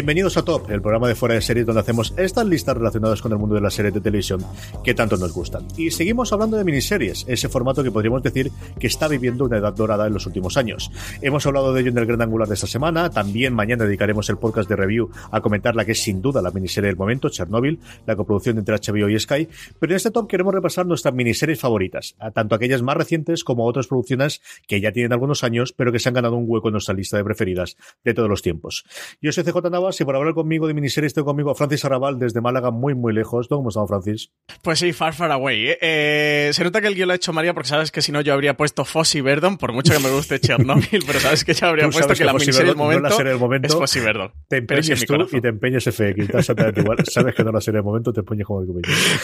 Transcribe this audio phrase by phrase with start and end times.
[0.00, 3.32] Bienvenidos a Top, el programa de fuera de series donde hacemos estas listas relacionadas con
[3.32, 4.40] el mundo de las series de televisión
[4.82, 5.68] que tanto nos gustan.
[5.76, 9.74] Y seguimos hablando de miniseries, ese formato que podríamos decir que está viviendo una edad
[9.74, 10.90] dorada en los últimos años.
[11.20, 14.38] Hemos hablado de ello en el gran angular de esta semana, también mañana dedicaremos el
[14.38, 17.78] podcast de review a comentar la que es sin duda la miniserie del momento, Chernobyl,
[18.06, 19.48] la coproducción entre HBO y Sky,
[19.78, 23.86] pero en este top queremos repasar nuestras miniseries favoritas, tanto aquellas más recientes como otras
[23.86, 26.94] producciones que ya tienen algunos años, pero que se han ganado un hueco en nuestra
[26.94, 28.86] lista de preferidas de todos los tiempos.
[29.20, 32.40] Yo soy CJ y por hablar conmigo de miniseries tengo conmigo a Francis Arrabal desde
[32.40, 33.48] Málaga, muy, muy lejos.
[33.48, 34.30] ¿Cómo estamos, Francis?
[34.62, 35.68] Pues sí, far, far away.
[35.68, 35.78] ¿eh?
[35.80, 38.20] Eh, se nota que el guion lo ha hecho María porque sabes que si no
[38.20, 41.66] yo habría puesto Fossi Verdon, por mucho que me guste Chernobyl, pero sabes que yo
[41.66, 44.32] habría puesto que, la miniserie del momento, no la momento es Fossi Verdon.
[44.48, 46.28] Te empeñes tú y te empeñes FX.
[46.34, 46.98] exactamente igual.
[47.06, 48.68] Sabes que no la serie del momento, te empeñes como el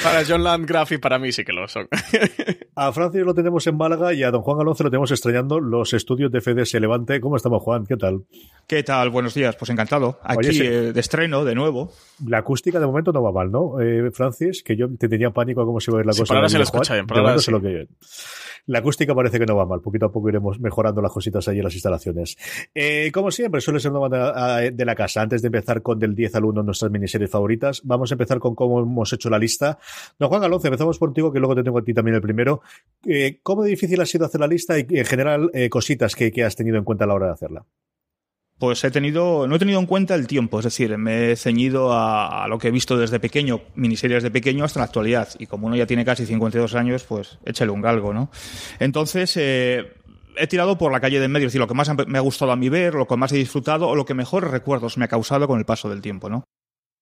[0.03, 1.89] Para John Landgraf y para mí sí que lo son.
[2.75, 5.93] a Francis lo tenemos en Málaga y a don Juan Alonso lo tenemos extrañando los
[5.93, 7.21] estudios de FDS Levante.
[7.21, 7.85] ¿Cómo estamos, Juan?
[7.87, 8.25] ¿Qué tal?
[8.67, 9.11] ¿Qué tal?
[9.11, 9.55] Buenos días.
[9.57, 10.19] Pues encantado.
[10.23, 11.93] Aquí eh, de estreno, de nuevo.
[12.27, 14.63] La acústica de momento no va mal, ¿no, eh, Francis?
[14.63, 16.35] Que yo te tenía pánico a cómo se va a ir la cosa.
[16.35, 17.89] Para se lo escucha bien, para lo que...
[18.69, 19.81] La acústica parece que no va mal.
[19.81, 22.37] Poquito a poco iremos mejorando las cositas ahí en las instalaciones.
[22.75, 25.23] Eh, como siempre, suele ser una banda de la casa.
[25.23, 28.57] Antes de empezar con del 10 al 1 nuestras miniseries favoritas, vamos a empezar con
[28.57, 29.79] cómo hemos hecho la lista.
[30.19, 32.61] Don Juan Alonso, empezamos por ti, que luego te tengo a ti también el primero.
[33.07, 36.43] Eh, ¿Cómo difícil ha sido hacer la lista y, en general, eh, cositas que, que
[36.43, 37.65] has tenido en cuenta a la hora de hacerla?
[38.59, 41.93] Pues he tenido, no he tenido en cuenta el tiempo, es decir, me he ceñido
[41.93, 45.29] a, lo que he visto desde pequeño, miniseries de pequeño hasta la actualidad.
[45.39, 48.31] Y como uno ya tiene casi 52 años, pues échale un galgo, ¿no?
[48.79, 49.93] Entonces, eh,
[50.39, 52.23] he tirado por la calle de en medio, es decir, lo que más me ha
[52.23, 55.05] gustado a mí ver, lo que más he disfrutado o lo que mejores recuerdos me
[55.05, 56.45] ha causado con el paso del tiempo, ¿no?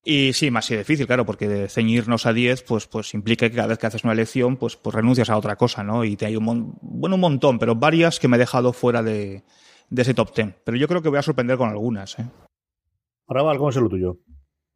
[0.05, 3.79] Y sí, más difícil, claro, porque ceñirnos a 10, pues, pues implica que cada vez
[3.79, 6.05] que haces una elección, pues, pues renuncias a otra cosa, ¿no?
[6.05, 9.45] Y te hay un, bueno, un montón, pero varias que me he dejado fuera de,
[9.95, 10.55] de ese top 10.
[10.65, 12.19] Pero yo creo que voy a sorprender con algunas.
[12.19, 12.27] ¿eh?
[13.27, 14.19] Ahora, ¿cómo es lo tuyo?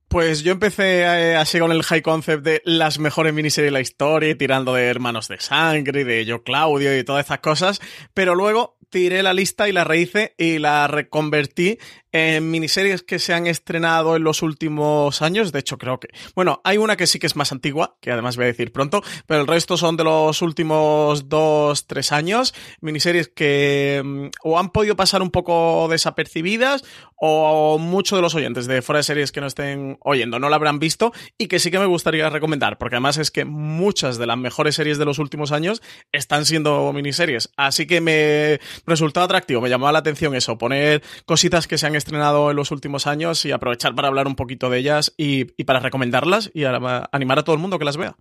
[0.09, 3.81] Pues yo empecé eh, así con el high concept de las mejores miniseries de la
[3.81, 7.81] historia, tirando de Hermanos de Sangre, y de Yo Claudio y todas esas cosas,
[8.15, 11.79] pero luego tiré la lista y la rehice y la reconvertí
[12.13, 15.53] en miniseries que se han estrenado en los últimos años.
[15.53, 16.09] De hecho, creo que.
[16.35, 19.03] Bueno, hay una que sí que es más antigua, que además voy a decir pronto,
[19.27, 22.55] pero el resto son de los últimos dos, tres años.
[22.81, 26.85] Miniseries que mm, o han podido pasar un poco desapercibidas
[27.17, 30.57] o muchos de los oyentes de fuera de series que no estén oyendo no la
[30.57, 34.27] habrán visto y que sí que me gustaría recomendar, porque además es que muchas de
[34.27, 35.83] las mejores series de los últimos años
[36.13, 37.51] están siendo miniseries.
[37.57, 41.97] Así que me resultó atractivo, me llamaba la atención eso, poner cositas que se han
[41.99, 45.81] estrenado en los últimos años y aprovechar para hablar un poquito de ellas y, para
[45.81, 48.17] recomendarlas y animar a todo el mundo que las vea.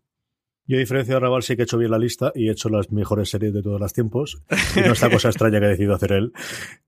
[0.69, 2.67] Yo, a diferencia de Raval, sí que he hecho bien la lista y he hecho
[2.67, 4.41] las mejores series de todos los tiempos.
[4.75, 6.33] Y no esta cosa extraña que ha decidido hacer él.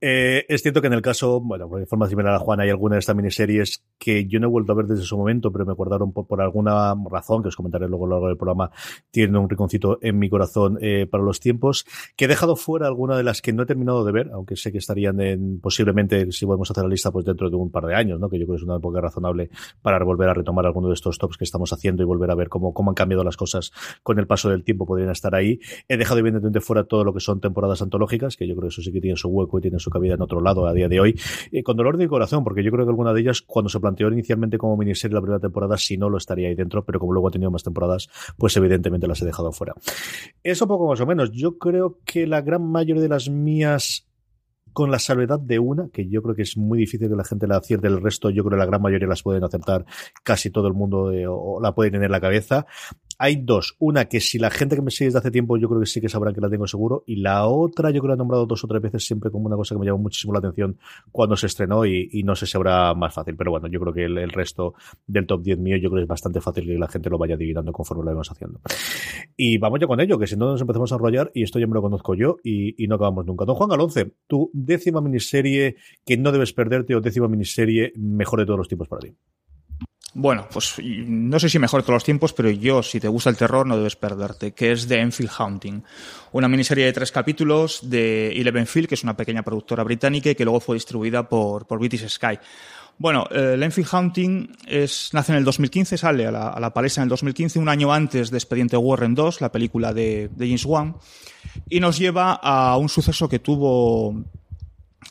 [0.02, 2.96] Eh, es cierto que en el caso, bueno, de forma similar a Juan, hay alguna
[2.96, 5.72] de estas miniseries que yo no he vuelto a ver desde su momento, pero me
[5.72, 8.70] acordaron por, por alguna razón, que os comentaré luego a lo largo del programa,
[9.12, 11.86] tienen un rinconcito en mi corazón eh, para los tiempos,
[12.18, 14.74] que he dejado fuera alguna de las que no he terminado de ver, aunque sé
[14.74, 17.96] que estarían en, posiblemente, si podemos hacer la lista, pues dentro de un par de
[17.96, 18.30] años, ¿no?
[18.30, 19.50] Que yo creo que es una época razonable
[19.82, 22.50] para volver a retomar alguno de estos tops que estamos haciendo y volver a ver
[22.50, 23.69] cómo, cómo han cambiado las cosas
[24.04, 25.60] con el paso del tiempo podrían estar ahí.
[25.88, 28.82] He dejado evidentemente fuera todo lo que son temporadas antológicas, que yo creo que eso
[28.82, 31.00] sí que tiene su hueco y tiene su cabida en otro lado a día de
[31.00, 31.20] hoy.
[31.52, 34.12] Y con dolor de corazón, porque yo creo que alguna de ellas, cuando se planteó
[34.12, 37.28] inicialmente como miniserie la primera temporada, si no lo estaría ahí dentro, pero como luego
[37.28, 39.74] ha tenido más temporadas, pues evidentemente las he dejado fuera.
[40.44, 41.32] Eso poco más o menos.
[41.32, 44.06] Yo creo que la gran mayoría de las mías
[44.74, 47.48] con la salvedad de una, que yo creo que es muy difícil que la gente
[47.48, 49.86] la acierte, el resto yo creo que la gran mayoría las pueden acertar,
[50.24, 51.26] casi todo el mundo eh,
[51.62, 52.66] la puede tener en la cabeza.
[53.22, 53.76] Hay dos.
[53.80, 56.00] Una que si la gente que me sigue desde hace tiempo, yo creo que sí
[56.00, 57.04] que sabrán que la tengo seguro.
[57.06, 59.46] Y la otra, yo creo que la he nombrado dos o tres veces siempre como
[59.46, 60.78] una cosa que me llamó muchísimo la atención
[61.12, 63.36] cuando se estrenó y, no sé si habrá más fácil.
[63.36, 64.74] Pero bueno, yo creo que el, resto
[65.06, 67.36] del top 10 mío, yo creo que es bastante fácil que la gente lo vaya
[67.36, 68.62] adivinando conforme lo vamos haciendo.
[69.36, 71.68] Y vamos ya con ello, que si no nos empezamos a enrollar, y esto ya
[71.68, 73.44] me lo conozco yo y, no acabamos nunca.
[73.44, 75.76] Don Juan Galonce, tu décima miniserie
[76.06, 79.14] que no debes perderte o décima miniserie mejor de todos los tiempos para ti.
[80.14, 83.38] Bueno, pues no sé si mejor todos los tiempos, pero yo, si te gusta el
[83.38, 85.84] terror, no debes perderte, que es The Enfield Haunting.
[86.32, 90.36] Una miniserie de tres capítulos de Eleven Field, que es una pequeña productora británica y
[90.36, 92.40] que luego fue distribuida por, por British Sky.
[92.98, 97.02] Bueno, eh, Enfield Haunting es, nace en el 2015, sale a la, a la, palestra
[97.02, 100.66] en el 2015, un año antes de Expediente Warren 2, la película de, de James
[100.66, 100.96] Wan,
[101.70, 104.26] y nos lleva a un suceso que tuvo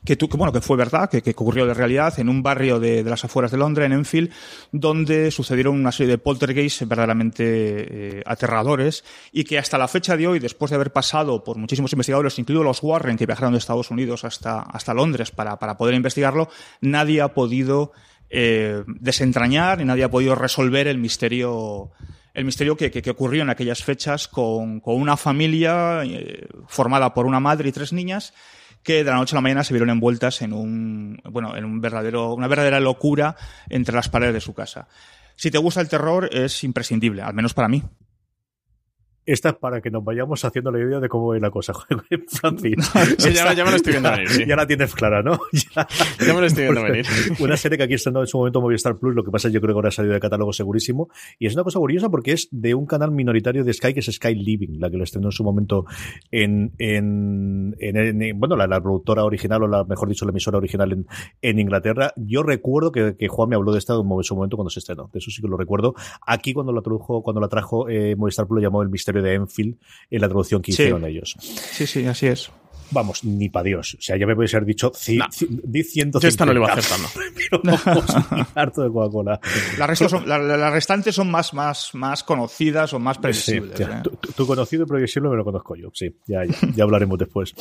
[0.05, 3.03] que, que, bueno, que fue verdad, que, que, ocurrió de realidad en un barrio de,
[3.03, 4.31] de, las afueras de Londres, en Enfield,
[4.71, 7.45] donde sucedieron una serie de poltergeists verdaderamente
[8.19, 11.93] eh, aterradores y que hasta la fecha de hoy, después de haber pasado por muchísimos
[11.93, 15.95] investigadores, incluidos los Warren, que viajaron de Estados Unidos hasta, hasta Londres para, para poder
[15.95, 16.49] investigarlo,
[16.81, 17.93] nadie ha podido
[18.31, 21.91] eh, desentrañar y nadie ha podido resolver el misterio
[22.35, 27.13] el misterio que, que, que, ocurrió en aquellas fechas con, con una familia eh, formada
[27.13, 28.33] por una madre y tres niñas
[28.83, 31.81] que de la noche a la mañana se vieron envueltas en un, bueno, en un
[31.81, 33.37] verdadero, una verdadera locura
[33.69, 34.89] entre las paredes de su casa.
[35.37, 37.83] Si te gusta el terror, es imprescindible, al menos para mí.
[39.29, 41.75] Esta es para que nos vayamos haciendo la idea de cómo va la cosa,
[42.29, 42.77] Francis.
[43.19, 44.29] sí, ya, ya, me lo estoy viendo venir.
[44.31, 44.47] Sí.
[44.47, 45.39] Ya la tienes clara, ¿no?
[45.53, 45.87] Ya,
[46.19, 47.05] ya me lo estoy viendo venir.
[47.39, 49.61] Una serie que aquí está en su momento Movistar Plus, lo que pasa es yo
[49.61, 51.11] creo que ahora ha salido de catálogo segurísimo.
[51.39, 54.07] Y es una cosa curiosa porque es de un canal minoritario de Sky que es
[54.07, 55.85] Sky Living, la que lo estrenó en su momento
[56.31, 60.57] en, en, en, en bueno, la, la, productora original, o la, mejor dicho, la emisora
[60.57, 61.07] original en,
[61.43, 62.15] en Inglaterra.
[62.17, 65.11] Yo recuerdo que, que, Juan me habló de esta en su momento cuando se estrenó.
[65.13, 65.95] De eso sí que lo recuerdo.
[66.27, 69.35] Aquí cuando la tradujo, cuando la trajo eh, Movistar Plus, lo llamó El Misterio de
[69.35, 69.77] Enfield
[70.11, 71.37] en la traducción que hicieron ellos.
[71.41, 72.51] Sí, sí, así es.
[72.91, 73.95] Vamos, ni para Dios.
[73.99, 75.27] O sea, ya me puede ser dicho, No.
[75.65, 76.21] di 150.
[76.21, 77.09] Yo esta no le iba a hacer tanto.
[77.35, 78.05] Pero vamos,
[78.55, 79.41] harto de Coca-Cola.
[79.79, 83.23] Las, restos son- la- la- las restantes son más, más, más conocidas o más Sí,
[83.23, 83.79] previsibles.
[83.79, 83.99] ya.
[84.05, 84.17] ¿eh?
[84.35, 85.91] tu, conocido y previsible me lo conozco yo.
[85.93, 87.55] Sí, ya, ya, ya hablaremos después.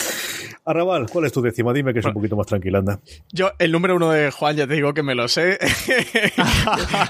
[0.66, 1.74] Arrabal, ¿cuál es tu décima?
[1.74, 3.00] Dime que es un poquito más tranquila, anda.
[3.32, 5.58] Yo, el número uno de Juan, ya te digo que me lo sé.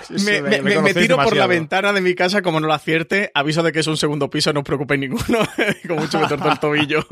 [0.10, 2.68] Me, me- me- me me conocéis tiro por la ventana de mi casa como no
[2.68, 3.32] lo acierte.
[3.34, 5.40] Aviso de que es un segundo piso, no os preocupéis ninguno.
[5.88, 7.06] Con mucho me torto el tobillo.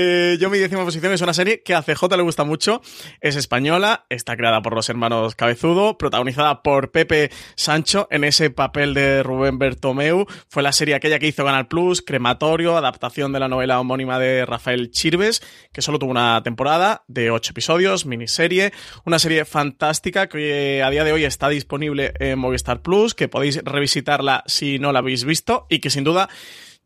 [0.00, 2.80] Eh, yo mi décima posición es una serie que a CJ le gusta mucho.
[3.20, 8.94] Es española, está creada por los hermanos Cabezudo, protagonizada por Pepe Sancho en ese papel
[8.94, 10.26] de Rubén Bertomeu.
[10.46, 14.46] Fue la serie aquella que hizo Canal Plus, Crematorio, adaptación de la novela homónima de
[14.46, 15.42] Rafael Chirves,
[15.72, 18.72] que solo tuvo una temporada de ocho episodios, miniserie.
[19.04, 23.64] Una serie fantástica que a día de hoy está disponible en Movistar Plus, que podéis
[23.64, 26.28] revisitarla si no la habéis visto y que sin duda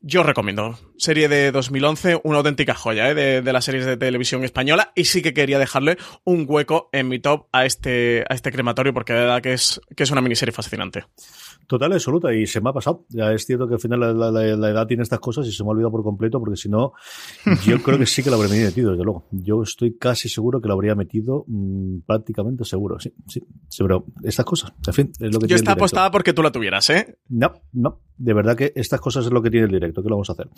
[0.03, 0.79] yo recomiendo.
[0.99, 3.15] Serie de 2011, una auténtica joya ¿eh?
[3.15, 7.09] de, de las series de televisión española y sí que quería dejarle un hueco en
[7.09, 10.21] mi top a este, a este crematorio porque de verdad que es, que es una
[10.21, 11.05] miniserie fascinante.
[11.73, 13.07] Total, absoluta, y se me ha pasado.
[13.09, 15.53] Ya es cierto que al final la, la- la- la edad tiene estas cosas y
[15.53, 16.93] se me ha olvidado por completo, porque si no,
[17.67, 19.25] yo creo que sí que la habría metido, desde luego.
[19.31, 23.41] Yo estoy casi seguro que la habría metido mm, prácticamente seguro, sí, sí,
[23.71, 26.43] sí, pero estas cosas, en fin, es lo que tiene Yo está apostada porque tú
[26.43, 27.17] la tuvieras, ¿eh?
[27.31, 30.17] No, no, de verdad que estas cosas es lo que tiene el directo, ¿qué lo
[30.17, 30.49] vamos a hacer?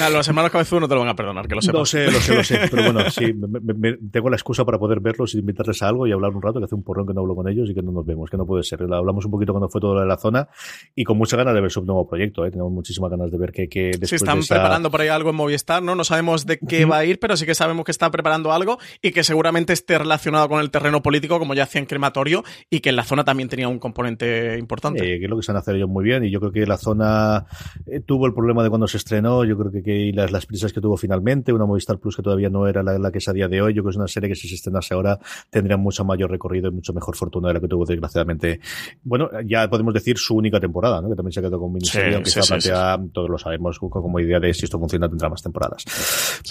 [0.00, 1.78] Nada, los hermanos Cabezudo no te lo van a perdonar, que lo sepas.
[1.78, 4.64] Lo sé, lo sé, lo sé, pero bueno, sí, me- me- me- tengo la excusa
[4.64, 7.06] para poder verlos y invitarles a algo y hablar un rato, que hace un porrón
[7.06, 8.82] que no hablo con ellos y que no nos vemos, que no puede ser.
[8.82, 10.47] Hablamos un poquito cuando fue todo lo de la zona
[10.94, 12.50] y con muchas ganas de ver su nuevo proyecto, ¿eh?
[12.50, 15.08] tenemos muchísimas ganas de ver que, que después Sí, están de esa- preparando por ahí
[15.08, 15.94] algo en Movistar, ¿no?
[15.94, 18.78] No sabemos de qué va a ir, pero sí que sabemos que están preparando algo
[19.02, 22.90] y que seguramente esté relacionado con el terreno político, como ya hacían crematorio, y que
[22.90, 25.14] en la zona también tenía un componente importante.
[25.14, 26.76] Eh, que es lo que saben hacer ellos muy bien y yo creo que la
[26.76, 27.46] zona
[27.86, 30.72] eh, tuvo el problema de cuando se estrenó, yo creo que, que las, las prisas
[30.72, 33.32] que tuvo finalmente, una Movistar Plus que todavía no era la, la que es a
[33.32, 35.18] día de hoy, yo creo que es una serie que si se estrenase ahora
[35.50, 38.60] tendría mucho mayor recorrido y mucho mejor fortuna de la que tuvo desgraciadamente.
[39.02, 41.08] Bueno, ya podemos decir su única temporada, ¿no?
[41.08, 44.20] que también se quedó con miniserie, Sí, aunque sí, se plantea, todos lo sabemos, como
[44.20, 45.84] idea de si esto funciona tendrá más temporadas.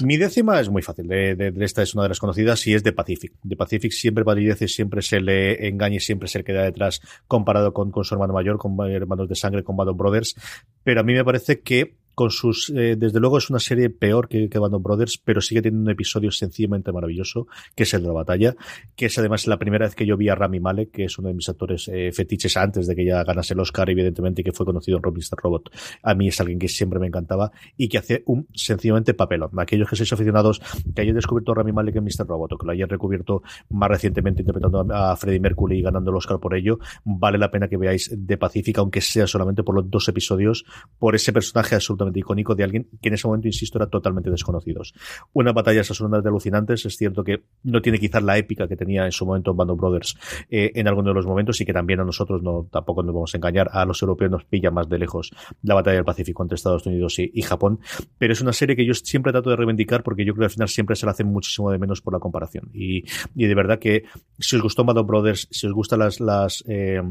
[0.03, 2.74] Mi décima es muy fácil, de, de- de esta es una de las conocidas y
[2.74, 3.34] es de Pacific.
[3.43, 7.74] De Pacific siempre palidece, siempre se le engaña y siempre se le queda detrás comparado
[7.74, 10.36] con, con su hermano mayor, con hermanos de sangre, con of Brothers,
[10.84, 14.27] pero a mí me parece que con sus, eh, desde luego es una serie peor
[14.27, 17.45] que, que Band of Brothers, pero sigue teniendo un episodio sencillamente maravilloso,
[17.75, 18.55] que es el de la batalla,
[18.95, 21.27] que es además la primera vez que yo vi a Rami Malek, que es uno
[21.27, 24.65] de mis actores eh, fetiches antes de que ya ganase el Oscar, evidentemente, que fue
[24.65, 25.38] conocido en Rob Mr.
[25.38, 25.69] Robot.
[26.01, 29.51] A mí es alguien que siempre me encantaba y que hace un sencillamente papelón.
[29.59, 30.59] Aquellos que sois aficionados,
[30.95, 32.25] que hayan descubierto a Rami Malek en Mr.
[32.25, 36.17] Robot o que lo hayan recubierto más recientemente interpretando a Freddie Mercury y ganando el
[36.17, 39.88] Oscar por ello, vale la pena que veáis de Pacífica, aunque sea solamente por los
[39.88, 40.65] dos episodios,
[40.97, 44.93] por ese personaje absolutamente icónico de alguien que en ese momento, insisto, era totalmente desconocidos.
[45.33, 46.85] Una batalla absolutamente alucinantes.
[46.85, 49.79] Es cierto que no tiene quizás la épica que tenía en su momento Band of
[49.79, 50.17] Brothers
[50.49, 53.33] eh, en alguno de los momentos y que también a nosotros no tampoco nos vamos
[53.33, 55.31] a engañar, a los europeos nos pilla más de lejos
[55.63, 57.79] la batalla del Pacífico entre Estados Unidos y, Japón.
[58.17, 60.51] Pero es una serie que yo siempre trato de reivindicar porque yo creo que al
[60.51, 62.69] final siempre se la hace muchísimo de menos por la comparación.
[62.73, 63.03] Y,
[63.35, 64.03] y de verdad que
[64.39, 67.01] si os gustó Band of Brothers, si os gustan las, las eh,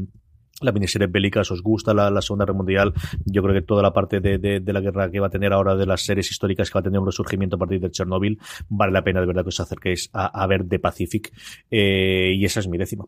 [0.61, 2.93] la miniserie bélica, os gusta la, Segunda Guerra Mundial,
[3.25, 5.75] yo creo que toda la parte de, de, la guerra que va a tener ahora,
[5.75, 8.91] de las series históricas que va a tener un resurgimiento a partir de Chernobyl, vale
[8.91, 11.31] la pena de verdad que os acerquéis a, ver The Pacific.
[11.69, 13.05] Eh, y esa es mi décima.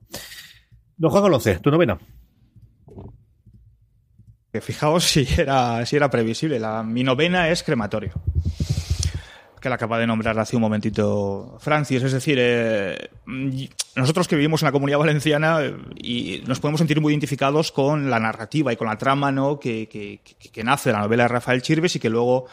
[0.97, 1.97] Don Juan Alonce, tu novena.
[4.61, 6.59] Fijaos si era, si era previsible.
[6.59, 8.13] La, mi novena es crematorio
[9.59, 12.03] que la acaba de nombrar hace un momentito Francis.
[12.03, 13.09] Es decir, eh,
[13.95, 18.09] nosotros que vivimos en la comunidad valenciana eh, y nos podemos sentir muy identificados con
[18.09, 19.59] la narrativa y con la trama ¿no?
[19.59, 22.47] que, que, que nace de la novela de Rafael Chirves y que luego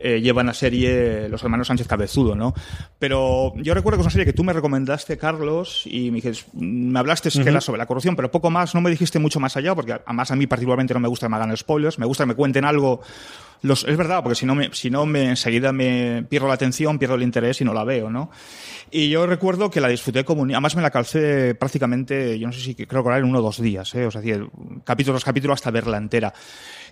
[0.00, 2.54] eh, llevan a serie los hermanos Sánchez Cabezudo, ¿no?
[3.00, 6.46] Pero yo recuerdo que es una serie que tú me recomendaste, Carlos, y me dijiste,
[6.54, 7.42] me hablaste uh -huh.
[7.42, 9.94] que era sobre la corrupción, pero poco más, no me dijiste mucho más allá, porque
[9.94, 12.34] además a mí particularmente no me gusta que me hagan spoilers, me gusta que me
[12.36, 13.00] cuenten algo
[13.62, 16.98] los, es verdad, porque si no, me, si no me, enseguida me pierdo la atención,
[16.98, 18.30] pierdo el interés y no la veo, ¿no?
[18.90, 22.60] Y yo recuerdo que la disfruté como además me la calcé prácticamente, yo no sé
[22.60, 24.06] si creo que era en uno o dos días, ¿eh?
[24.06, 24.22] o sea,
[24.84, 26.32] capítulo tras capítulo hasta verla entera.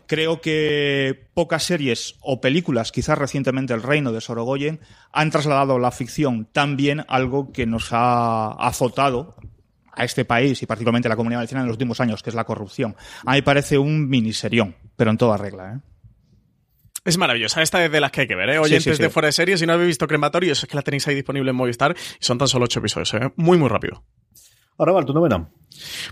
[0.06, 4.80] Creo que pocas series o películas, quizás recientemente El Reino de Sorogoyen,
[5.12, 9.35] han trasladado la ficción también algo que nos ha azotado
[9.92, 12.37] a este país y particularmente a la comunidad valenciana en los últimos años, que es
[12.37, 12.94] la corrupción.
[13.25, 15.95] A mí parece un miniserión, pero en toda regla, ¿eh?
[17.06, 18.58] Es maravillosa, esta es de las que hay que ver, ¿eh?
[18.58, 19.02] Oyentes sí, sí, sí.
[19.02, 21.50] de fuera de serie, si no habéis visto Crematorios, es que la tenéis ahí disponible
[21.50, 23.30] en Movistar y son tan solo ocho episodios, ¿eh?
[23.36, 24.02] Muy, muy rápido.
[24.78, 25.49] Ahora va, tu novena.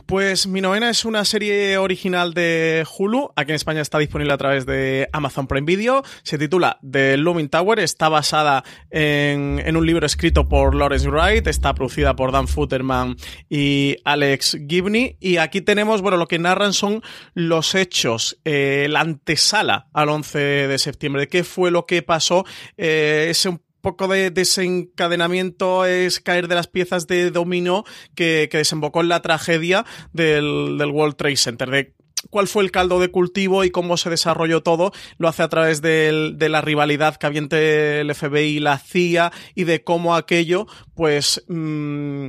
[0.06, 4.38] Pues mi novena es una serie original de Hulu, aquí en España está disponible a
[4.38, 10.04] través de Amazon Prime Video, se titula The Looming Tower, está basada en, un libro
[10.06, 13.16] escrito por Lawrence Wright, está producida por Dan Futterman
[13.48, 17.02] y Alex Gibney, y aquí tenemos, bueno, lo que narran son
[17.32, 22.44] los hechos, eh, la antesala al 11 de septiembre, qué fue lo que pasó,
[22.76, 27.84] eh, ese un poco de desencadenamiento es caer de las piezas de dominó
[28.16, 31.94] que, que desembocó en la tragedia del, del World Trade Center, de
[32.30, 35.82] cuál fue el caldo de cultivo y cómo se desarrolló todo, lo hace a través
[35.82, 40.16] de, de, la rivalidad que había entre el FBI y la CIA y de cómo
[40.16, 41.44] aquello, pues...
[41.48, 42.28] Mmm,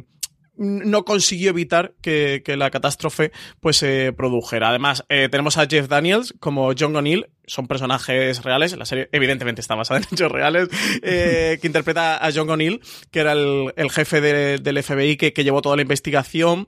[0.57, 4.69] no consiguió evitar que, que, la catástrofe pues se eh, produjera.
[4.69, 9.61] Además, eh, tenemos a Jeff Daniels como John O'Neill, son personajes reales, la serie evidentemente
[9.61, 10.69] está basada en hechos reales,
[11.01, 12.81] eh, que interpreta a John O'Neill,
[13.11, 16.67] que era el, el jefe de, del FBI que, que llevó toda la investigación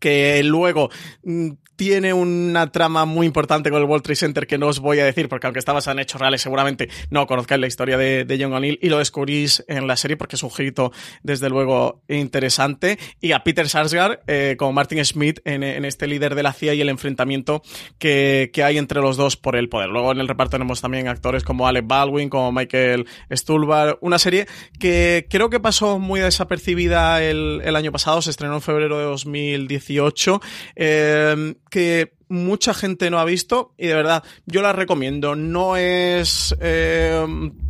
[0.00, 0.90] que luego
[1.22, 4.98] mm, tiene una trama muy importante con el World Trade Center que no os voy
[4.98, 8.36] a decir porque aunque está basada en hechos reales seguramente no conozcáis la historia de,
[8.40, 10.92] John O'Neill y lo descubrís en la serie porque es un girito
[11.22, 16.42] desde luego interesante y a Peter Sarsgaard eh, como Martin Smith en, este líder de
[16.42, 17.62] la CIA y el enfrentamiento
[17.98, 19.90] que, hay entre los dos por el poder.
[19.90, 24.46] Luego en el reparto tenemos también actores como Alec Baldwin, como Michael Stuhlbarg, una serie
[24.80, 29.76] que creo que pasó muy desapercibida el, año pasado, se estrenó en febrero de 2010
[29.76, 30.40] 18,
[30.76, 35.36] eh, que mucha gente no ha visto y de verdad yo la recomiendo.
[35.36, 37.22] No es eh,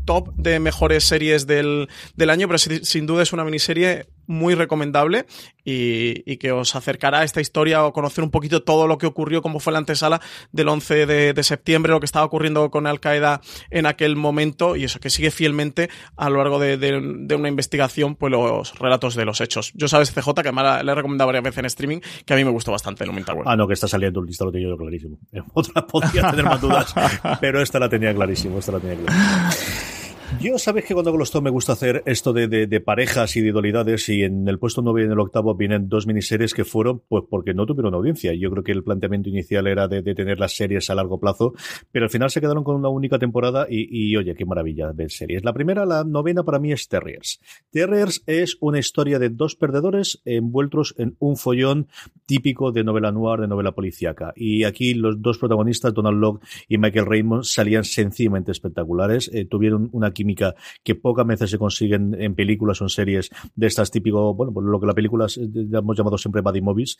[0.04, 4.54] top de mejores series del, del año, pero sin, sin duda es una miniserie muy
[4.54, 5.26] recomendable
[5.64, 9.06] y, y, que os acercará a esta historia o conocer un poquito todo lo que
[9.06, 10.20] ocurrió, cómo fue la antesala
[10.52, 13.40] del 11 de, de septiembre, lo que estaba ocurriendo con Al Qaeda
[13.70, 17.48] en aquel momento y eso que sigue fielmente a lo largo de, de, de una
[17.48, 19.72] investigación, pues los relatos de los hechos.
[19.74, 22.44] Yo sabes, CJ, que además le he recomendado varias veces en streaming, que a mí
[22.44, 23.42] me gustó bastante el Tower.
[23.46, 25.18] Ah, no, que está saliendo un lista, lo tenía yo clarísimo.
[25.54, 26.94] Otra podría tener más dudas,
[27.40, 29.95] pero esta la tenía clarísimo, esta la tenía clarísimo.
[30.40, 33.36] Yo sabes que cuando hago los top me gusta hacer esto de, de, de, parejas
[33.36, 36.52] y de idolidades y en el puesto 9 y en el octavo vienen dos miniseries
[36.52, 38.34] que fueron pues porque no tuvieron audiencia.
[38.34, 41.54] Yo creo que el planteamiento inicial era de, de tener las series a largo plazo,
[41.92, 45.08] pero al final se quedaron con una única temporada y, y, oye, qué maravilla de
[45.08, 45.44] series.
[45.44, 47.40] La primera, la novena para mí es Terriers.
[47.70, 51.88] Terriers es una historia de dos perdedores envueltos en un follón
[52.26, 54.32] típico de novela noir, de novela policíaca.
[54.34, 59.30] Y aquí los dos protagonistas, Donald Locke y Michael Raymond, salían sencillamente espectaculares.
[59.32, 63.66] Eh, tuvieron una química que pocas veces se consiguen en películas o en series de
[63.66, 66.96] estas típico, bueno, por lo que la película hemos llamado siempre Buddy Movies.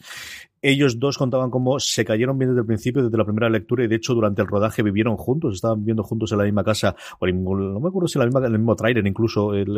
[0.61, 3.89] Ellos dos contaban cómo se cayeron bien desde el principio, desde la primera lectura, y
[3.89, 7.27] de hecho durante el rodaje vivieron juntos, estaban viviendo juntos en la misma casa, o
[7.27, 9.77] no me acuerdo si en, la misma, en el mismo trailer incluso, el,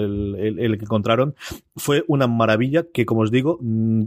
[0.59, 1.35] el, que encontraron.
[1.77, 4.05] Fue una maravilla que, como os digo, mm,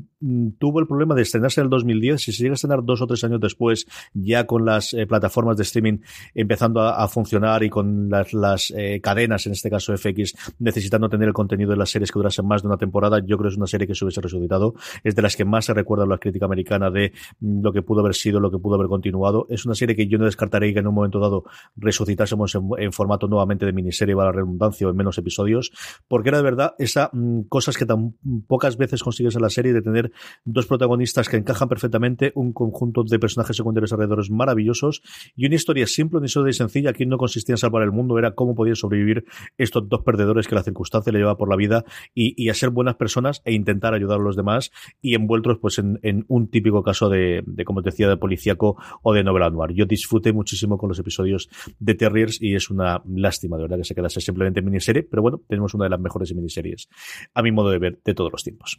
[0.59, 2.21] tuvo el problema de estrenarse en el 2010.
[2.21, 5.57] Si se llega a estrenar dos o tres años después, ya con las eh, plataformas
[5.57, 5.99] de streaming
[6.35, 11.27] empezando a, funcionar y con las, las eh, cadenas, en este caso FX, necesitando tener
[11.27, 13.57] el contenido de las series que durasen más de una temporada, yo creo que es
[13.57, 14.73] una serie que se hubiese resucitado.
[15.03, 18.01] Es de las que más se recuerda la crítica americana de mm, lo que pudo
[18.01, 19.45] haber sido, lo que pudo haber continuado.
[19.49, 21.43] Es una serie que yo no descartaré que en un momento dado
[21.75, 25.71] resucitásemos en, formato nuevamente de miniserie, para la redundancia, o en menos episodios,
[26.07, 27.11] porque era de verdad esa
[27.49, 28.15] cosas que tan
[28.47, 30.11] pocas veces consigues en la serie de tener
[30.45, 35.01] dos protagonistas que encajan perfectamente, un conjunto de personajes secundarios alrededor maravillosos
[35.35, 36.89] y una historia simple, una historia sencilla.
[36.91, 39.10] Aquí no consistía en salvar el mundo, era cómo podían sobrevivir
[39.57, 42.95] estos dos perdedores que la circunstancia le lleva por la vida y, a ser buenas
[42.95, 47.43] personas e intentar ayudar a los demás y envueltos pues en, un típico caso de,
[47.65, 49.73] como te decía, de policíaco o de novela noir.
[49.73, 51.49] Yo disfruté muchísimo con los episodios
[51.79, 55.41] de Terriers y es una lástima de verdad que se quedase simplemente miniserie, pero bueno,
[55.47, 56.89] tenemos una de las mejores miniseries
[57.33, 58.77] a mi modo de ver de todos los tiempos.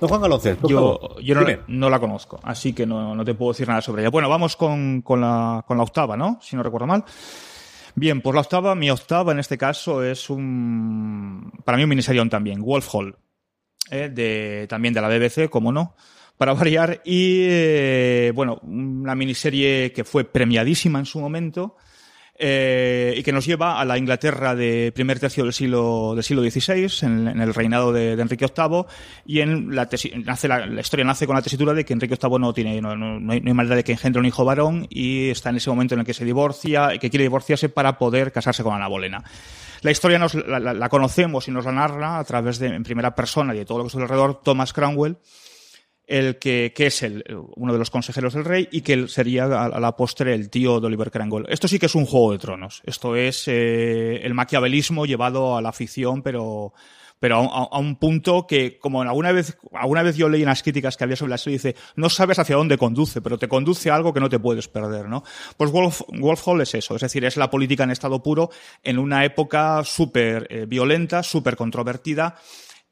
[0.00, 1.34] Don Juan Galonce, yo, yo
[1.68, 4.10] no, la conozco, así que no, te puedo decir nada sobre ella.
[4.10, 6.38] Bueno, vamos con, la, con la octava, ¿no?
[6.40, 7.04] Si no recuerdo mal.
[7.96, 12.28] Bien, pues la octava, mi octava en este caso es un, para mí un miniserión
[12.28, 13.16] también, Wolf Hall,
[13.90, 14.10] ¿eh?
[14.12, 15.94] de, también de la BBC, como no,
[16.36, 21.76] para variar, y eh, bueno, una miniserie que fue premiadísima en su momento,
[22.36, 26.42] eh, y que nos lleva a la Inglaterra de primer tercio del siglo, del siglo
[26.42, 28.84] XVI, en, el reinado de, Enrique VIII,
[29.24, 29.88] y en la,
[30.24, 33.32] nace la, historia nace con la tesitura de que Enrique VIII no tiene no, no,
[33.32, 36.06] hay, manera de que engendre un hijo varón y está en ese momento en el
[36.06, 39.22] que se divorcia que quiere divorciarse para poder casarse con Ana Bolena.
[39.82, 43.54] La historia nos, la, conocemos y nos la narra a través de, en primera persona
[43.54, 45.18] y de todo lo que está alrededor, Thomas Cromwell,
[46.06, 47.24] el que, que es el,
[47.56, 50.86] uno de los consejeros del rey y que sería a, la postre el tío de
[50.86, 51.46] Oliver Cromwell.
[51.48, 52.82] Esto sí que es un juego de tronos.
[52.84, 56.74] Esto es eh, el maquiavelismo llevado a la ficción, pero,
[57.18, 61.04] pero a, un punto que, como alguna vez, alguna vez yo leí unas críticas que
[61.04, 64.12] había sobre la serie, dice, no sabes hacia dónde conduce, pero te conduce a algo
[64.12, 65.24] que no te puedes perder, ¿no?
[65.56, 68.50] Pues Wolf, Wolf Hall es eso, es decir, es la política en estado puro
[68.82, 72.36] en una época súper eh, violenta, súper controvertida,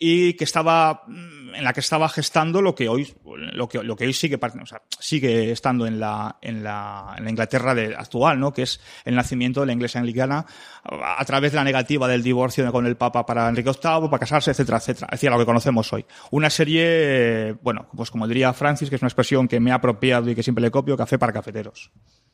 [0.04, 3.94] y que estaba mm, en la que estaba gestando lo que hoy lo que, lo
[3.94, 7.94] que hoy sigue o sea, sigue estando en la, en la, en la Inglaterra de,
[7.94, 10.44] actual no que es el nacimiento de la iglesia anglicana
[10.82, 14.50] a través de la negativa del divorcio con el Papa para Enrique VIII para casarse
[14.50, 15.06] etcétera etcétera.
[15.12, 16.04] Es decir lo que conocemos hoy.
[16.32, 20.28] Una serie bueno pues como diría Francis que es una expresión que me ha apropiado
[20.30, 21.92] y que siempre le copio café para cafeteros.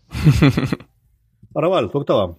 [1.54, 2.34] Ahora va, octava.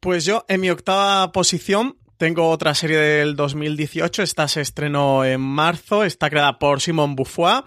[0.00, 5.40] Pues yo, en mi octava posición, tengo otra serie del 2018, esta se estrenó en
[5.40, 7.62] marzo, está creada por Simon Beaufoy,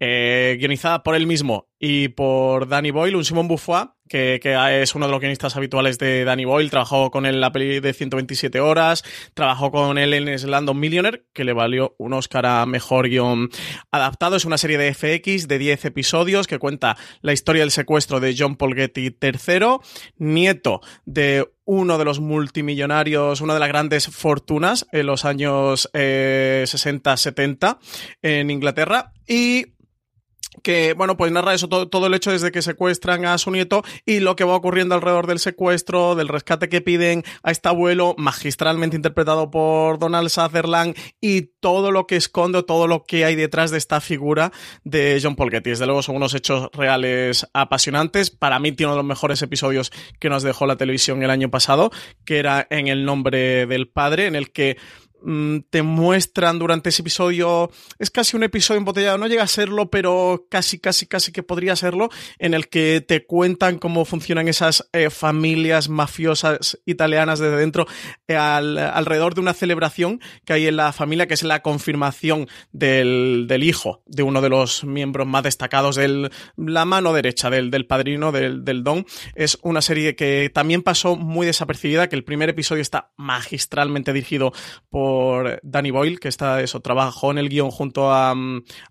[0.00, 4.40] eh, guionizada por él mismo y por Danny Boyle, un Simon Beaufoy que,
[4.82, 7.80] es uno de los guionistas habituales de Danny Boyle, trabajó con él en la peli
[7.80, 12.66] de 127 horas, trabajó con él en Slandon Millionaire, que le valió un Oscar a
[12.66, 13.50] Mejor Guión
[13.90, 14.36] Adaptado.
[14.36, 18.34] Es una serie de FX de 10 episodios que cuenta la historia del secuestro de
[18.36, 19.78] John Paul Getty III,
[20.16, 27.78] nieto de uno de los multimillonarios, una de las grandes fortunas en los años 60-70
[28.22, 29.66] eh, en Inglaterra y
[30.62, 34.20] que, bueno, pues narra eso, todo, el hecho desde que secuestran a su nieto y
[34.20, 38.96] lo que va ocurriendo alrededor del secuestro, del rescate que piden a este abuelo, magistralmente
[38.96, 43.78] interpretado por Donald Sutherland, y todo lo que esconde, todo lo que hay detrás de
[43.78, 44.52] esta figura
[44.84, 45.70] de John Paul Getty.
[45.70, 48.30] Desde luego son unos hechos reales apasionantes.
[48.30, 51.50] Para mí tiene uno de los mejores episodios que nos dejó la televisión el año
[51.50, 51.90] pasado,
[52.24, 54.76] que era en el nombre del padre, en el que
[55.70, 60.46] te muestran durante ese episodio, es casi un episodio embotellado, no llega a serlo, pero
[60.50, 65.10] casi, casi, casi que podría serlo, en el que te cuentan cómo funcionan esas eh,
[65.10, 67.86] familias mafiosas italianas desde dentro,
[68.28, 73.46] eh, alrededor de una celebración que hay en la familia, que es la confirmación del,
[73.48, 77.86] del hijo de uno de los miembros más destacados de la mano derecha del, del
[77.86, 79.04] padrino del, del Don.
[79.34, 84.52] Es una serie que también pasó muy desapercibida, que el primer episodio está magistralmente dirigido
[84.90, 85.07] por
[85.62, 88.34] Danny Boyle, que está eso, trabajó en el guion junto a,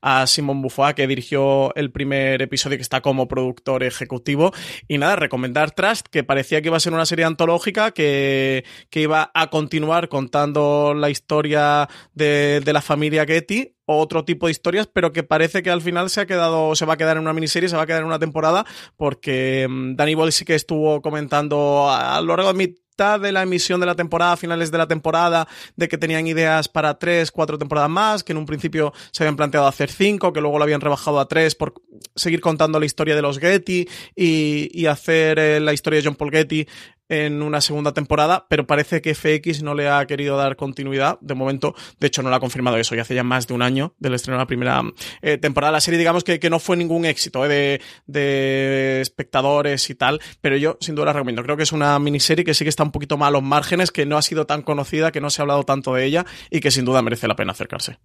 [0.02, 4.54] a Simon Beaufoy, que dirigió el primer episodio, que está como productor ejecutivo.
[4.88, 9.02] Y nada, recomendar Trust, que parecía que iba a ser una serie antológica, que, que
[9.02, 14.88] iba a continuar contando la historia de, de la familia Getty otro tipo de historias,
[14.88, 17.34] pero que parece que al final se ha quedado, se va a quedar en una
[17.34, 18.66] miniserie, se va a quedar en una temporada,
[18.98, 23.44] porque mm, Danny Boyle sí que estuvo comentando a lo largo de mi de la
[23.44, 27.58] emisión de la temporada, finales de la temporada, de que tenían ideas para tres, cuatro
[27.60, 30.82] temporadas más, que en un principio se habían planteado hacer cinco, que luego lo habían
[30.82, 31.76] rebajado a tres por
[32.16, 36.16] seguir contando la historia de los Getty y, y hacer eh, la historia de John
[36.16, 36.68] Paul Getty
[37.10, 41.18] en una segunda temporada, pero parece que FX no le ha querido dar continuidad.
[41.22, 43.62] De momento, de hecho, no lo ha confirmado eso, ya hace ya más de un
[43.62, 44.84] año del estreno de la primera
[45.22, 45.72] eh, temporada.
[45.72, 50.22] La serie, digamos que, que, no fue ningún éxito eh, de, de, espectadores y tal,
[50.42, 51.44] pero yo sin duda la recomiendo.
[51.44, 53.92] Creo que es una miniserie que sí que está un poquito más a los márgenes,
[53.92, 56.60] que no ha sido tan conocida, que no se ha hablado tanto de ella y
[56.60, 58.00] que sin duda merece la pena acercarse.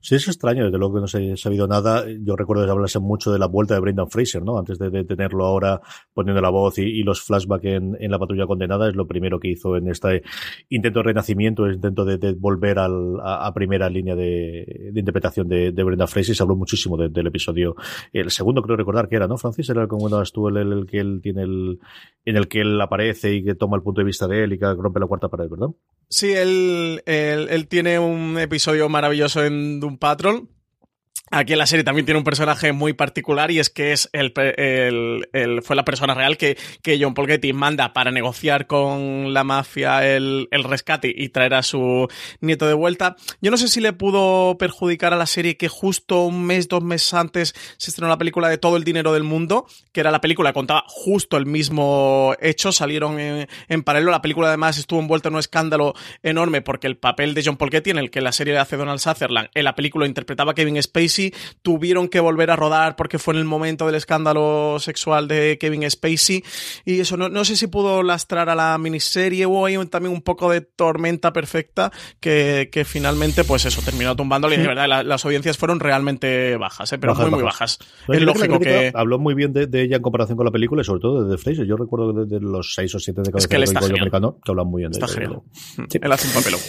[0.00, 2.04] Sí, es extraño, desde luego que no se ha sabido nada.
[2.20, 4.58] Yo recuerdo que hablarse mucho de la vuelta de Brendan Fraser, ¿no?
[4.58, 5.80] Antes de, de tenerlo ahora
[6.14, 9.76] poniendo la voz y, los flashbacks en, la patrulla condenada, es lo primero que hizo
[9.76, 10.22] en este
[10.68, 16.36] intento de renacimiento, intento de, volver al, a, primera línea de, interpretación de, Brendan Fraser.
[16.36, 17.76] Se habló muchísimo del episodio,
[18.12, 19.68] el segundo creo recordar que era, ¿no, Francis?
[19.70, 21.80] Era el el, el, el, que él tiene el,
[22.24, 24.58] en el que él aparece y que toma el punto de vista de él y
[24.58, 25.68] que rompe la cuarta pared, ¿verdad?
[26.08, 30.48] Sí, él, él, él tiene un episodio maravilloso en Doom Patrol
[31.32, 34.32] Aquí en la serie también tiene un personaje muy particular y es que es el,
[34.36, 39.34] el, el, fue la persona real que, que John Paul Getty manda para negociar con
[39.34, 42.06] la mafia el, el rescate y traer a su
[42.40, 43.16] nieto de vuelta.
[43.40, 46.84] Yo no sé si le pudo perjudicar a la serie que justo un mes, dos
[46.84, 50.20] meses antes se estrenó la película de Todo el Dinero del Mundo, que era la
[50.20, 54.12] película que contaba justo el mismo hecho, salieron en, paralelo.
[54.12, 57.72] La película además estuvo envuelta en un escándalo enorme porque el papel de John Paul
[57.72, 61.15] Getty, en el que la serie hace Donald Sutherland, en la película interpretaba Kevin Spacey
[61.62, 65.88] tuvieron que volver a rodar porque fue en el momento del escándalo sexual de Kevin
[65.90, 66.42] Spacey
[66.84, 70.22] y eso no, no sé si pudo lastrar a la miniserie o hay también un
[70.22, 75.02] poco de tormenta perfecta que, que finalmente pues eso terminó tumbando y de verdad la,
[75.02, 76.98] las audiencias fueron realmente bajas, ¿eh?
[76.98, 77.78] pero bajas, muy bajas.
[78.08, 78.32] muy bajas.
[78.34, 80.84] es lógico que, habló muy bien de, de, ella en comparación con la película y
[80.84, 81.66] sobre todo de The Fraser.
[81.66, 84.38] Yo recuerdo de, de los seis o siete de cada es que él está americano
[84.44, 85.28] que hablan muy bien de está ella.
[85.28, 85.42] Genial.
[85.88, 85.98] Sí.
[86.00, 86.60] Él hace un papelón.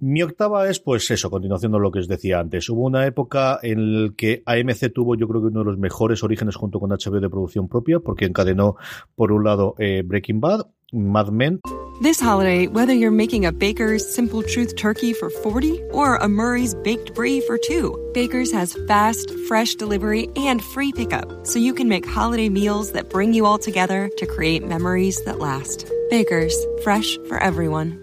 [0.00, 2.70] Mi octava es, pues eso, continuación de lo que os decía antes.
[2.70, 6.24] Hubo una época en el que AMC tuvo, yo creo que uno de los mejores
[6.24, 8.76] orígenes junto con HBO de producción propia, porque encadenó,
[9.14, 11.60] por un lado, eh, Breaking Bad, Mad Men.
[12.02, 16.74] This holiday, whether you're making a Baker's Simple Truth turkey for 40 or a Murray's
[16.74, 21.90] Baked Brie for two, Baker's has fast, fresh delivery and free pickup, so you can
[21.90, 25.92] make holiday meals that bring you all together to create memories that last.
[26.08, 28.02] Baker's, fresh for everyone.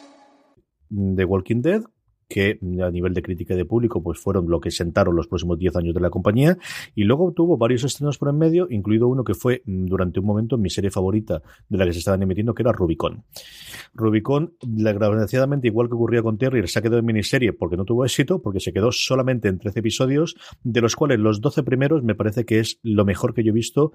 [0.91, 1.81] De Walking Dead,
[2.31, 5.75] que a nivel de crítica de público pues fueron lo que sentaron los próximos 10
[5.75, 6.57] años de la compañía
[6.95, 10.57] y luego tuvo varios estrenos por en medio, incluido uno que fue durante un momento
[10.57, 13.25] mi serie favorita de la que se estaban emitiendo que era Rubicon.
[13.93, 18.05] Rubicon, desgraciadamente igual que ocurría con Terrier, se ha quedado en miniserie porque no tuvo
[18.05, 22.15] éxito, porque se quedó solamente en 13 episodios, de los cuales los 12 primeros me
[22.15, 23.91] parece que es lo mejor que yo he visto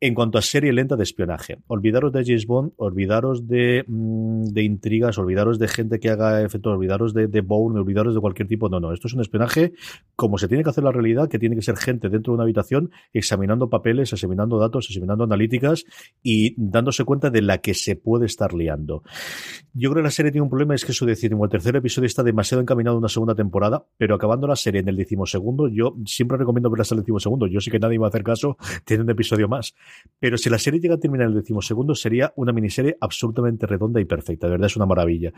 [0.00, 1.58] en cuanto a serie lenta de espionaje.
[1.66, 7.14] Olvidaros de James Bond, olvidaros de, de intrigas, olvidaros de gente que haga efecto, olvidaros
[7.14, 8.68] de, de Bourne, olvidaros de cualquier tipo.
[8.68, 9.72] No, no, esto es un espionaje
[10.14, 12.44] como se tiene que hacer la realidad, que tiene que ser gente dentro de una
[12.44, 15.84] habitación examinando papeles, examinando datos, examinando analíticas
[16.22, 19.02] y dándose cuenta de la que se puede estar liando.
[19.72, 22.06] Yo creo que la serie tiene un problema, es que su decimos, el tercer episodio
[22.06, 25.96] está demasiado encaminado a una segunda temporada, pero acabando la serie en el decimosegundo, yo
[26.04, 27.46] siempre recomiendo verla hasta el decimosegundo.
[27.48, 29.74] Yo sí que nadie va a hacer caso, tiene un episodio más.
[30.20, 34.00] Pero si la serie llega a terminar en el decimosegundo, sería una miniserie absolutamente redonda
[34.00, 34.46] y perfecta.
[34.46, 35.32] De verdad es una maravilla.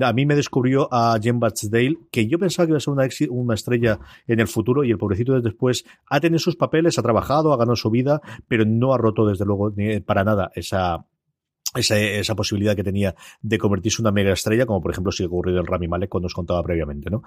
[0.00, 3.08] A mí me descubrió a Jen Batchdale, que yo pensaba que iba a ser una,
[3.30, 7.02] una estrella en el futuro, y el pobrecito desde después ha tenido sus papeles, ha
[7.02, 11.04] trabajado, ha ganado su vida, pero no ha roto desde luego ni para nada esa
[11.74, 15.24] esa, esa, posibilidad que tenía de convertirse en una mega estrella, como por ejemplo si
[15.24, 17.22] ocurrido en Rami Malek cuando os contaba previamente, ¿no?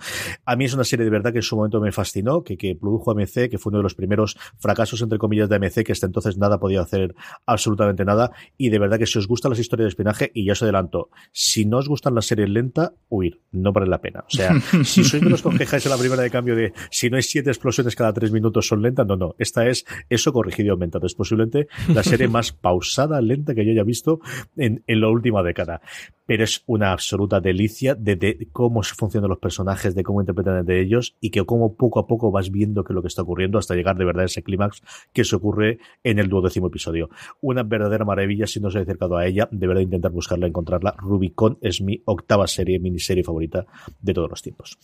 [0.46, 2.76] A mí es una serie de verdad que en su momento me fascinó, que, que
[2.76, 6.06] produjo AMC, que fue uno de los primeros fracasos entre comillas de AMC, que hasta
[6.06, 9.86] entonces nada podía hacer absolutamente nada, y de verdad que si os gustan las historias
[9.86, 13.72] de espionaje, y ya os adelanto, si no os gustan las series lenta, huir, no
[13.72, 14.26] vale la pena.
[14.28, 14.52] O sea,
[14.84, 17.24] si sois de los que quejáis en la primera de cambio de si no hay
[17.24, 21.06] siete explosiones cada tres minutos son lentas, no, no, esta es eso corregido y aumentado.
[21.08, 24.20] Es posiblemente la serie más pausada, lenta que yo haya visto
[24.56, 25.82] en, la última década.
[26.26, 30.82] Pero es una absoluta delicia de, de, cómo funcionan los personajes, de cómo interpretan de
[30.82, 33.76] ellos y que cómo poco a poco vas viendo que lo que está ocurriendo hasta
[33.76, 34.82] llegar de verdad a ese clímax
[35.14, 37.10] que se ocurre en el duodécimo episodio.
[37.42, 40.96] Una verdadera maravilla, si no os he acercado a ella, de verdad intentar buscarla, encontrarla.
[40.98, 43.66] Rubicon es mi octava serie, miniserie favorita
[44.02, 44.78] de todos los tiempos.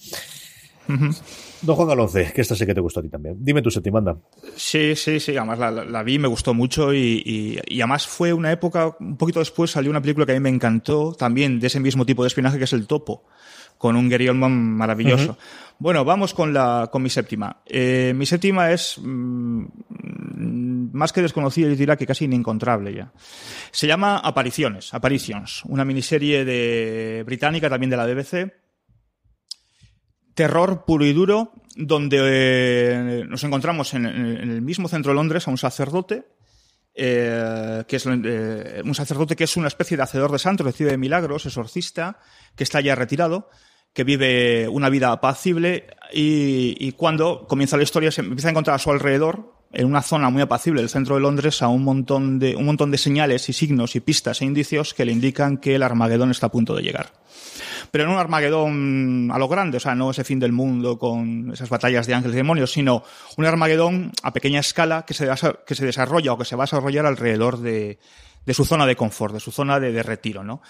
[0.94, 1.22] Uh -huh.
[1.62, 3.38] Don Juan Galonce, que esta sé que te gustó a ti también.
[3.40, 4.18] Dime tu séptima, anda.
[4.56, 5.38] Sí, sí, sí.
[5.38, 9.18] Además la, la vi, me gustó mucho y, y, y, además fue una época, un
[9.18, 12.24] poquito después salió una película que a mí me encantó, también de ese mismo tipo
[12.24, 13.26] de espionaje que es El Topo,
[13.78, 15.32] con un Gary Oldman maravilloso.
[15.32, 15.76] Uh -huh.
[15.80, 17.62] Bueno, vamos con, la, con mi séptima.
[17.66, 19.66] Eh, mi séptima es mmm,
[20.94, 23.12] más que desconocida, yo diría que casi inencontrable ya.
[23.72, 28.54] Se llama Apariciones, Apparitions, una miniserie de británica también de la BBC
[30.42, 35.52] terror puro y duro, donde eh, nos encontramos en, el mismo centro de Londres a
[35.52, 36.24] un sacerdote,
[36.96, 40.98] eh, que es eh, un sacerdote que es una especie de hacedor de santos, recibe
[40.98, 42.18] milagros, exorcista,
[42.56, 43.50] que está ya retirado,
[43.94, 48.78] que vive una vida apacible y, y, cuando comienza la historia se empieza a encontrar
[48.78, 52.40] a su alrededor en una zona muy apacible del centro de Londres a un montón
[52.40, 55.76] de un montón de señales y signos y pistas e indicios que le indican que
[55.76, 57.14] el Armagedón está a punto de llegar
[57.92, 61.52] pero no un Armagedón a lo grande, o sea, no ese fin del mundo con
[61.52, 63.04] esas batallas de ángeles y demonios, sino
[63.38, 65.30] un Armagedón a pequeña escala que se,
[65.66, 68.00] que se desarrolla o que se va a desarrollar alrededor de,
[68.46, 70.62] de su zona de confort, de su zona de, retiro, ¿no?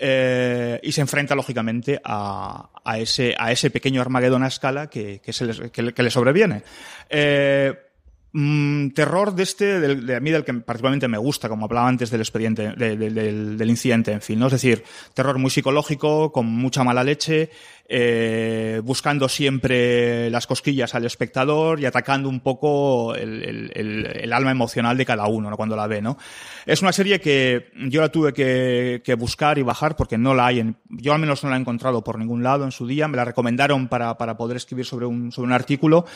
[0.00, 5.20] Eh, y se enfrenta lógicamente a, a, ese, a ese pequeño Armagedón a escala que,
[5.20, 6.62] que le sobreviene.
[7.08, 7.91] Eh,
[8.34, 12.22] Mm, terror de este, de, mí del que particularmente me gusta, como hablaba antes del
[12.22, 14.46] expediente, de, de, del, del, incidente, en fin, ¿no?
[14.46, 17.50] Es decir, terror muy psicológico, con mucha mala leche,
[17.90, 24.50] eh, buscando siempre las cosquillas al espectador y atacando un poco el, el, el alma
[24.50, 25.56] emocional de cada uno, ¿no?
[25.58, 26.16] Cuando la ve, ¿no?
[26.64, 30.46] Es una serie que yo la tuve que, que, buscar y bajar porque no la
[30.46, 33.08] hay en, yo al menos no la he encontrado por ningún lado en su día,
[33.08, 36.06] me la recomendaron para, para poder escribir sobre un, sobre un artículo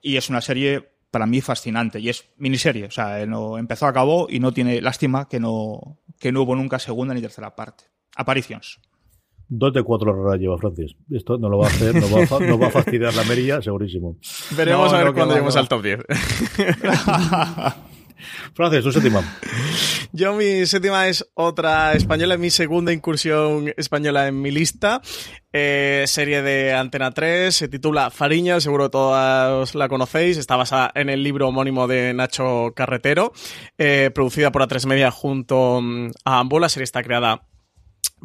[0.00, 4.26] y es una serie para mí fascinante y es miniserie, o sea, no empezó, acabó
[4.28, 7.84] y no tiene lástima que no, que no hubo nunca segunda ni tercera parte.
[8.16, 8.80] Apariciones.
[9.48, 10.94] Dos de cuatro horas lleva Francis.
[11.10, 13.62] Esto no lo va a hacer, no va a, no va a fastidiar la merilla,
[13.62, 14.18] segurísimo.
[14.54, 16.00] Veremos no, a ver no, cuando lleguemos al top 10.
[18.54, 19.22] Francis, tu séptima.
[20.12, 25.02] Yo mi séptima es otra española, mi segunda incursión española en mi lista.
[25.52, 31.08] Eh, serie de Antena 3, se titula Fariña, seguro todas la conocéis, está basada en
[31.08, 33.32] el libro homónimo de Nacho Carretero,
[33.78, 36.60] eh, producida por A3 Media junto mm, a ambos.
[36.60, 37.42] La serie está creada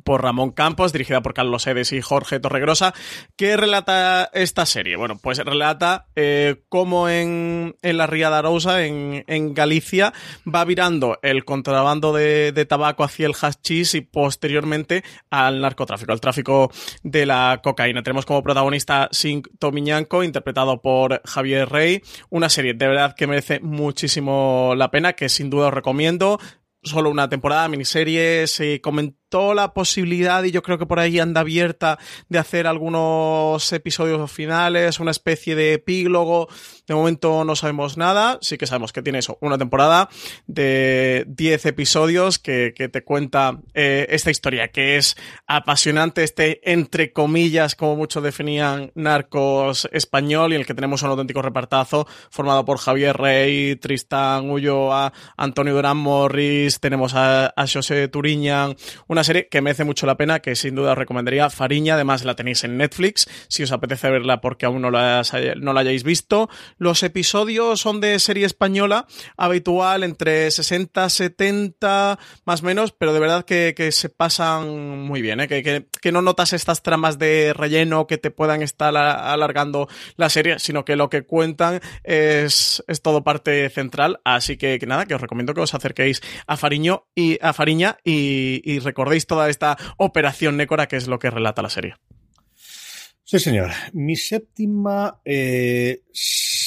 [0.03, 2.93] por Ramón Campos, dirigida por Carlos Edes y Jorge Torregrosa.
[3.35, 4.95] ¿Qué relata esta serie?
[4.95, 10.13] Bueno, pues relata eh, cómo en, en, la Ría de Arousa, en, en, Galicia,
[10.47, 16.21] va virando el contrabando de, de, tabaco hacia el hachís y posteriormente al narcotráfico, al
[16.21, 16.71] tráfico
[17.03, 18.03] de la cocaína.
[18.03, 22.01] Tenemos como protagonista Sink Tomiñanco, interpretado por Javier Rey.
[22.29, 26.39] Una serie de verdad que merece muchísimo la pena, que sin duda os recomiendo
[26.83, 28.81] solo una temporada, miniserie, se
[29.31, 31.97] comentó la posibilidad, y yo creo que por ahí anda abierta,
[32.29, 36.49] de hacer algunos episodios finales, una especie de epílogo.
[36.85, 40.09] De momento no sabemos nada, sí que sabemos que tiene eso, una temporada
[40.47, 45.15] de 10 episodios que, que, te cuenta eh, esta historia, que es
[45.47, 51.11] apasionante, este, entre comillas, como muchos definían, narcos español, y en el que tenemos un
[51.11, 58.07] auténtico repartazo formado por Javier Rey, Tristán Ulloa, Antonio Durán Morris, tenemos a, a José
[58.09, 58.75] Turiñan,
[59.07, 61.49] una serie que merece mucho la pena, que sin duda os recomendaría.
[61.49, 65.23] Fariña, además la tenéis en Netflix, si os apetece verla porque aún no la,
[65.57, 66.49] no la hayáis visto.
[66.77, 69.07] Los episodios son de serie española
[69.37, 75.21] habitual, entre 60, 70, más o menos, pero de verdad que, que se pasan muy
[75.21, 75.47] bien, ¿eh?
[75.47, 80.29] que, que, que, no notas estas tramas de relleno que te puedan estar alargando la
[80.29, 84.19] serie, sino que lo que cuentan es, es todo parte central.
[84.23, 88.61] Así que, nada, que os recomiendo que os acerquéis a Fariño y a Fariña y,
[88.63, 91.95] y recordéis toda esta operación Nécora que es lo que relata la serie.
[93.23, 93.71] Sí, señor.
[93.93, 96.01] Mi séptima eh,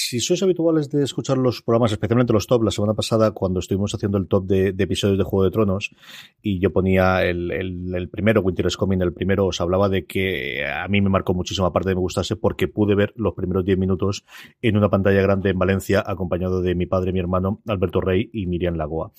[0.04, 3.94] si sois habituales de escuchar los programas, especialmente los top, la semana pasada cuando estuvimos
[3.94, 5.94] haciendo el top de, episodios de Juego de Tronos
[6.42, 10.66] y yo ponía el, el, primero, Winter is Coming, el primero, os hablaba de que
[10.66, 13.78] a mí me marcó muchísimo, aparte de me gustase, porque pude ver los primeros 10
[13.78, 14.26] minutos
[14.60, 18.46] en una pantalla grande en Valencia, acompañado de mi padre, mi hermano, Alberto Rey y
[18.46, 19.12] Miriam Lagoa.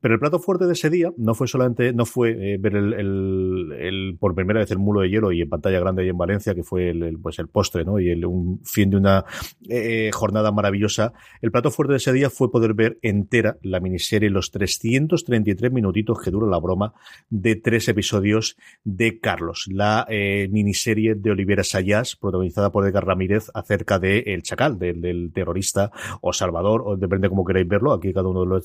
[0.00, 3.72] Pero el plato fuerte de ese día no fue solamente, no fue eh, ver el,
[3.72, 6.54] el, por primera vez el mulo de hielo y en pantalla grande ahí en Valencia,
[6.54, 7.98] que fue el, pues el postre, ¿no?
[7.98, 9.24] Y un fin de una
[9.68, 11.12] eh, jornada maravillosa.
[11.42, 16.20] El plato fuerte de ese día fue poder ver entera la miniserie, los 333 minutitos
[16.20, 16.94] que dura la broma
[17.30, 23.50] de tres episodios de Carlos, la eh, miniserie de Olivera Sayas, protagonizada por Edgar Ramírez,
[23.54, 28.28] acerca de El Chacal, del, terrorista o Salvador, o depende cómo queráis verlo, aquí cada
[28.28, 28.58] uno de los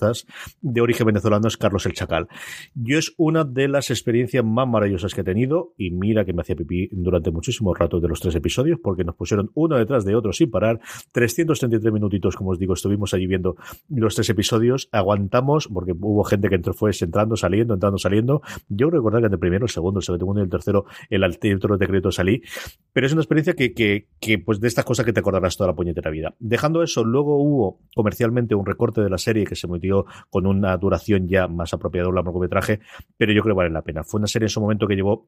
[0.62, 2.28] de origen venezolano es Carlos el Chacal.
[2.74, 6.42] Yo es una de las experiencias más maravillosas que he tenido, y mira que me
[6.42, 10.16] hacía pipí durante muchísimos ratos de los tres episodios, porque nos pusieron uno detrás de
[10.16, 10.80] otro sin parar,
[11.60, 13.56] 333 minutitos, como os digo, estuvimos allí viendo
[13.90, 18.42] los tres episodios, aguantamos, porque hubo gente que entró, fue entrando, saliendo, entrando, saliendo.
[18.70, 21.78] Yo recordar que en el primero, el segundo, el segundo y el tercero, el de
[21.78, 22.42] decreto salí,
[22.92, 25.70] pero es una experiencia que, que, que, pues de estas cosas que te acordarás toda
[25.70, 26.36] la puñetera vida.
[26.40, 30.76] Dejando eso, luego hubo comercialmente un recorte de la serie que se metió con una
[30.78, 32.80] duración ya más apropiada un largometraje,
[33.18, 34.04] pero yo creo que vale la pena.
[34.04, 35.28] Fue una serie en su momento que llevó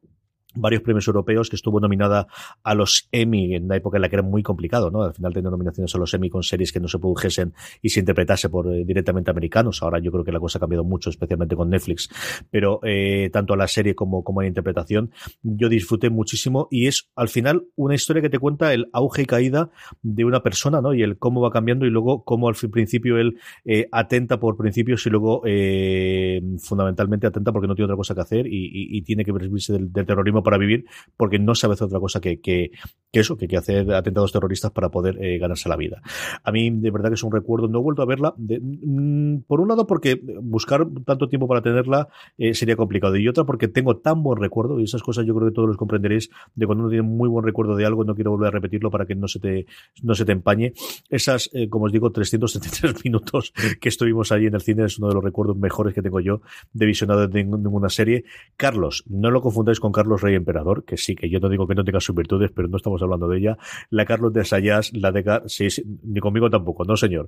[0.56, 2.28] varios premios europeos, que estuvo nominada
[2.64, 5.04] a los Emmy en una época en la que era muy complicado, ¿no?
[5.04, 8.00] Al final tener nominaciones a los Emmy con series que no se produjesen y se
[8.00, 9.82] interpretase por eh, directamente americanos.
[9.84, 12.10] Ahora yo creo que la cosa ha cambiado mucho, especialmente con Netflix.
[12.52, 15.12] Pero eh, tanto a la serie como, como a la interpretación,
[15.44, 19.26] yo disfruté muchísimo y es al final una historia que te cuenta el auge y
[19.26, 19.70] caída
[20.02, 20.94] de una persona, ¿no?
[20.94, 25.06] Y el cómo va cambiando y luego cómo al principio él eh, atenta por principios
[25.06, 29.32] y luego eh, fundamentalmente atenta porque no tiene otra cosa que hacer y tiene que
[29.32, 30.86] servirse del, del terrorismo para vivir
[31.18, 32.72] porque no sabe hacer otra cosa que, que,
[33.12, 36.02] eso, que, que, hacer atentados terroristas para poder eh, ganarse la vida.
[36.44, 39.60] A mí, de verdad que es un recuerdo, no he vuelto a verla, mm, por
[39.60, 43.98] un lado porque buscar tanto tiempo para tenerla eh, sería complicado y otra porque tengo
[43.98, 46.90] tan buen recuerdo y esas cosas yo creo que todos los comprenderéis de cuando uno
[46.90, 49.40] tiene muy buen recuerdo de algo, no quiero volver a repetirlo para que no se
[49.40, 49.66] te,
[50.04, 50.74] no se te empañe.
[51.10, 55.10] Esas, eh, como os digo, 373 minutos que estuvimos allí en el cine es uno
[55.10, 56.42] de los recuerdos mejores que tengo yo
[56.74, 58.26] de visionado de ninguna serie.
[58.56, 61.76] Carlos, no lo confundáis con Carlos Rey emperador, que sí, que yo no digo que
[61.76, 63.58] no tenga sus virtudes, pero no estamos hablando de ella.
[63.90, 67.28] La Carlos de Sayas, la de sí, sí, ni conmigo tampoco, no señor.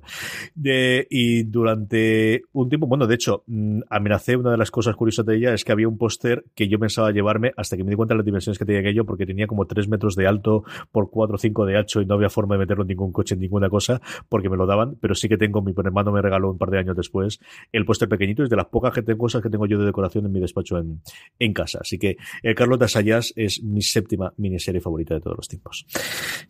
[0.56, 5.36] Y durante un tiempo, bueno, de hecho, mm, amenacé una de las cosas curiosas de
[5.36, 8.14] ella es que había un póster que yo pensaba llevarme hasta que me di cuenta
[8.14, 11.34] de las dimensiones que tenía aquello, porque tenía como 3 metros de alto por 4
[11.34, 13.68] o 5 de ancho y no había forma de meterlo en ningún coche, en ninguna
[13.68, 16.70] cosa, porque me lo daban, pero sí que tengo, mi hermano me regaló un par
[16.70, 17.40] de años después
[17.72, 20.40] el póster pequeñito, es de las pocas cosas que tengo yo de decoración en mi
[20.40, 21.00] despacho en,
[21.38, 21.78] en casa.
[21.80, 25.86] Así que el Carlos de Sayas es mi séptima miniserie favorita de todos los tiempos.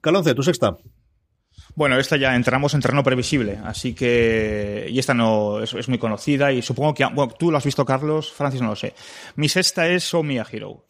[0.01, 0.77] Calonce, tu sexta.
[1.75, 4.87] Bueno, esta ya entramos en terreno previsible, así que.
[4.91, 7.05] Y esta no es, muy conocida y supongo que.
[7.07, 8.95] Bueno, tú lo has visto, Carlos, Francis no lo sé.
[9.37, 10.87] Mi sexta es Oh Mia Hero.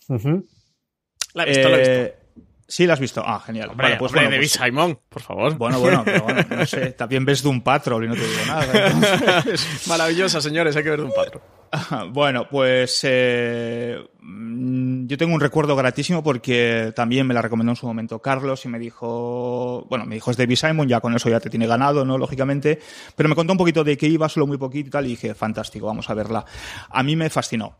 [1.34, 2.27] La he visto, la he visto.
[2.70, 3.22] Sí, la has visto.
[3.24, 3.70] Ah, genial.
[3.70, 5.56] Hombre, vale, pues, hombre, bueno, pues, Simon, por favor.
[5.56, 6.92] Bueno, bueno, pero bueno, no sé.
[6.98, 9.42] También ves de un patrol y no te digo nada.
[9.88, 11.42] Maravillosa, señores, hay que ver de un patrol.
[12.12, 17.86] Bueno, pues eh, yo tengo un recuerdo gratísimo porque también me la recomendó en su
[17.86, 21.40] momento Carlos y me dijo, bueno, me dijo es David Simon, ya con eso ya
[21.40, 22.18] te tiene ganado, ¿no?
[22.18, 22.78] Lógicamente,
[23.16, 25.34] pero me contó un poquito de qué iba, solo muy poquito y tal, y dije,
[25.34, 26.44] fantástico, vamos a verla.
[26.90, 27.76] A mí me fascinó.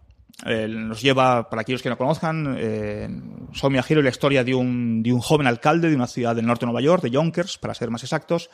[0.46, 3.08] Eh, nos lleva, para aquellos que no conozcan, eh,
[3.52, 6.60] Somia Giro, la historia de un, de un joven alcalde de una ciudad del norte
[6.60, 8.48] de Nueva York, de Yonkers, para ser más exactos,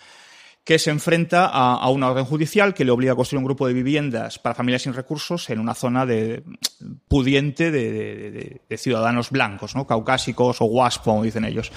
[0.64, 3.66] que se enfrenta a, a, una orden judicial que le obliga a construir un grupo
[3.66, 6.42] de viviendas para familias sin recursos en una zona de,
[7.06, 9.86] pudiente de, de, de ciudadanos blancos, ¿no?
[9.86, 11.70] caucásicos o WASP, como dicen ellos.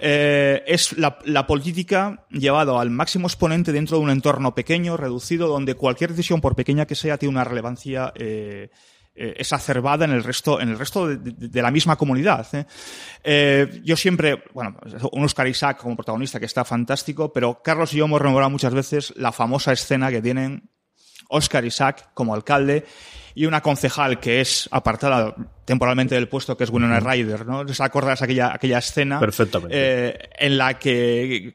[0.00, 5.46] Eh, es la, la, política llevada al máximo exponente dentro de un entorno pequeño, reducido,
[5.46, 8.70] donde cualquier decisión, por pequeña que sea, tiene una relevancia eh,
[9.14, 12.46] eh, exacerbada en el resto, en el resto de, de, de la misma comunidad.
[12.54, 12.66] ¿eh?
[13.22, 14.76] Eh, yo siempre, bueno,
[15.12, 18.74] un Oscar Isaac como protagonista que está fantástico, pero Carlos y yo hemos rememorado muchas
[18.74, 20.70] veces la famosa escena que tienen
[21.28, 22.84] Oscar Isaac como alcalde
[23.34, 27.60] y una concejal que es apartada temporalmente del puesto, que es Winona Ryder, ¿no?
[27.60, 29.18] ¿Os acordáis aquella, aquella escena?
[29.18, 29.74] Perfectamente.
[29.76, 31.54] Eh, en la que...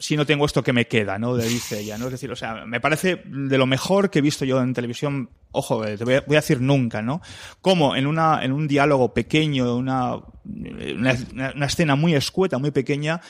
[0.00, 1.36] si no tengo esto que me queda, ¿no?
[1.36, 2.06] Le dice ella, ¿no?
[2.06, 5.30] Es decir, o sea, me parece de lo mejor que he visto yo en televisión,
[5.52, 7.20] ojo, eh, te voy a, decir nunca, ¿no?
[7.60, 13.20] Como en una, en un diálogo pequeño, una, una escena muy escueta, muy pequeña,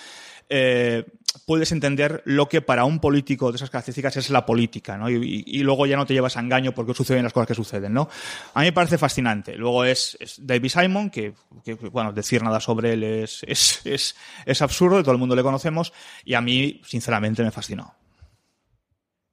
[0.48, 1.04] eh,
[1.46, 5.10] puedes entender lo que para un político de esas características es la política, ¿no?
[5.10, 8.08] Y, luego ya no te llevas a engaño porque suceden las cosas que suceden, ¿no?
[8.54, 9.56] A mí me parece fascinante.
[9.56, 11.34] Luego es, David Simon, que,
[11.90, 14.16] bueno, decir nada sobre él es, es, es,
[14.46, 15.92] es absurdo, todo el mundo le conocemos,
[16.24, 17.94] y a mí, sinceramente, me fascinó.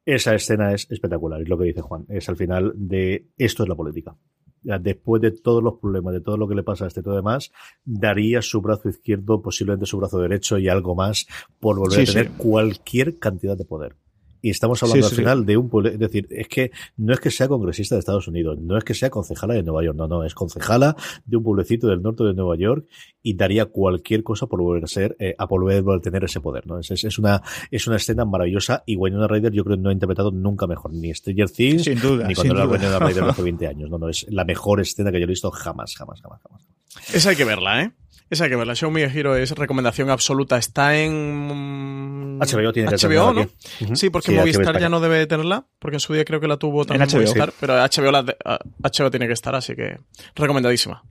[0.05, 3.70] Esa escena es espectacular, y lo que dice Juan, es al final de esto es
[3.70, 4.16] la política
[4.62, 7.16] después de todos los problemas, de todo lo que le pasa a este y todo
[7.16, 7.51] demás,
[7.84, 11.28] daría su brazo izquierdo, posiblemente su brazo derecho y algo más
[11.59, 13.95] por volver a tener cualquier cantidad de poder.
[14.41, 17.29] Y estamos hablando al final de un pueblo, es decir, es que no es que
[17.29, 20.23] sea congresista de Estados Unidos, no es que sea concejala de Nueva York, no, no,
[20.23, 22.85] es concejala de un pueblecito del norte de Nueva York
[23.21, 26.65] y daría cualquier cosa por volver a ser, eh, a volver a tener ese poder,
[26.65, 26.79] ¿no?
[26.79, 29.93] Es, es, una, es una escena maravillosa y Winona Ryder yo creo que no ha
[29.93, 33.97] interpretado nunca mejor ni Stranger Things ni cuando era Winona Ryder hace 20 años, no,
[33.97, 36.67] no, es la mejor escena que yo he visto jamás, jamás, jamás, jamás.
[37.13, 37.91] Esa hay que verla, ¿eh?
[38.32, 38.75] Esa que verla.
[38.75, 40.57] Show Me a Hero es recomendación absoluta.
[40.57, 43.49] Está en HBO tiene que HBO, ¿no?
[43.93, 46.86] Sí, porque Movistar ya no debe tenerla, porque en su día creo que la tuvo
[46.86, 49.99] también en Movistar, pero HBO, la HBO tiene que estar, así que
[50.34, 51.03] recomendadísima.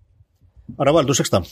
[0.79, 1.43] Ahora va, tu sexta.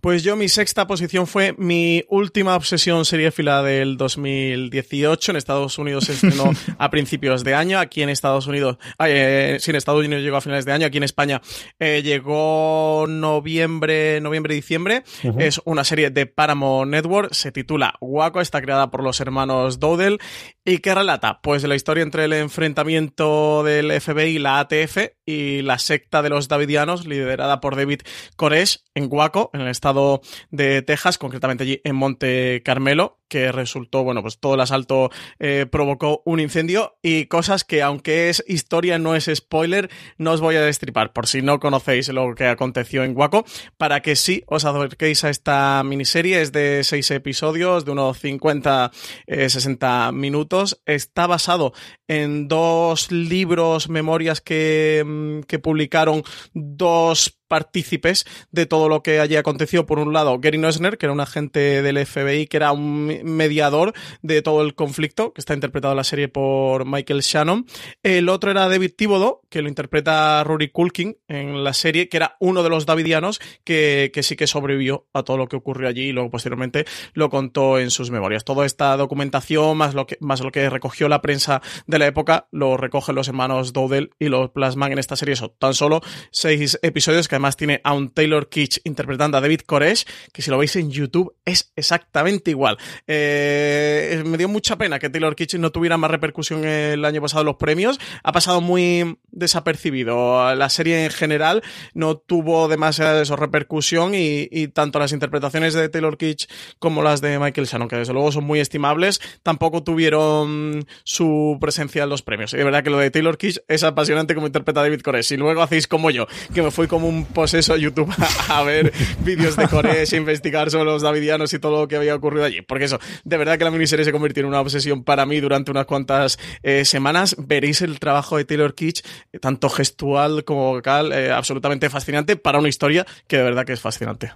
[0.00, 5.32] Pues yo mi sexta posición fue mi última obsesión seriéfila del 2018.
[5.32, 7.78] En Estados Unidos se estrenó a principios de año.
[7.78, 10.86] Aquí en Estados Unidos, eh, sí, en Estados Unidos llegó a finales de año.
[10.86, 11.40] Aquí en España
[11.78, 15.04] eh, llegó noviembre, noviembre, diciembre.
[15.38, 17.32] Es una serie de Paramount Network.
[17.32, 18.40] Se titula Waco.
[18.40, 20.18] Está creada por los hermanos Dowdell.
[20.64, 21.40] ¿Y qué relata?
[21.42, 26.28] Pues la historia entre el enfrentamiento del FBI y la ATF y la secta de
[26.28, 28.00] los Davidianos, liderada por David
[28.36, 34.02] Koresh en Waco, en el estado de Texas, concretamente allí en Monte Carmelo, que resultó,
[34.02, 38.98] bueno, pues todo el asalto eh, provocó un incendio y cosas que, aunque es historia,
[38.98, 43.04] no es spoiler, no os voy a destripar, por si no conocéis lo que aconteció
[43.04, 43.44] en Waco,
[43.76, 48.90] para que sí os acerquéis a esta miniserie, es de seis episodios, de unos 50,
[49.26, 51.72] 60 eh, minutos, está basado
[52.06, 56.22] en dos libros, memorias que, mm, que publicaron
[56.54, 59.86] dos partícipes de todo lo que allí aconteció.
[59.86, 63.92] Por un lado, Gary Noesner, que era un agente del FBI, que era un mediador
[64.22, 67.66] de todo el conflicto, que está interpretado en la serie por Michael Shannon.
[68.02, 72.36] El otro era David Thibodeau, que lo interpreta Rory Culkin en la serie, que era
[72.40, 76.08] uno de los davidianos que, que sí que sobrevivió a todo lo que ocurrió allí
[76.08, 76.84] y luego posteriormente
[77.14, 78.44] lo contó en sus memorias.
[78.44, 82.48] Toda esta documentación, más lo que, más lo que recogió la prensa de la época,
[82.50, 85.34] lo recogen los hermanos Dowdell y lo plasman en esta serie.
[85.34, 89.60] Eso, tan solo seis episodios que además tiene a un Taylor Kitsch interpretando a David
[89.60, 92.76] Koresh, que si lo veis en YouTube es exactamente igual.
[93.06, 97.42] Eh, me dio mucha pena que Taylor Kitsch no tuviera más repercusión el año pasado
[97.42, 98.00] en los premios.
[98.22, 100.54] Ha pasado muy desapercibido.
[100.54, 101.62] La serie en general
[101.94, 107.38] no tuvo demasiada repercusión y, y, tanto las interpretaciones de Taylor Kitsch como las de
[107.38, 112.52] Michael Shannon, que desde luego son muy estimables, tampoco tuvieron su presencia en los premios.
[112.52, 115.32] Y de verdad que lo de Taylor Kitsch es apasionante como interpreta David Koresh.
[115.32, 118.12] Y luego hacéis como yo, que me fui como un poseso a YouTube
[118.48, 122.44] a, ver vídeos de Koresh, investigar sobre los davidianos y todo lo que había ocurrido
[122.44, 122.62] allí.
[122.62, 125.70] Porque eso, de verdad que la miniserie se convirtió en una obsesión para mí durante
[125.70, 127.36] unas cuantas eh, semanas.
[127.38, 132.58] Veréis el trabajo de Taylor Kitsch, eh, tanto gestual como vocal, eh, absolutamente fascinante para
[132.58, 134.32] una historia que de verdad que es fascinante.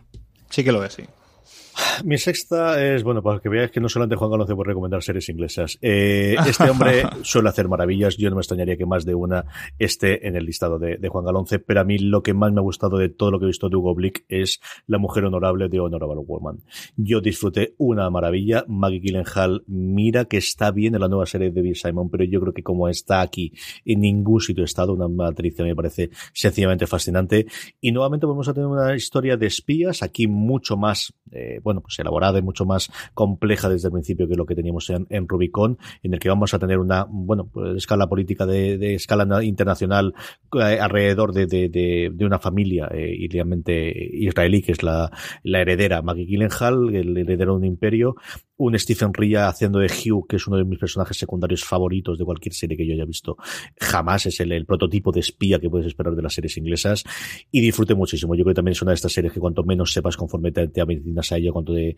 [0.51, 1.05] Sí que lo es, sí.
[2.05, 5.29] Mi sexta es, bueno, para que veáis que no solamente Juan Galonce puede recomendar series
[5.29, 5.79] inglesas.
[5.81, 8.17] Eh, este hombre suele hacer maravillas.
[8.17, 9.45] Yo no me extrañaría que más de una
[9.79, 12.63] esté en el listado de, Juan Galonce, pero a mí lo que más me ha
[12.63, 15.81] gustado de todo lo que he visto de Hugo Blick es La mujer honorable de
[15.81, 16.63] Honorable Woman.
[16.97, 18.65] Yo disfruté una maravilla.
[18.69, 22.41] Maggie Gyllenhaal, mira que está bien en la nueva serie de Bill Simon, pero yo
[22.41, 23.53] creo que como está aquí,
[23.85, 27.47] en ningún sitio ha estado, una actriz que me parece sencillamente fascinante.
[27.81, 31.99] Y nuevamente vamos a tener una historia de espías, aquí mucho más, eh, bueno, pues
[31.99, 36.15] elaborada y mucho más compleja desde el principio que lo que teníamos en, Rubicon, en
[36.15, 40.15] el que vamos a tener una, bueno, pues, escala política de, escala internacional
[40.55, 43.15] eh, alrededor de, una familia eh,
[44.13, 45.11] israelí, que es la,
[45.43, 48.17] la heredera Maggie Gyllenhaal, el heredero de un imperio,
[48.65, 52.25] un Stephen Ria haciendo de Hugh, que es uno de mis personajes secundarios favoritos de
[52.25, 53.37] cualquier serie que yo haya visto.
[53.81, 57.03] Jamás es el, prototipo de espía que puedes esperar de las series inglesas
[57.51, 58.37] y disfrute muchísimo.
[58.37, 60.69] Yo creo que también es una de estas series que cuanto menos sepas conforme te,
[60.69, 60.87] te a
[61.37, 61.97] ella, cuanto te,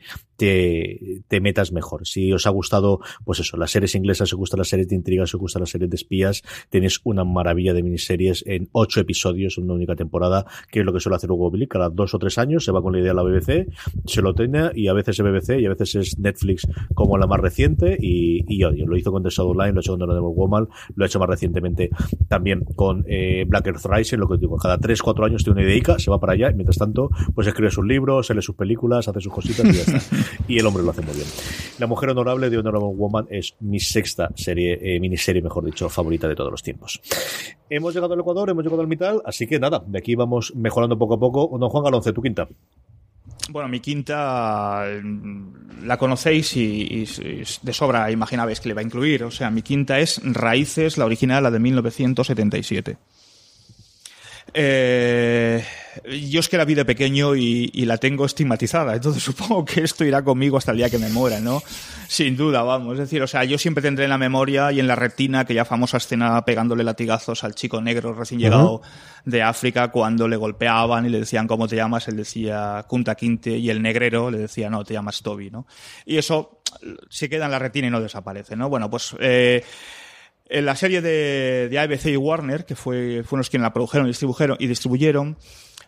[1.29, 2.07] te, metas mejor.
[2.07, 5.35] Si os ha gustado, pues eso, las series inglesas, os gustan las series de intrigas,
[5.35, 9.75] os gustan las series de espías, tenéis una maravilla de miniseries en ocho episodios una
[9.75, 11.67] única temporada, que es lo que suele hacer Hugo Billy.
[11.67, 13.69] Cada dos o tres años se va con la idea de la BBC,
[14.07, 16.54] se lo tiene y a veces es BBC y a veces es Netflix
[16.95, 18.87] como la más reciente y, y odio.
[18.87, 21.29] Lo hizo con The Shadowline, lo ha hecho con The Woman, lo ha hecho más
[21.29, 21.91] recientemente
[22.29, 25.99] también con eh, Black Earth Rising, lo que digo, cada 3-4 años tiene una idea,
[25.99, 29.21] se va para allá y mientras tanto pues escribe sus libros, lee sus películas, hace
[29.21, 30.17] sus cositas y ya está.
[30.49, 31.27] y el hombre lo hace muy bien.
[31.79, 36.29] La Mujer Honorable de Honorable Woman es mi sexta serie, eh, miniserie, mejor dicho, favorita
[36.29, 37.01] de todos los tiempos.
[37.71, 40.99] Hemos llegado al Ecuador, hemos llegado al mitad, así que nada, de aquí vamos mejorando
[40.99, 41.59] poco a poco.
[41.59, 42.49] Don Juan Galonce, tu quinta.
[43.51, 47.05] Bueno, mi quinta mm, la conocéis y,
[47.63, 49.25] de sobra imaginabais que le va a incluir.
[49.25, 52.97] O sea, mi quinta es Raíces, la original, la de 1977.
[54.55, 55.65] Eh,
[56.05, 60.05] yo es que la vi de pequeño y, la tengo estigmatizada, entonces supongo que esto
[60.05, 61.63] irá conmigo hasta el día que me muera, ¿no?
[62.09, 62.95] Sin duda, vamos.
[62.95, 65.65] Es decir, o sea, yo siempre tendré en la memoria y en la retina aquella
[65.65, 68.83] famosa escena pegándole latigazos al chico negro recién llegado
[69.25, 73.57] de África cuando le golpeaban y le decían cómo te llamas, él decía Kunta Quinte
[73.57, 75.67] y el negrero le decía no, te llamas Toby, ¿no?
[76.05, 76.61] Y eso
[77.09, 78.69] se queda en la retina y no desaparece, ¿no?
[78.69, 79.65] Bueno, pues eh,
[80.47, 84.07] en la serie de, de ABC y Warner, que fue, fueron los quienes la produjeron
[84.07, 85.37] y distribuyeron, y distribuyeron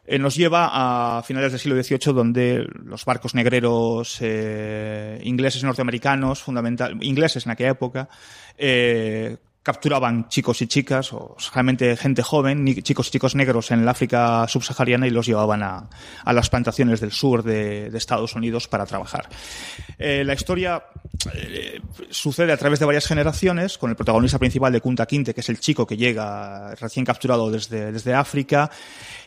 [0.07, 0.71] eh, nos lleva
[1.19, 7.53] a finales del siglo XVIII, donde los barcos negreros eh, ingleses norteamericanos, fundamental, ingleses en
[7.53, 8.09] aquella época,
[8.57, 9.37] eh,
[9.67, 14.47] capturaban chicos y chicas, o realmente gente joven, chicos y chicos negros en el África
[14.47, 15.91] subsahariana y los llevaban a,
[16.25, 19.29] a las plantaciones del sur de, Estados Unidos para trabajar.
[19.99, 20.85] Eh, la historia
[21.35, 25.41] eh, sucede a través de varias generaciones, con el protagonista principal de Kunta Quinte, que
[25.41, 28.71] es el chico que llega recién capturado desde, desde África,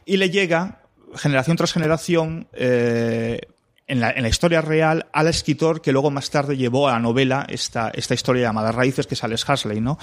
[0.05, 0.83] y le llega
[1.15, 3.41] generación tras generación eh,
[3.89, 6.99] en la, en la, historia real al escritor que luego más tarde llevó a la
[6.99, 9.97] novela esta, esta historia llamada Raíces, que es Alex Hasley, ¿no?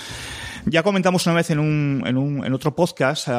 [0.66, 3.32] Ya comentamos una vez en un, en un en otro podcast uh,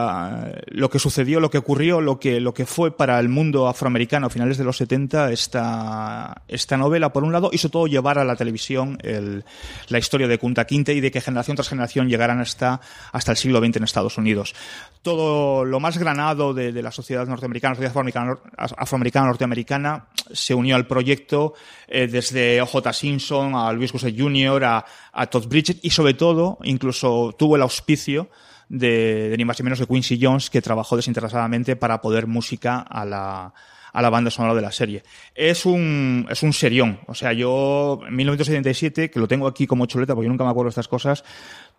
[0.68, 4.28] lo que sucedió, lo que ocurrió, lo que, lo que fue para el mundo afroamericano
[4.28, 8.18] a finales de los 70 esta, esta novela, por un lado, y sobre todo llevar
[8.18, 9.44] a la televisión el,
[9.90, 12.80] la historia de Kunta Quinte y de que generación tras generación llegaran hasta,
[13.12, 14.56] hasta el siglo XX en Estados Unidos.
[15.02, 20.06] Todo lo más granado de, de la sociedad norteamericana, la sociedad afroamericana, afroamericana norteamericana,
[20.38, 21.54] se unió al proyecto
[21.88, 27.36] eh, desde OJ Simpson a Luis Gossett Jr., a, Todd Bridget y sobre todo incluso
[27.38, 28.30] tuvo el auspicio
[28.70, 32.80] de, de ni más ni menos de Quincy Jones que trabajó desinteresadamente para poder música
[32.80, 33.54] a la,
[33.98, 35.04] a la banda sonora de la serie.
[35.34, 37.00] Es un, es un serión.
[37.08, 40.68] O sea, yo en 1977, que lo tengo aquí como chuleta porque nunca me acuerdo
[40.68, 41.24] de estas cosas,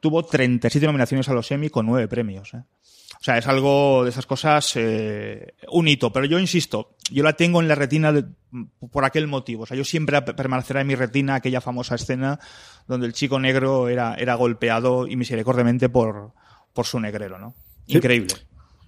[0.00, 2.54] tuvo 37 nominaciones a los Emmy con 9 premios.
[2.54, 2.62] ¿eh?
[3.20, 6.12] O sea, es algo de esas cosas, eh, un hito.
[6.12, 8.24] Pero yo insisto, yo la tengo en la retina de,
[8.92, 9.64] por aquel motivo.
[9.64, 12.38] O sea, yo siempre permanecerá en mi retina aquella famosa escena
[12.86, 16.32] donde el chico negro era, era golpeado y misericordiamente por,
[16.72, 17.54] por su negrero, ¿no?
[17.86, 18.34] Increíble.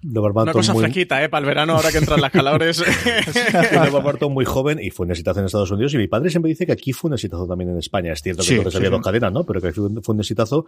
[0.03, 1.29] Una cosa fresquita, ¿eh?
[1.29, 2.79] Para el verano, ahora que entran las calores.
[2.83, 5.93] de Barton muy joven y fue un exitazo en Estados Unidos.
[5.93, 8.11] Y mi padre siempre dice que aquí fue un exitazo también en España.
[8.13, 9.43] Es cierto que entonces había dos cadenas, ¿no?
[9.43, 10.65] Pero que fue un exitazo.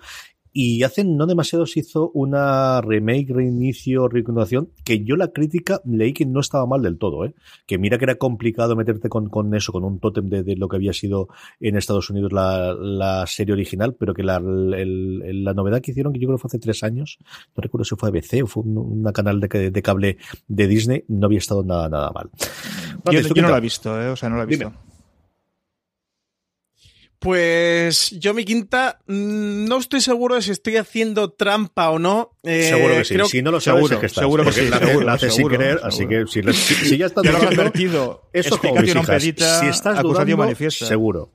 [0.51, 6.13] Y hace no demasiado se hizo una remake, reinicio, reconstrucción, que yo la crítica leí
[6.13, 7.33] que no estaba mal del todo, ¿eh?
[7.65, 10.67] Que mira que era complicado meterte con, con eso, con un tótem de, de, lo
[10.67, 11.27] que había sido
[11.59, 16.13] en Estados Unidos la, la serie original, pero que la, el, la novedad que hicieron,
[16.13, 17.17] que yo creo que fue hace tres años,
[17.55, 20.17] no recuerdo si fue ABC o fue una canal de, de cable
[20.47, 22.29] de Disney, no había estado nada, nada mal.
[23.11, 24.09] Yo, yo no lo he visto, ¿eh?
[24.09, 24.65] o sea, no lo he visto.
[24.65, 24.93] Dime.
[27.19, 32.37] Pues yo mi quinta mm, no estoy seguro de si estoy haciendo trampa o no.
[32.43, 33.13] Eh, seguro que sí.
[33.13, 33.27] Creo...
[33.27, 34.67] Si no lo sabes, seguro, es que estás, seguro que sí.
[34.67, 38.55] La, seguro, la hace sin querer, así que si, si, si ya estás advertido, esto
[38.55, 39.23] es como mis hijas.
[39.23, 40.85] Si estás dudando, manifiesta.
[40.85, 41.31] seguro.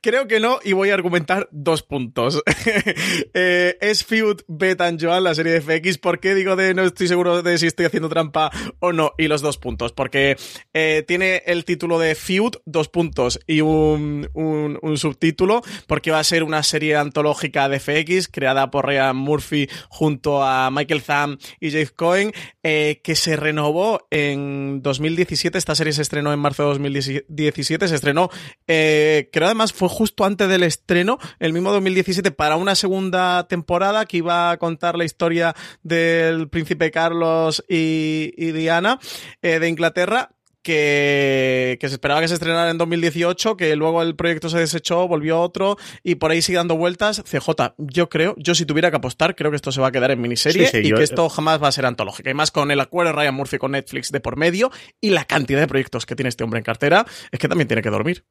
[0.00, 2.42] Creo que no, y voy a argumentar dos puntos.
[3.34, 5.98] eh, es Feud, Bet and Joan, la serie de FX.
[5.98, 9.12] ¿Por qué digo de no estoy seguro de si estoy haciendo trampa o no?
[9.18, 9.92] Y los dos puntos.
[9.92, 10.36] Porque
[10.72, 16.24] eh, tiene el título de Feud, dos puntos, y un, un, subtítulo, porque va a
[16.24, 21.68] ser una serie antológica de FX creada por Ryan Murphy junto a Michael Tham y
[21.68, 22.32] Jake Cohen,
[22.62, 25.58] eh, que se renovó en 2017.
[25.58, 27.88] Esta serie se estrenó en marzo de 2017.
[27.88, 28.30] Se estrenó.
[28.66, 33.46] Eh, eh, creo además fue justo antes del estreno, el mismo 2017, para una segunda
[33.48, 38.98] temporada que iba a contar la historia del príncipe Carlos y, y Diana
[39.42, 40.30] eh, de Inglaterra
[40.62, 45.06] que, que se esperaba que se estrenara en 2018, que luego el proyecto se desechó,
[45.06, 47.22] volvió otro y por ahí sigue dando vueltas.
[47.22, 50.10] CJ, yo creo, yo si tuviera que apostar, creo que esto se va a quedar
[50.10, 52.30] en miniserie Sí, sí, y yo- que esto jamás va a ser antológica.
[52.30, 55.24] Y más con el acuerdo de Ryan Murphy con Netflix de por medio y la
[55.24, 58.24] cantidad de proyectos que tiene este hombre en cartera, es que también tiene que dormir.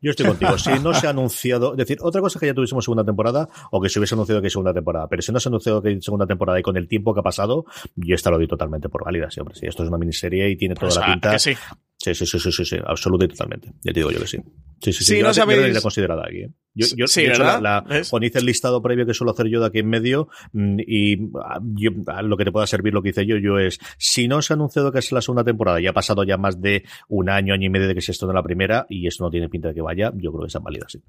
[0.00, 0.58] Yo estoy contigo.
[0.58, 3.48] Si no se ha anunciado, es decir, otra cosa es que ya tuviésemos segunda temporada
[3.70, 5.82] o que se hubiese anunciado que hay segunda temporada, pero si no se ha anunciado
[5.82, 7.64] que hay segunda temporada y con el tiempo que ha pasado,
[7.96, 9.54] yo esta lo doy totalmente por válida, sí, hombre.
[9.54, 11.30] Sí, esto es una miniserie y tiene toda Pues, la pinta.
[11.32, 11.52] que sí.
[12.00, 13.68] Sí, sí, sí, sí, sí, sí, absoluta y totalmente.
[13.82, 14.38] Ya te digo yo que sí.
[14.80, 15.04] Sí, sí, sí.
[15.04, 16.36] Sí, yo no la- yo sabéis- la tendría considerada aquí.
[16.42, 16.50] ¿eh?
[16.74, 17.60] Yo, yo, Sí, hecho, ¿verdad?
[17.60, 18.08] la, la- ¿Ves?
[18.10, 21.16] cuando hice el listado previo que suelo hacer yo de aquí en medio, mm, y
[21.44, 24.28] ah, yo- a lo que te pueda servir lo que hice yo, yo es, si
[24.28, 26.84] no se ha anunciado que es la segunda temporada, y ha pasado ya más de
[27.08, 29.48] un año, año y medio de que se estrenó la primera, y esto no tiene
[29.48, 31.00] pinta de que vaya, yo creo que es válida, sí.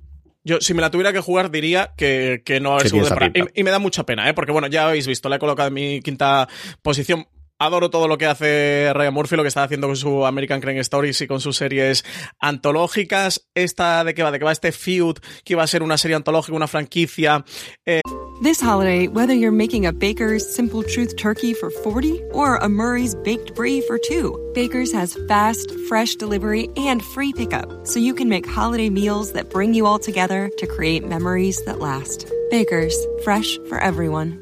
[0.44, 2.90] Yo, si me la tuviera que jugar, diría que, que no va a haber Que
[2.92, 3.52] tiene segunda esa temporada.
[3.56, 4.34] Y, y me da mucha pena, ¿eh?
[4.34, 6.48] Porque, bueno, ya habéis visto, la he colocado en mi quinta
[6.82, 7.28] posición.
[7.62, 10.80] Adoro todo lo que hace Ryan Murphy, lo que está haciendo con su American Crime
[10.80, 12.06] Stories y con sus series
[12.40, 13.50] antológicas.
[13.54, 16.16] Esta de qué va, de qué va este feud, que iba a ser una serie
[16.16, 17.44] antológica, una franquicia.
[18.42, 23.14] This holiday, whether you're making a Baker's Simple Truth turkey for 40 or a Murray's
[23.14, 28.30] Baked Brie for 2, Baker's has fast, fresh delivery and free pickup, so you can
[28.30, 32.32] make holiday meals that bring you all together to create memories that last.
[32.50, 32.96] Baker's,
[33.26, 34.42] fresh for everyone.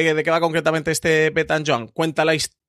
[0.00, 1.88] Eh, ¿De qué va concretamente este Betan John?
[1.88, 2.61] Cuenta la historia,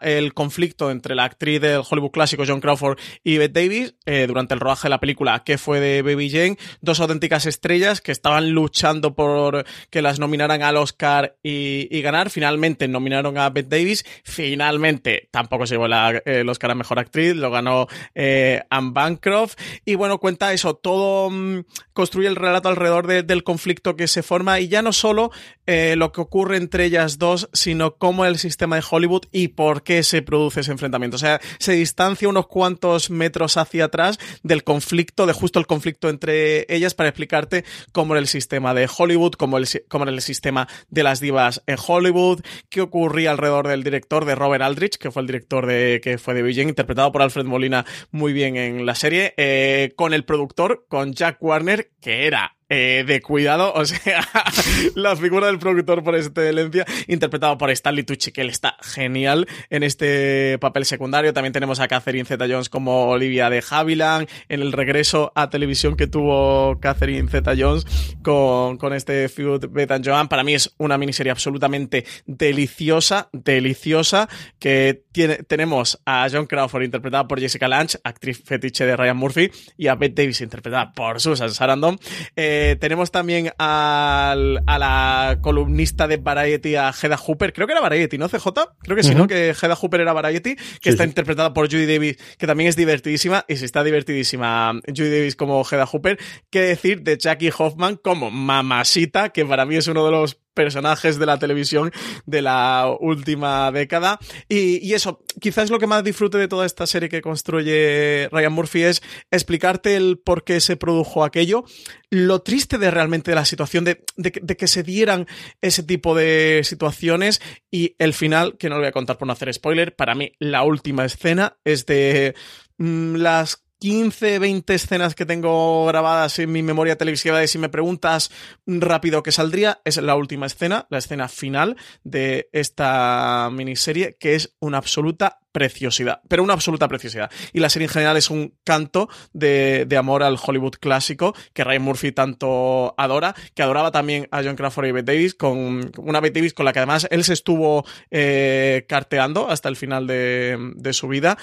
[0.00, 4.54] el conflicto entre la actriz del Hollywood clásico John Crawford y Bette Davis eh, durante
[4.54, 8.50] el rodaje de la película que fue de Baby Jane, dos auténticas estrellas que estaban
[8.50, 12.30] luchando por que las nominaran al Oscar y, ganar.
[12.30, 17.50] Finalmente nominaron a Bette Davis, finalmente tampoco se llevó el Oscar a Mejor Actriz, lo
[17.50, 19.54] ganó eh, Anne Bancroft.
[19.84, 21.60] Y bueno, cuenta eso, todo mm,
[21.92, 25.30] construye el relato alrededor de- del conflicto que se forma y ya no solo
[25.66, 29.82] eh, lo que ocurre entre ellas dos, sino cómo el sistema de Hollywood y por
[29.82, 31.16] qué se produce ese enfrentamiento.
[31.16, 36.08] O sea, se distancia unos cuantos metros hacia atrás del conflicto, de justo el conflicto
[36.08, 40.20] entre ellas, para explicarte cómo era el sistema de Hollywood, cómo, el, cómo era el
[40.20, 45.10] sistema de las divas en Hollywood, qué ocurría alrededor del director de Robert Aldrich, que
[45.10, 48.86] fue el director de que fue de Beijing, interpretado por Alfred Molina muy bien en
[48.86, 53.84] la serie, eh, con el productor, con Jack Warner, que era eh, de cuidado, o
[53.84, 54.26] sea,
[54.94, 59.82] la figura del productor por excelencia, interpretado por Stanley Tucci, que él está genial en
[59.82, 61.34] este papel secundario.
[61.34, 66.06] También tenemos a Catherine Zeta-Jones como Olivia de Havilland, en el regreso a televisión que
[66.06, 67.84] tuvo Catherine Zeta-Jones
[68.22, 70.28] con, con este feud Beth and Joan.
[70.28, 77.28] Para mí es una miniserie absolutamente deliciosa, deliciosa, que tiene, tenemos a John Crawford interpretada
[77.28, 81.50] por Jessica Lange, actriz fetiche de Ryan Murphy, y a Bette Davis interpretada por Susan
[81.50, 81.98] Sarandon.
[82.34, 87.52] Eh, tenemos también al- a la columnista de Variety, a Hedda Hooper.
[87.52, 88.48] Creo que era Variety, ¿no, CJ?
[88.82, 89.26] Creo que sí, ¿no?
[89.26, 91.08] Que Hedda Hooper era Variety, que Sí, está sí.
[91.10, 93.44] interpretada por Judy Davis, que también es divertidísima.
[93.48, 96.18] Y si está divertidísima Judy Davis como Hedda Hooper,
[96.50, 101.18] ¿qué decir de Jackie Hoffman como Mamasita, que para mí es uno de los personajes
[101.18, 101.92] de la televisión
[102.26, 104.18] de la última década.
[104.48, 108.82] Y, eso, quizás lo que más disfrute de toda esta serie que construye Ryan Murphy
[108.82, 111.64] es explicarte el por qué se produjo aquello,
[112.10, 115.26] lo triste de realmente de la situación, de, de que se dieran
[115.60, 117.40] ese tipo de situaciones
[117.70, 120.32] y el final, que no lo voy a contar por no hacer spoiler, para mí
[120.38, 122.34] la última escena es de
[122.78, 127.68] mm, las 15, 20 escenas que tengo grabadas en mi memoria televisiva de si me
[127.68, 128.30] preguntas
[128.64, 134.54] rápido que saldría, es la última escena, la escena final de esta miniserie, que es
[134.60, 137.30] una absoluta preciosidad, pero una absoluta preciosidad.
[137.52, 141.64] Y la serie en general es un canto de, de amor al Hollywood clásico que
[141.64, 146.20] Ryan Murphy tanto adora, que adoraba también a John Crawford y Bette Davis, con una
[146.20, 150.72] Bette Davis con la que además él se estuvo eh, carteando hasta el final de,
[150.76, 151.38] de su vida.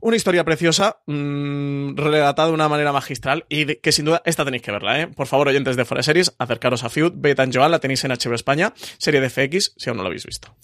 [0.00, 4.62] Una historia preciosa, mmm, relatada de una manera magistral y que sin duda esta tenéis
[4.62, 5.06] que verla, ¿eh?
[5.08, 8.04] Por favor, oyentes de Fuera de Series, acercaros a Feud, Beta and Joan, la tenéis
[8.04, 10.54] en HBO España, serie de FX, si aún no lo habéis visto.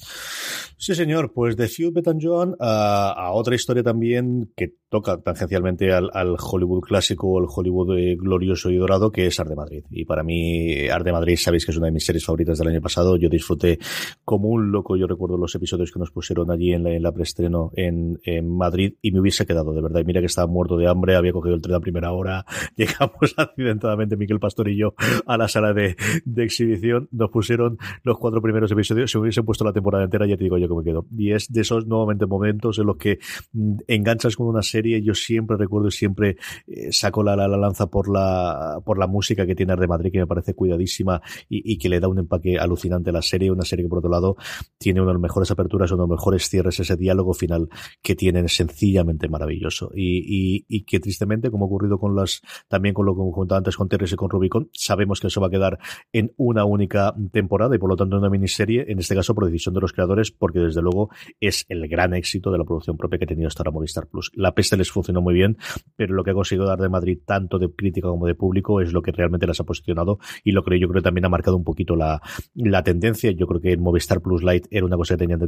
[0.76, 1.32] Sí, señor.
[1.32, 6.82] Pues de Feud Betan Joan, ah, a, otra historia también que toca tangencialmente al, Hollywood
[6.82, 9.84] clásico o al Hollywood eh, glorioso y dorado, que es Arte Madrid.
[9.90, 12.80] Y para mí, Arte Madrid, sabéis que es una de mis series favoritas del año
[12.80, 13.16] pasado.
[13.16, 13.78] Yo disfruté
[14.24, 14.96] como un loco.
[14.96, 18.94] Yo recuerdo los episodios que nos pusieron allí en la, en la preestreno en, Madrid
[19.00, 20.00] y me hubiese quedado, de verdad.
[20.00, 22.44] Y mira que estaba muerto de hambre, había cogido el tren a primera hora.
[22.76, 24.94] Llegamos accidentadamente, Miguel Pastor y yo,
[25.26, 27.08] a la sala de, de exhibición.
[27.12, 29.10] Nos pusieron los cuatro primeros episodios.
[29.10, 31.06] Si hubiesen puesto la temporada entera, ya te digo yo que me quedo.
[31.16, 33.18] Y es de esos nuevamente momentos en los que
[33.52, 35.02] mm, enganchas con una serie.
[35.02, 39.46] Yo siempre recuerdo y siempre eh, saco la, la, lanza por la, por la música
[39.46, 43.10] que tiene de Madrid, que me parece cuidadísima y, que le da un empaque alucinante
[43.10, 43.50] a la serie.
[43.50, 44.36] Una serie que, por otro lado,
[44.78, 47.68] tiene una de las mejores aperturas, uno de los mejores cierres, ese diálogo final
[48.02, 49.90] que tienen sencillamente maravilloso.
[49.94, 53.76] Y, y, que tristemente, como ha ocurrido con las, también con lo que comentaba antes
[53.76, 55.78] con Terres y con Rubicon, sabemos que eso va a quedar
[56.12, 59.46] en una única temporada y por lo tanto en una miniserie, en este caso por
[59.46, 61.10] decisión de los creadores, porque desde luego
[61.40, 64.30] es el gran éxito de la producción propia que tenido hasta ahora Movistar Plus.
[64.34, 65.56] La peste les funcionó muy bien,
[65.96, 68.92] pero lo que ha conseguido dar de Madrid, tanto de crítica como de público, es
[68.92, 71.56] lo que realmente las ha posicionado y lo que yo creo que también ha marcado
[71.56, 72.20] un poquito la,
[72.54, 73.30] la tendencia.
[73.32, 75.40] Yo creo que en Movistar Plus Light era una cosa que tenían,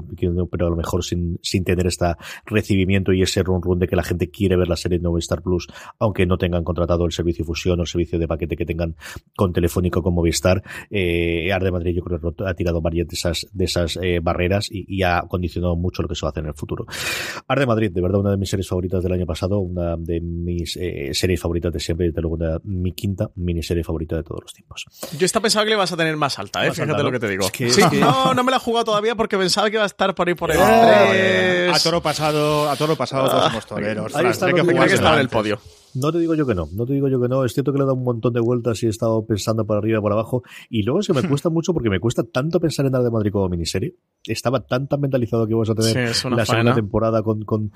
[0.50, 2.14] pero a lo mejor sin, sin tener este
[2.46, 5.42] recibimiento y ese run run de que la gente quiere ver la serie de Movistar
[5.42, 8.96] Plus, aunque no tengan contratado el servicio fusión o el servicio de paquete que tengan
[9.36, 10.62] con Telefónico con Movistar.
[10.90, 14.70] Eh, Arde Madrid yo creo que ha tirado varias de esas, de esas eh, barreras
[14.70, 16.86] y, y, ha condicionado mucho lo que se va a hacer en el futuro.
[17.48, 20.76] Arde Madrid, de verdad, una de mis series favoritas del año pasado, una de mis
[20.76, 24.86] eh, series favoritas de siempre, de luego mi quinta miniserie favorita de todos los tiempos.
[25.18, 26.72] Yo estaba pensando que le vas a tener más alta, ¿eh?
[26.72, 27.46] Fíjate lo que te digo.
[28.00, 30.34] No, no me la he jugado todavía porque pensaba que iba a estar por ahí
[30.34, 34.14] por el A toro pasado, a toro pasado todos somos toreros.
[34.14, 35.59] Ahí está, que, que estar en el podio.
[35.94, 37.44] No te digo yo que no, no te digo yo que no.
[37.44, 39.76] Es cierto que le he dado un montón de vueltas y he estado pensando por
[39.76, 40.42] arriba y por abajo.
[40.68, 43.30] Y luego se me cuesta mucho porque me cuesta tanto pensar en Dar de Madrid
[43.30, 43.94] como miniserie.
[44.27, 47.72] Estaba tan tan mentalizado que vamos a tener la segunda temporada con, con,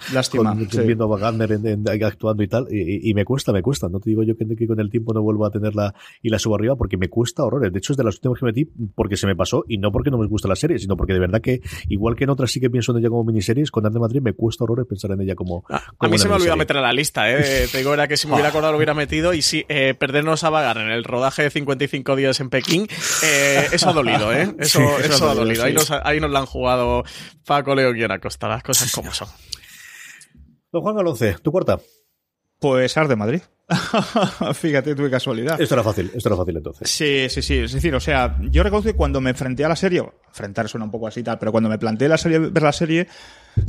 [0.84, 1.58] viendo a Wagner
[2.04, 2.66] actuando y tal.
[2.70, 3.88] Y, me cuesta, me cuesta.
[3.88, 6.54] No te digo yo que, con el tiempo no vuelvo a tenerla y la subo
[6.54, 7.72] arriba porque me cuesta horrores.
[7.72, 10.10] De hecho, es de las últimas que metí porque se me pasó y no porque
[10.10, 12.60] no me gusta la serie, sino porque de verdad que, igual que en otras sí
[12.60, 15.20] que pienso en ella como miniseries, con Dar de Madrid me cuesta horrores pensar en
[15.20, 15.64] ella como.
[15.68, 17.68] Ah, a, mí se me olvidó meter a la lista, ¿eh?
[17.72, 20.44] te digo, era que si me hubiera acordado lo hubiera metido y sí, eh, perdernos
[20.44, 22.86] a vagar en el rodaje de 55 días en Pekín,
[23.24, 24.54] eh, eso ha dolido, ¿eh?
[24.58, 25.64] Eso, eso, ha dolido.
[25.64, 27.04] Ahí, nos, ahí nos la han jugado
[27.44, 29.28] Paco Leo y Acosta, las cosas como son.
[30.72, 31.78] Don Juan Galonce, ¿tu cuarta?
[32.58, 33.42] Pues Ar de Madrid.
[34.54, 35.60] Fíjate, tuve casualidad.
[35.60, 36.90] Esto era fácil, esto era fácil entonces.
[36.90, 37.58] Sí, sí, sí.
[37.58, 40.84] Es decir, o sea, yo reconozco que cuando me enfrenté a la serie, enfrentar suena
[40.84, 43.06] un poco así y tal, pero cuando me planteé la serie, ver la serie,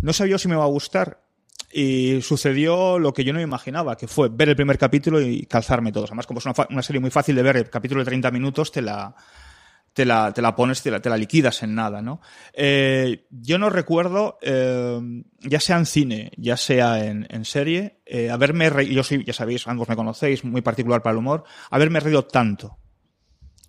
[0.01, 1.21] no sabía si me va a gustar
[1.71, 5.45] y sucedió lo que yo no me imaginaba, que fue ver el primer capítulo y
[5.45, 6.09] calzarme todos.
[6.09, 8.81] Además, como es una, serie muy fácil de ver, el capítulo de 30 minutos te
[8.81, 9.15] la,
[9.99, 12.21] te la, te la pones, te la, te la, liquidas en nada, ¿no?
[12.53, 14.97] Eh, yo no recuerdo, eh,
[15.41, 19.33] ya sea en cine, ya sea en, en serie, eh, haberme reído, yo soy, ya
[19.33, 22.77] sabéis, ambos me conocéis, muy particular para el humor, haberme reído tanto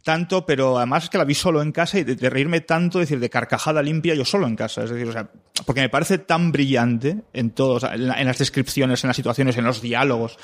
[0.05, 3.21] tanto, pero además es que la vi solo en casa y de, reírme tanto, decir,
[3.21, 4.85] de carcajada limpia yo solo en casa.
[4.85, 5.31] Es decir, o sea,
[5.67, 9.83] porque me parece tan brillante en todos, en, las descripciones, en las situaciones, en los
[9.83, 10.39] diálogos.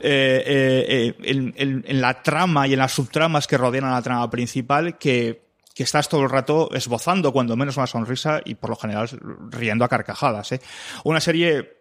[0.00, 4.28] Eh, eh, eh en, la trama y en las subtramas que rodean a la trama
[4.30, 8.76] principal que, que estás todo el rato esbozando cuando menos una sonrisa y por lo
[8.76, 9.08] general
[9.50, 10.52] riendo a carcajadas.
[10.52, 10.60] ¿eh?
[11.04, 11.75] Una serie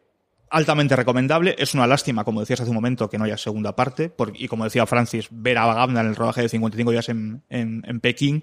[0.55, 1.53] altamente recomendable.
[1.59, 4.13] Es una lástima, como decías hace un momento, que no haya segunda parte.
[4.35, 7.99] y como decía Francis, ver a Wagner en el rodaje de 55 días en, en,
[7.99, 8.41] Pekín,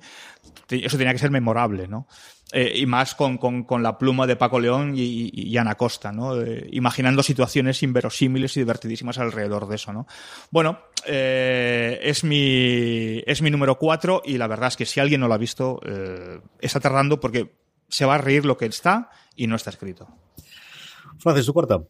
[0.69, 2.07] eso tenía que ser memorable, ¿no?
[2.53, 6.39] Eh, y más con, con, la pluma de Paco León y, Ana Costa, ¿no?
[6.39, 10.07] Eh, imaginando situaciones inverosímiles y divertidísimas alrededor de eso, ¿no?
[10.51, 15.23] Bueno, eh, es, mi, es mi número cuatro y la verdad es que si alguien
[15.23, 15.81] no lo ha visto,
[16.61, 17.55] está tardando porque
[17.89, 20.09] se va a reír lo que está y no está escrito.
[21.19, 21.81] Francis, tu cuarta.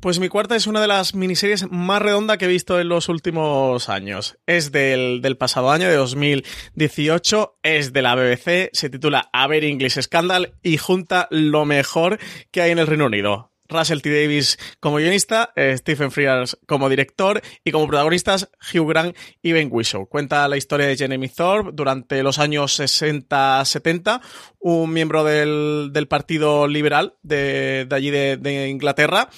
[0.00, 3.08] Pues mi cuarta es una de las miniseries más redonda que he visto en los
[3.08, 4.38] últimos años.
[4.46, 9.64] Es del, del pasado año, de 2018, es de la BBC, se titula A Ver
[9.64, 12.18] English Scandal y junta lo mejor
[12.50, 13.51] que hay en el Reino Unido.
[13.72, 14.10] Russell T.
[14.10, 19.68] Davis como guionista, eh, Stephen Frears como director y como protagonistas Hugh Grant y Ben
[19.70, 20.06] Whishaw.
[20.06, 24.20] Cuenta la historia de Jeremy Thorpe durante los años 60-70,
[24.60, 29.30] un miembro del, Partido Liberal de, allí de, Inglaterra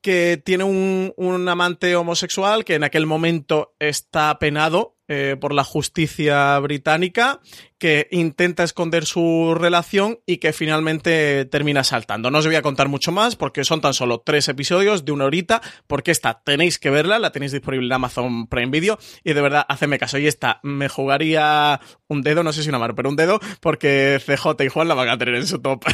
[0.00, 6.58] que tiene un, amante homosexual que en aquel momento está penado eh, por la justicia
[6.58, 7.40] británica,
[7.82, 12.30] que intenta esconder su relación y que finalmente termina saltando.
[12.30, 15.24] No os voy a contar mucho más porque son tan solo tres episodios de una
[15.24, 19.42] horita, porque esta tenéis que verla, la tenéis disponible en Amazon Prime Video y de
[19.42, 20.16] verdad, hacedme caso.
[20.18, 24.20] Y esta me jugaría un dedo, no sé si una mano, pero un dedo, porque
[24.24, 25.84] CJ y Juan la van a tener en su top.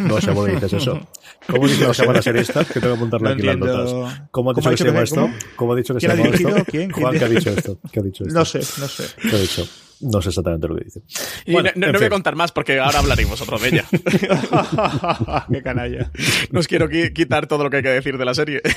[0.00, 1.06] No sé por qué dices eso.
[1.46, 2.64] ¿Cómo dice que se llama la serie esta?
[2.64, 3.90] Que tengo que apuntarla No aquí las notas.
[4.30, 5.30] ¿Cómo ha ¿Cómo dicho que se llama esto?
[5.54, 6.64] ¿Cómo ha dicho que se ¿Quién ha llama esto?
[6.70, 6.90] ¿Quién?
[6.92, 7.18] Juan.
[7.18, 7.78] ¿qué ha dicho esto?
[7.92, 8.38] ¿Qué ha dicho esto?
[8.38, 9.04] No sé, no sé.
[9.20, 9.68] ¿Qué ha dicho?
[10.00, 11.00] No sé exactamente lo que dice.
[11.46, 13.84] Y Bueno, no, voy a contar más porque ahora hablaréis vosotros de ella.
[15.52, 16.10] Qué canalla.
[16.50, 18.60] No os quiero qui- quitar todo lo que hay que decir de la serie.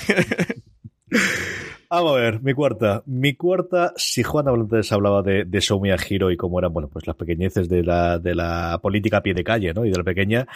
[1.89, 3.01] Vamos a ver, mi cuarta.
[3.07, 6.71] Mi cuarta, si Juan antes hablaba de, de Show Me a Hero y cómo eran,
[6.71, 9.85] bueno, pues las pequeñeces de la, de la política a pie de calle, ¿no?
[9.85, 10.47] Y de la pequeña.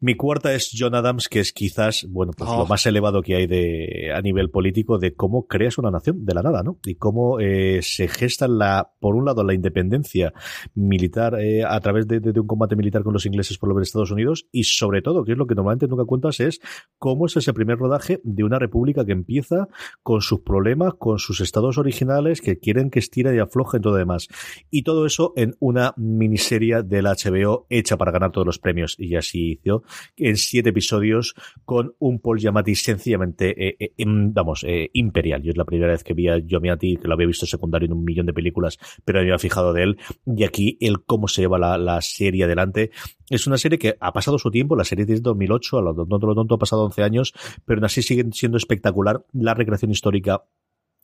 [0.00, 2.58] Mi cuarta es John Adams, que es quizás, bueno, pues Oh.
[2.58, 6.34] lo más elevado que hay de, a nivel político de cómo creas una nación de
[6.34, 6.78] la nada, ¿no?
[6.84, 10.32] Y cómo eh, se gesta la, por un lado, la independencia
[10.74, 13.82] militar eh, a través de, de- de un combate militar con los ingleses por los
[13.82, 16.60] Estados Unidos y sobre todo, que es lo que normalmente nunca cuentas, es
[16.98, 19.68] cómo es ese primer rodaje de una república que empieza
[20.02, 23.94] con sus problemas, con sus estados originales que quieren que estira y afloje y todo
[23.96, 24.28] demás.
[24.70, 28.94] Y todo eso en una miniserie de la HBO hecha para ganar todos los premios.
[28.98, 29.82] Y así hizo
[30.16, 31.34] en siete episodios
[31.64, 35.42] con un Paul Giamatti sencillamente, eh, eh, em, vamos, eh, imperial.
[35.42, 37.92] Yo es la primera vez que vi a Giamatti, que lo había visto secundario en
[37.92, 39.98] un millón de películas, pero me había fijado de él.
[40.26, 42.90] Y aquí el cómo se lleva la, la serie adelante.
[43.28, 45.94] Es una serie que ha pasado su tiempo, la serie es de 2008, a lo
[45.94, 47.34] tonto, lo tonto ha pasado 11 años,
[47.64, 50.44] pero aún así sigue siendo espectacular la recreación histórica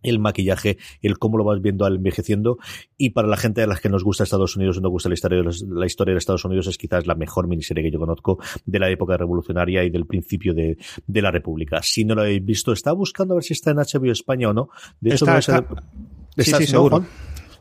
[0.03, 2.59] el maquillaje, el cómo lo vas viendo al envejeciendo
[2.97, 5.15] y para la gente a las que nos gusta Estados Unidos y nos gusta la
[5.15, 7.99] historia, de los- la historia de Estados Unidos es quizás la mejor miniserie que yo
[7.99, 10.77] conozco de la época revolucionaria y del principio de,
[11.07, 11.81] de la República.
[11.83, 14.53] Si no lo habéis visto, está buscando a ver si está en HBO España o
[14.53, 14.69] no.
[15.01, 15.83] De hecho, Está, no sé- está.
[16.35, 17.05] Sí, ¿Estás, sí, seguro.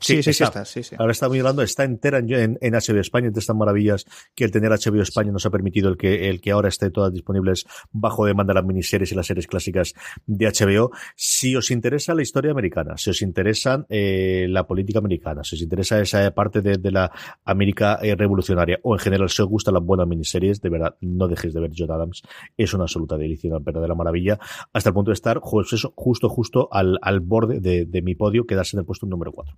[0.02, 0.46] Sí, sí, sí, está.
[0.46, 0.96] está, sí, sí.
[0.98, 4.52] Ahora está mirando, está entera en, en, en HBO España, entre estas maravillas que el
[4.52, 8.26] tener HBO España nos ha permitido el que, el que ahora esté todas disponibles bajo
[8.26, 9.94] demanda las miniseries y las series clásicas
[10.26, 10.92] de HBO.
[11.16, 15.62] Si os interesa la historia americana, si os interesan eh, la política americana, si os
[15.62, 17.12] interesa esa parte de, de la
[17.46, 21.28] América eh, revolucionaria o en general si os gustan las buenas miniseries, de verdad, no
[21.28, 22.24] dejéis de ver John Adams.
[22.58, 24.40] Es una absoluta delicia, una verdadera maravilla,
[24.74, 25.42] hasta el punto de estar
[25.72, 29.32] eso, justo, justo al, al borde de, de mi podio, quedarse en el puesto número
[29.32, 29.56] 4.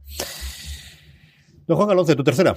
[1.68, 2.56] Don Juan Alonce, tu tercera.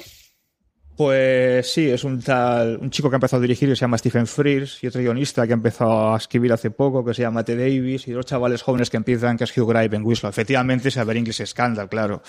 [0.97, 3.99] Pues sí, es un tal, un chico que ha empezado a dirigir que se llama
[3.99, 7.45] Stephen Frears y otro guionista que ha empezado a escribir hace poco que se llama
[7.45, 7.55] T.
[7.55, 10.31] Davis y dos chavales jóvenes que empiezan que es Hugh Grant y Ben Winslow.
[10.31, 12.23] Efectivamente, es a ver English Scandal, claro.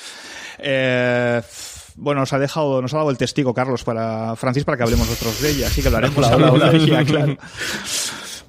[0.59, 1.41] Eh,
[1.95, 5.07] bueno, nos ha dejado, nos ha dado el testigo Carlos para Francis para que hablemos
[5.07, 6.71] nosotros de ella, así que hablaremos Hola, hola, hola.
[6.71, 7.37] de ella, claro.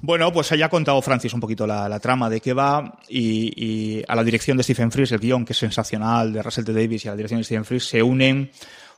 [0.01, 4.03] Bueno, pues ya ha contado Francis un poquito la, trama de qué va y, y
[4.07, 6.73] a la dirección de Stephen Frears, el guion que es sensacional de Russell T.
[6.73, 8.51] Davis y a la dirección de Stephen Frears se unen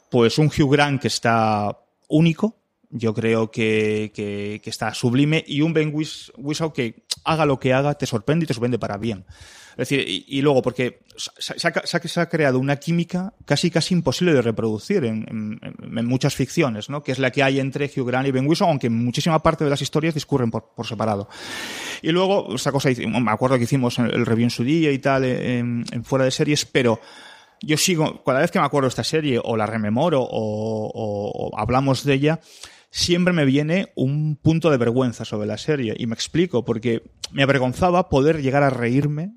[0.09, 1.75] pues un Hugh Grant que está
[2.09, 2.60] único,
[2.91, 7.59] yo creo que, que, que está sublime, y un Ben Wis- Whishaw que haga lo
[7.59, 9.25] que haga, te sorprende y te sorprende para bien.
[9.71, 13.71] Es decir, y, y luego, porque se, se ha, se ha- creado una química casi
[13.71, 17.01] casi imposible de reproducir en, en- en muchas ficciones, ¿no?
[17.03, 19.69] Que es la que hay entre Hugh Grant y Ben Whishaw, aunque muchísima parte de
[19.69, 21.29] las historias discurren por, por separado.
[22.01, 25.23] Y luego, esta cosa, me acuerdo que hicimos el review en su día y tal,
[25.23, 26.99] en, en fuera de series, pero
[27.61, 30.27] yo sigo, cada vez que me acuerdo de esta serie o la rememoro o,
[30.93, 32.39] o- o hablamos de ella,
[32.91, 35.95] siempre me viene un punto de vergüenza sobre la serie.
[35.97, 39.31] Y me explico, porque me avergonzaba poder llegar a reírme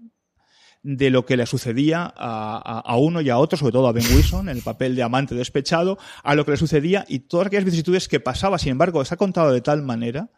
[0.82, 4.04] de lo que le sucedía a, a- uno y a otro, sobre todo a Ben
[4.14, 7.64] Wilson, en el papel de amante despechado, a lo que le sucedía y todas aquellas
[7.64, 8.58] vicisitudes que pasaba.
[8.58, 10.28] Sin embargo, está contado de tal manera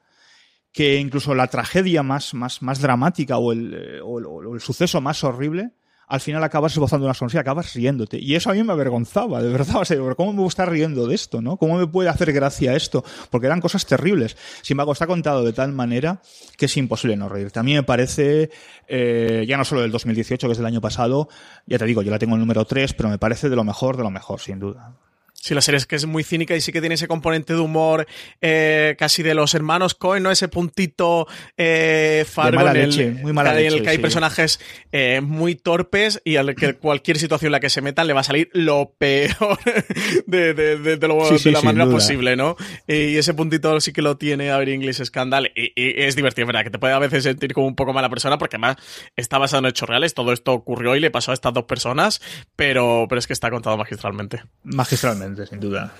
[0.72, 5.70] que incluso la tragedia más, más, más dramática o eh, o el suceso más horrible,
[6.08, 8.18] al final acabas esbozando una sonrisa, acabas riéndote.
[8.18, 9.76] Y eso a mí me avergonzaba, de verdad.
[9.96, 11.56] O ¿cómo me voy a estar riendo de esto, no?
[11.56, 13.04] ¿Cómo me puede hacer gracia esto?
[13.30, 14.36] Porque eran cosas terribles.
[14.62, 16.20] Sin embargo, está contado de tal manera
[16.56, 17.58] que es imposible no reírte.
[17.58, 18.50] A mí me parece,
[18.88, 21.28] eh, ya no solo del 2018, que es del año pasado,
[21.66, 23.64] ya te digo, yo la tengo en el número 3, pero me parece de lo
[23.64, 24.94] mejor, de lo mejor, sin duda.
[25.40, 27.60] Sí, la serie es que es muy cínica y sí que tiene ese componente de
[27.60, 28.06] humor
[28.40, 30.32] eh, casi de los hermanos Cohen, ¿no?
[30.32, 33.96] Ese puntito eh, Fargo mala en el, leche, muy mala en el leche, que hay
[33.96, 34.02] sí.
[34.02, 34.58] personajes
[34.90, 38.20] eh, muy torpes y al que cualquier situación en la que se metan le va
[38.20, 39.58] a salir lo peor
[40.26, 41.94] de, de- de- de lo- Sí, la manera duda.
[41.94, 42.56] posible, ¿no?
[42.88, 46.46] Y ese puntito sí que lo tiene a ver English Scandal y, y es divertido,
[46.48, 46.64] ¿verdad?
[46.64, 48.76] Que te puede a veces sentir como un poco mala persona porque además
[49.14, 52.20] está basado en hechos reales, todo esto ocurrió y le pasó a estas dos personas,
[52.56, 54.42] pero, pero es que está contado magistralmente.
[54.64, 55.90] Magistralmente, sin duda.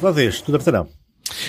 [0.00, 0.86] Francis, tu tercera.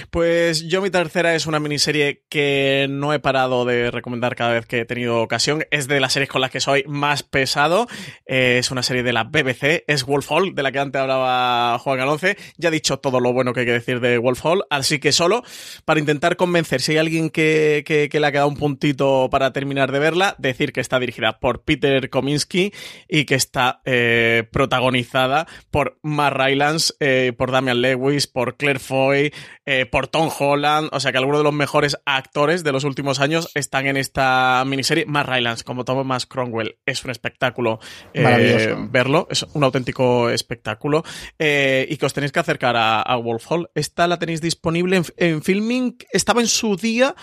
[0.09, 4.65] Pues yo mi tercera es una miniserie que no he parado de recomendar cada vez
[4.65, 5.65] que he tenido ocasión.
[5.71, 7.87] Es de las series con las que soy más pesado.
[8.25, 9.83] Eh, es una serie de la BBC.
[9.87, 12.37] Es Wolf Hall, de la que antes hablaba Juan Galonce.
[12.57, 14.63] Ya he dicho todo lo bueno que hay que decir de Wolf Hall.
[14.69, 15.43] Así que solo
[15.85, 19.91] para intentar convencer si hay alguien que, que, le ha quedado un puntito para terminar
[19.91, 22.73] de verla, decir que está dirigida por Peter Kominsky
[23.07, 29.33] y que está eh, protagonizada por Mar Rylance, eh, por Damian Lewis, por Claire Foy,
[29.69, 33.19] eh, por Tom Holland, o sea que algunos de los mejores actores de los últimos
[33.19, 35.05] años están en esta miniserie.
[35.05, 37.81] Más Rylance, como Thomas Cromwell, es un espectáculo
[38.13, 41.03] eh, verlo, es un auténtico espectáculo.
[41.37, 43.69] Eh, y que os tenéis que acercar a, Wolf Hall.
[43.75, 47.13] Esta la tenéis disponible en, filming, estaba en su día,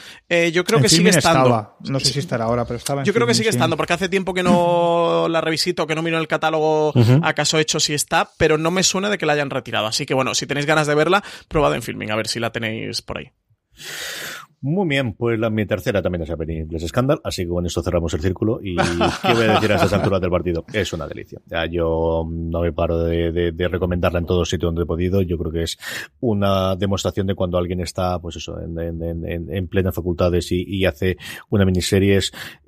[0.52, 1.78] yo creo que sigue estando.
[1.80, 4.10] No sé si estará ahora, pero estaba en Yo creo que sigue estando, porque hace
[4.10, 6.92] tiempo que no la revisito, que no miro el catálogo
[7.22, 9.86] acaso hecho si está, pero no me suena de que la hayan retirado.
[9.86, 12.52] Así que bueno, si tenéis ganas de verla, probad en filming, a ver si la
[12.52, 13.30] tenéis por ahí.
[14.66, 17.82] Muy bien, pues la, mi tercera también es Avenida Inglés Scandal, así que con esto
[17.82, 18.60] cerramos el círculo.
[18.62, 18.76] ¿Y
[19.22, 20.64] qué voy a decir a estas alturas del partido?
[20.72, 21.38] Es una delicia.
[21.44, 25.20] Ya, yo no me paro de, recomendarla en todo sitio donde he podido.
[25.20, 25.76] Yo creo que es
[26.20, 31.18] una demostración de cuando alguien está, pues eso, en, en, plenas facultades y, hace
[31.50, 32.20] una miniserie.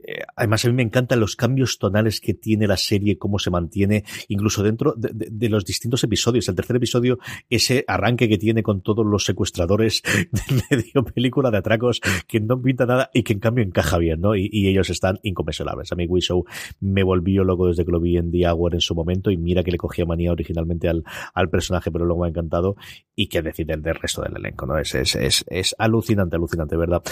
[0.07, 3.51] Eh, además, a mí me encantan los cambios tonales que tiene la serie, cómo se
[3.51, 6.49] mantiene, incluso dentro de, los distintos episodios.
[6.49, 7.19] El tercer episodio,
[7.51, 11.91] ese arranque que tiene con todos los secuestradores de medio película de atraco
[12.27, 14.35] que no pinta nada y que en cambio encaja bien, ¿no?
[14.35, 15.93] Y, ellos están inconmensurables.
[15.93, 16.45] A mí Wishow
[16.81, 19.63] me volvió loco desde que lo vi en The Hour en su momento y mira
[19.63, 21.05] que le cogía manía originalmente al,
[21.35, 22.77] al personaje, pero luego me ha encantado
[23.15, 24.77] y qué decir del, resto del elenco, ¿no?
[24.79, 27.03] Es, es, es alucinante, alucinante, ¿verdad?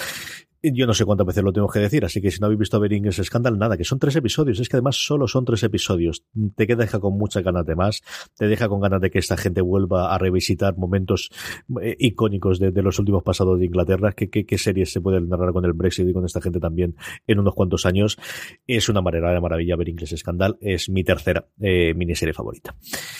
[0.72, 2.84] Yo no sé cuántas veces lo tengo que decir, así que si no habéis visto
[2.84, 6.24] Ingles Scandal, nada, que son tres episodios, es que además solo son tres episodios.
[6.56, 8.02] Te deja con muchas ganas de más,
[8.36, 11.30] te deja con ganas de que esta gente vuelva a revisitar momentos
[11.82, 15.64] eh, icónicos de, los últimos pasados de Inglaterra, que qué series se pueden narrar con
[15.64, 16.96] el Brexit y con esta gente también
[17.26, 18.18] en unos cuantos años.
[18.66, 22.74] Es una manera de maravilla ver Inglés Scandal, es mi tercera eh, miniserie favorita.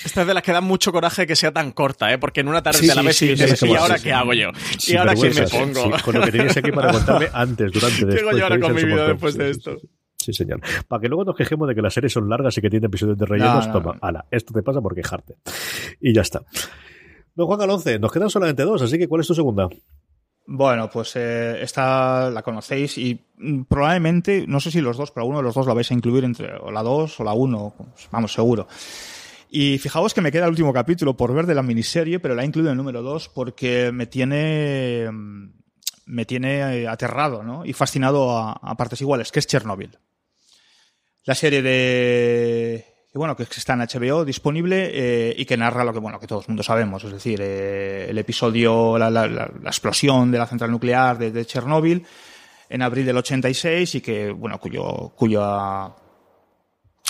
[0.05, 2.19] Esta es de las que da mucho coraje que sea tan corta, ¿eh?
[2.19, 4.51] porque en una tarde de la vez y, ahora qué hago yo,
[4.87, 5.91] y ahora qué me pongo.
[6.05, 8.15] con lo que tenías aquí para contarme antes, durante, después.
[8.15, 9.77] Llego yo ahora con mi vida después de esto.
[10.17, 10.61] Sí, señor.
[10.89, 13.19] Para que luego nos quejemos de que las series son largas y que tienen episodios
[13.19, 15.37] de rellenos, toma, ala, esto te pasa por quejarte.
[16.01, 16.41] Y ya está.
[17.35, 19.69] Don Juan Galonce, nos quedan solamente dos, así que ¿cuál es tu segunda?
[20.47, 25.27] Bueno, pues eh, esta la conocéis y mm, probablemente, no sé si los dos, pero
[25.27, 27.75] uno de los dos la vais a incluir entre o la dos o la uno,
[27.77, 28.67] pues, vamos, seguro.
[29.51, 32.43] Y fijaos que me queda el último capítulo por ver de la miniserie, pero la
[32.43, 35.49] he incluido en el número dos porque me tiene mm,
[36.07, 37.65] me tiene eh, aterrado ¿no?
[37.65, 39.99] y fascinado a, partes iguales, que es Chernobyl.
[41.25, 45.93] La serie de que bueno que está en HBO disponible eh, y que narra lo
[45.93, 50.33] que bueno que todo el mundo sabemos, es decir, eh, el episodio la, la, explosión
[50.33, 52.05] de la central nuclear de, de, Chernóbil
[52.69, 55.95] en abril del 86 y que bueno cuyo cuya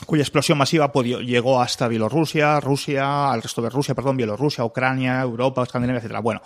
[0.07, 5.63] cuya explosión masiva llegó hasta Bielorrusia, Rusia, al resto de Rusia, perdón, Bielorrusia, Ucrania, Europa,
[5.63, 6.21] Escandinavia, etcétera.
[6.21, 6.43] Bueno,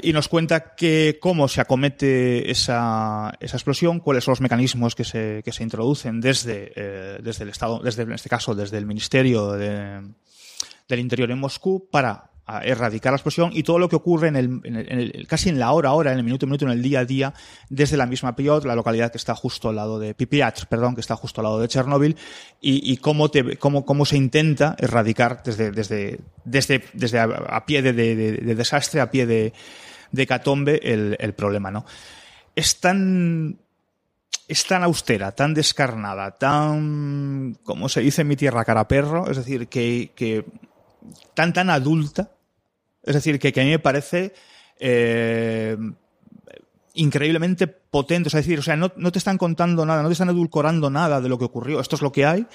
[0.00, 5.04] y nos cuenta que cómo se acomete esa, esa explosión, cuáles son los mecanismos que
[5.04, 8.86] se, que se introducen desde, eh, desde el Estado, desde, en este caso, desde el
[8.86, 10.00] Ministerio de,
[10.88, 15.26] del Interior en Moscú para erradicar la explosión y todo lo que ocurre en el,
[15.28, 17.34] casi en la hora hora, en el minuto minuto, en el día a día,
[17.68, 21.00] desde la misma Piot, la localidad que está justo al lado de Pipiat, perdón, que
[21.00, 22.16] está justo al lado de Chernóbil,
[22.60, 28.54] y, cómo, cómo, cómo se intenta erradicar desde, desde, desde, desde a, pie de, de,
[28.54, 29.52] desastre, a pie de,
[30.12, 31.84] de catombe el, el problema, ¿no?
[32.54, 33.58] Es tan
[34.50, 39.36] es tan austera, tan descarnada, tan, como se dice en mi tierra, cara perro, es
[39.36, 40.44] decir, que, que
[41.34, 42.32] tan, tan adulta,
[43.02, 44.32] es decir, que, a mí me parece
[44.78, 45.76] eh,
[46.94, 48.28] increíblemente potente.
[48.28, 51.28] Es decir, o sea, no, te están contando nada, no te están edulcorando nada de
[51.28, 51.80] lo que ocurrió.
[51.80, 52.46] Esto es lo que hay.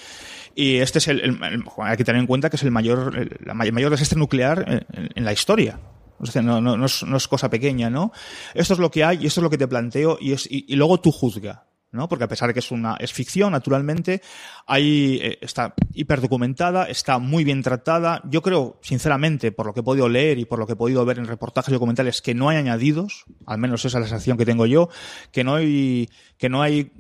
[0.54, 1.40] Y este es el,
[1.78, 4.86] hay que tener en cuenta que es el mayor, el, mayor desastre nuclear
[5.16, 5.80] en, la historia.
[6.18, 8.14] O sea, no, no, es, no, es, cosa pequeña, ¿no?
[8.54, 10.76] Esto es lo que hay y esto es lo que te planteo y, es, y
[10.76, 11.66] luego tú juzga.
[12.10, 14.22] Porque a pesar de que es una es ficción, naturalmente,
[14.68, 18.22] ahí eh, está hiperdocumentada, está muy bien tratada.
[18.30, 21.06] Yo creo, sinceramente, por lo que he podido leer y por lo que he podido
[21.06, 24.38] ver en reportajes y documentales, que no hay añadidos, al menos esa es la sensación
[24.38, 24.90] que tengo yo,
[25.32, 26.92] que no hay que no hay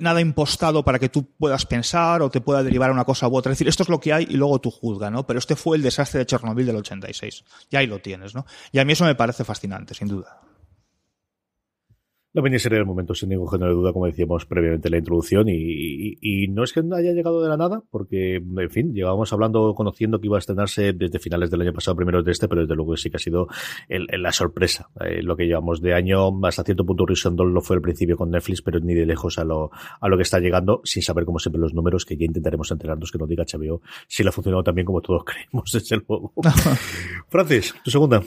[0.00, 3.36] nada impostado para que tú puedas pensar o te pueda derivar a una cosa u
[3.36, 3.52] otra.
[3.52, 5.26] Es decir, esto es lo que hay y luego tú juzga, ¿no?
[5.26, 7.44] Pero este fue el desastre de Chernobyl del 86.
[7.70, 8.46] Y ahí lo tienes, ¿no?
[8.72, 10.40] Y a mí eso me parece fascinante, sin duda.
[12.36, 15.46] La miniserie del momento, sin ningún género de duda, como decíamos previamente en la introducción,
[15.48, 20.20] y, no es que haya llegado de la nada, porque, en fin, llevábamos hablando, conociendo
[20.20, 22.94] que iba a estrenarse desde finales del año pasado, primero de este, pero desde luego
[22.98, 23.48] sí que ha sido
[23.88, 24.90] la sorpresa.
[25.00, 28.30] Eh, lo que llevamos de año, hasta cierto punto, Rison lo fue al principio con
[28.30, 31.38] Netflix, pero ni de lejos a lo, a lo que está llegando, sin saber, como
[31.38, 34.62] siempre, los números, que ya intentaremos enterarnos que nos diga HBO si le ha funcionado
[34.62, 36.34] también como todos creemos, desde luego.
[37.30, 38.22] Francis, tu segunda.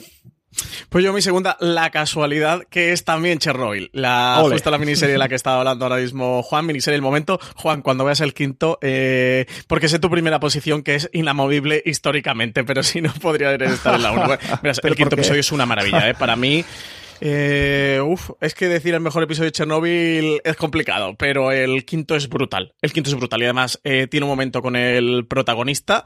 [0.88, 3.90] Pues yo mi segunda, la casualidad, que es también Chernobyl.
[3.92, 7.38] La, justo la miniserie de la que estaba hablando ahora mismo Juan, miniserie el momento.
[7.54, 12.64] Juan, cuando veas el quinto, eh, porque sé tu primera posición que es inamovible históricamente,
[12.64, 14.38] pero si no podría estar en la uno.
[14.82, 16.14] el quinto episodio es una maravilla, ¿eh?
[16.14, 16.64] Para mí...
[17.22, 22.16] Eh, uf, es que decir el mejor episodio de Chernobyl es complicado, pero el quinto
[22.16, 22.72] es brutal.
[22.80, 26.04] El quinto es brutal y además eh, tiene un momento con el protagonista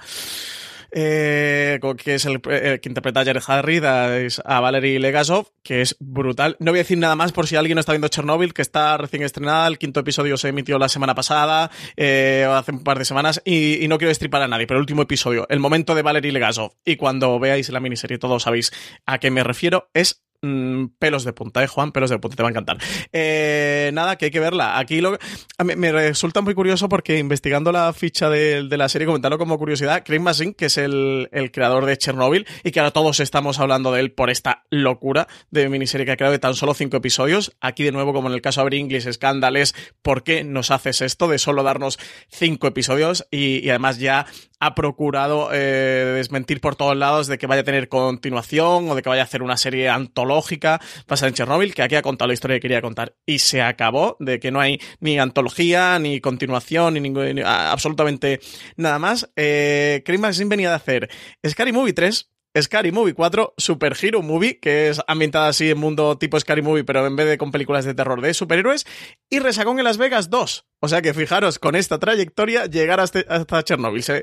[0.95, 6.57] eh, que es el, que interpreta a Jared Harry, a Valery Legasov, que es brutal.
[6.61, 8.97] No voy a decir nada más por si alguien no está viendo Chernobyl, que está
[8.97, 9.67] recién estrenada.
[9.67, 13.87] El quinto episodio se emitió la semana pasada, eh, hace un par de semanas, y,
[13.89, 16.97] no quiero destripar a nadie, pero el último episodio, el momento de Valery Legasov, y
[16.97, 18.73] cuando veáis la miniserie todos sabéis
[19.05, 21.91] a qué me refiero, es Mm, pelos de punta, ¿eh, Juan?
[21.91, 22.77] Pelos de punta, te va a encantar.
[23.13, 24.79] Eh, nada, que hay que verla.
[24.79, 25.19] Aquí lo,
[25.65, 30.21] me, resulta muy curioso porque investigando la ficha de, la serie, comentando como curiosidad, Craig
[30.21, 34.13] Mazin, que es el, creador de Chernobyl, y que ahora todos estamos hablando de él
[34.13, 37.57] por esta locura de miniserie que ha creado de tan solo cinco episodios.
[37.63, 41.01] Aquí, de nuevo, como en el caso de English Scandal, es ¿por qué nos haces
[41.01, 43.27] esto de solo darnos cinco episodios?
[43.31, 44.27] y además ya
[44.65, 49.03] ha procurado eh, desmentir por todos lados de que vaya a tener continuación o de
[49.03, 52.35] que vaya a hacer una serie antológica basada en Chernobyl, que aquí ha contado la
[52.35, 53.15] historia que quería contar.
[53.27, 58.41] Y se acabó, de que no hay ni antología, ni continuación, ni, absolutamente
[58.77, 59.31] nada más.
[59.37, 61.11] Eh, Chris venía de hacer
[61.47, 66.17] Scary Movie 3, Scary Movie 4, Super Hero Movie, que es ambientada así en mundo
[66.19, 68.87] tipo Scary Movie, pero en vez de con películas de terror de superhéroes,
[69.29, 73.21] y Resacón en Las Vegas 2, o sea que fijaros, con esta trayectoria, llegar hasta,
[73.27, 74.03] hasta Chernobyl.
[74.03, 74.23] Se,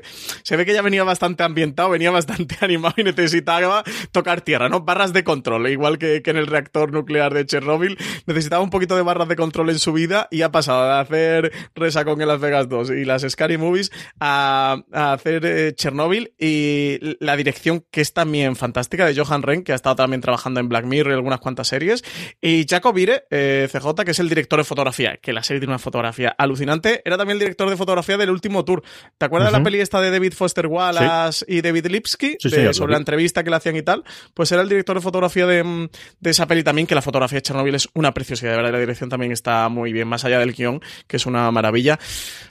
[0.56, 3.82] ve que ya venía bastante ambientado, venía bastante animado y necesitaba
[4.12, 4.82] tocar tierra, ¿no?
[4.82, 7.98] Barras de control, igual que, en el reactor nuclear de Chernobyl.
[8.26, 11.52] Necesitaba un poquito de barras de control en su vida y ha pasado de hacer
[11.74, 13.90] Resacón en Las Vegas 2 y las Scary Movies
[14.20, 19.72] a, hacer eh, Chernobyl y la dirección que es también fantástica de Johan Ren, que
[19.72, 22.04] ha estado también trabajando en Black Mirror y algunas cuantas series.
[22.40, 25.72] Y Jacob Vire, eh, CJ, que es el director de fotografía, que la serie tiene
[25.72, 27.02] una fotografía alucinante alucinante.
[27.04, 28.82] Era también el director de fotografía del último tour.
[29.18, 32.36] ¿Te acuerdas de la peli esta de David Foster Wallace y David Lipsky?
[32.72, 34.04] sobre la entrevista que le hacían y tal.
[34.34, 35.88] Pues era el director de fotografía de,
[36.22, 38.52] esa peli también, que la fotografía de Chernobyl es una preciosidad.
[38.52, 41.50] De verdad, la dirección también está muy bien, más allá del guion, que es una
[41.50, 41.98] maravilla.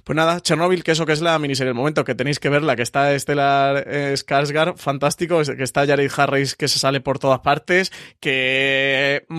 [0.04, 2.76] Pues nada, Chernobyl, que eso que es la miniserie del momento, que tenéis que verla,
[2.76, 7.40] que está Estelar eh, Skarsgård, fantástico, que está Jared Harris, que se sale por todas
[7.40, 9.36] partes, que mm,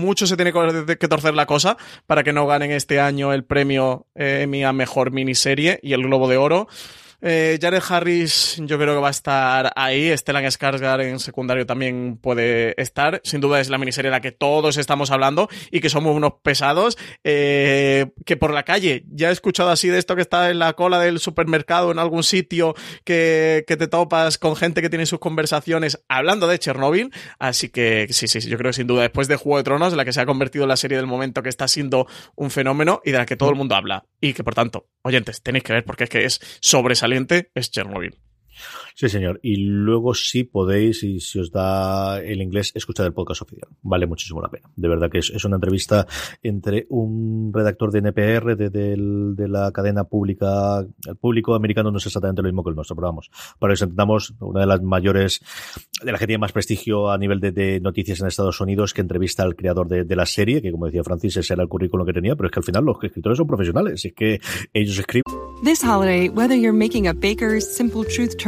[0.00, 1.76] mucho se tiene que torcer la cosa
[2.06, 6.28] para que no ganen este año el premio eh, mi mejor miniserie y el Globo
[6.28, 6.68] de Oro.
[7.22, 10.16] Eh, Jared Harris yo creo que va a estar ahí.
[10.16, 13.20] Stellan Skarsgård en secundario también puede estar.
[13.24, 16.34] Sin duda es la miniserie de la que todos estamos hablando y que somos unos
[16.42, 16.96] pesados.
[17.24, 20.72] Eh, que por la calle, ya he escuchado así de esto que está en la
[20.74, 25.18] cola del supermercado en algún sitio que, que te topas con gente que tiene sus
[25.18, 27.10] conversaciones hablando de Chernobyl.
[27.38, 30.04] Así que sí, sí, yo creo que sin duda después de Juego de Tronos, la
[30.04, 32.06] que se ha convertido en la serie del momento que está siendo
[32.36, 34.04] un fenómeno y de la que todo el mundo habla.
[34.20, 37.09] Y que por tanto, oyentes, tenéis que ver porque es que es sobresaliente
[37.54, 38.18] es Chernobyl.
[38.94, 39.40] Sí, señor.
[39.42, 43.68] Y luego sí podéis, y si os da el inglés, escuchar el podcast oficial.
[43.82, 44.70] Vale muchísimo la pena.
[44.76, 46.06] De verdad que es, una entrevista
[46.42, 50.84] entre un redactor de NPR de, la cadena pública.
[51.06, 53.30] El público americano no es exactamente lo mismo que el nuestro, pero vamos.
[53.58, 55.40] Para eso intentamos, una de las mayores,
[56.02, 59.42] de la que tiene más prestigio a nivel de, noticias en Estados Unidos, que entrevista
[59.42, 62.36] al creador de, la serie, que como decía Francis, ese era el currículum que tenía,
[62.36, 64.04] pero es que al final los escritores son profesionales.
[64.04, 64.40] Es que
[64.72, 65.22] ellos escriben.
[65.62, 68.36] This holiday, whether you're making a Baker's Simple Truth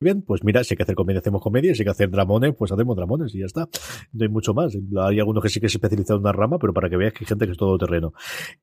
[0.00, 2.54] Bien, pues mira, si hay que hacer comedia, hacemos comedia, si hay que hacer dramones,
[2.56, 3.68] pues hacemos dramones y ya está.
[4.12, 4.74] No hay mucho más.
[4.74, 7.20] Hay algunos que sí que se especializan en una rama, pero para que veas que
[7.24, 8.12] hay gente que es todo terreno.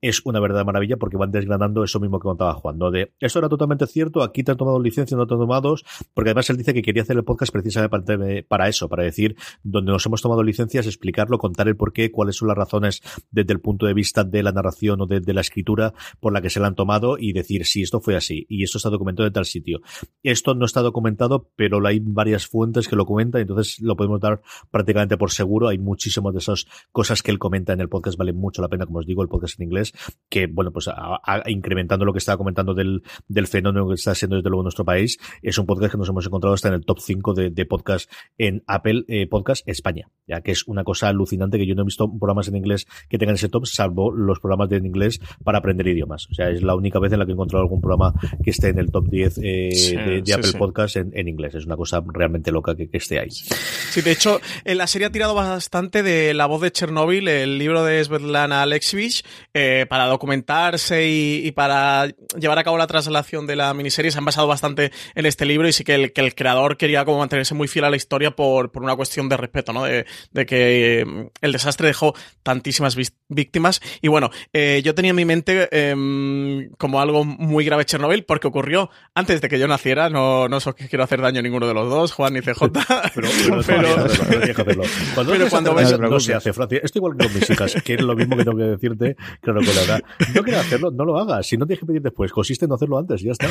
[0.01, 2.91] Es una verdadera maravilla porque van desgranando eso mismo que contaba Juan, ¿no?
[2.91, 5.75] De, eso era totalmente cierto, aquí te han tomado licencia, no te han tomado,
[6.13, 9.91] porque además él dice que quería hacer el podcast precisamente para eso, para decir, donde
[9.91, 13.01] nos hemos tomado licencias, explicarlo, contar el porqué, cuáles son las razones
[13.32, 16.41] desde el punto de vista de la narración o de, de la escritura por la
[16.41, 19.27] que se la han tomado y decir, si esto fue así, y esto está documentado
[19.27, 19.81] en tal sitio.
[20.23, 21.20] Esto no está documentado
[21.56, 25.68] pero hay varias fuentes que lo comentan, entonces lo podemos dar prácticamente por seguro.
[25.68, 28.85] Hay muchísimas de esas cosas que él comenta en el podcast, vale mucho la pena,
[28.85, 29.93] como os digo, el podcast en inglés,
[30.30, 34.15] que bueno, pues a, a, incrementando lo que estaba comentando del, del fenómeno que está
[34.15, 36.85] siendo desde luego nuestro país, es un podcast que nos hemos encontrado hasta en el
[36.85, 41.10] top 5 de, de podcast en Apple eh, Podcast España, ya que es una cosa
[41.10, 44.39] alucinante que yo no he visto programas en inglés que tengan ese top, salvo los
[44.39, 46.27] programas de inglés para aprender idiomas.
[46.30, 48.69] O sea, es la única vez en la que he encontrado algún programa que esté
[48.69, 50.57] en el top 10 eh, sí, de, de sí, Apple sí.
[50.57, 51.55] Podcast en, en inglés.
[51.55, 53.29] Es una cosa realmente loca que, que, esté ahí.
[53.29, 57.83] Sí, de hecho, la serie ha tirado bastante de La voz de Chernobyl, el libro
[57.83, 59.23] de Svetlana Alexievich,
[59.53, 62.07] eh, para documentarse y, para
[62.39, 64.11] llevar a cabo la traslación de la miniserie.
[64.11, 67.53] Se han basado bastante en este libro y sí que el, creador quería como mantenerse
[67.53, 69.83] muy fiel a la historia por, una cuestión de respeto, ¿no?
[69.83, 70.05] De,
[70.45, 72.13] que eh, el desastre dejó
[72.43, 72.95] tantísimas
[73.27, 73.81] víctimas.
[74.01, 78.47] Y bueno, eh, yo tenía en mi mente eh, como algo muy grave Chernobyl porque
[78.47, 80.09] ocurrió antes de que yo naciera.
[80.09, 82.61] No, no os quiero hacer daño a ninguno de los dos, Juan y CJ.
[83.15, 84.84] pero, pero, pero,
[85.14, 86.49] cuando, pero cuando ves, no se hace.
[86.49, 89.60] Esto igual que con mis hijas, que es lo mismo que tengo que decirte, claro,
[89.60, 90.03] con la edad.
[90.34, 91.48] No quieres hacerlo, no lo hagas.
[91.48, 93.48] Si no tienes que pedir después, consiste en hacerlo antes, ya está.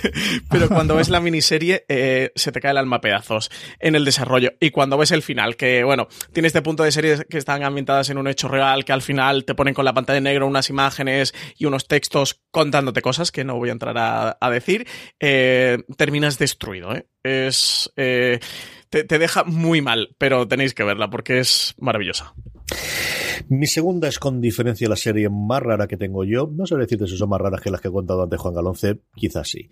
[0.50, 4.04] pero cuando ves la miniserie, eh, se te cae el alma a pedazos en el
[4.04, 4.52] desarrollo.
[4.60, 8.10] Y cuando ves el final, que bueno, tiene este punto de series que están ambientadas
[8.10, 10.70] en un hecho real, que al final te ponen con la pantalla en negro unas
[10.70, 14.86] imágenes y unos textos contándote cosas que no voy a entrar a, a decir,
[15.20, 17.06] eh, terminas destruido, ¿eh?
[17.22, 18.40] es eh,
[18.90, 22.34] te, te, deja muy mal, pero tenéis que verla porque es maravillosa.
[23.48, 26.50] Mi segunda es con diferencia la serie más rara que tengo yo.
[26.50, 29.00] No sé decirte si son más raras que las que he contado antes Juan Galonce,
[29.14, 29.68] quizás sí.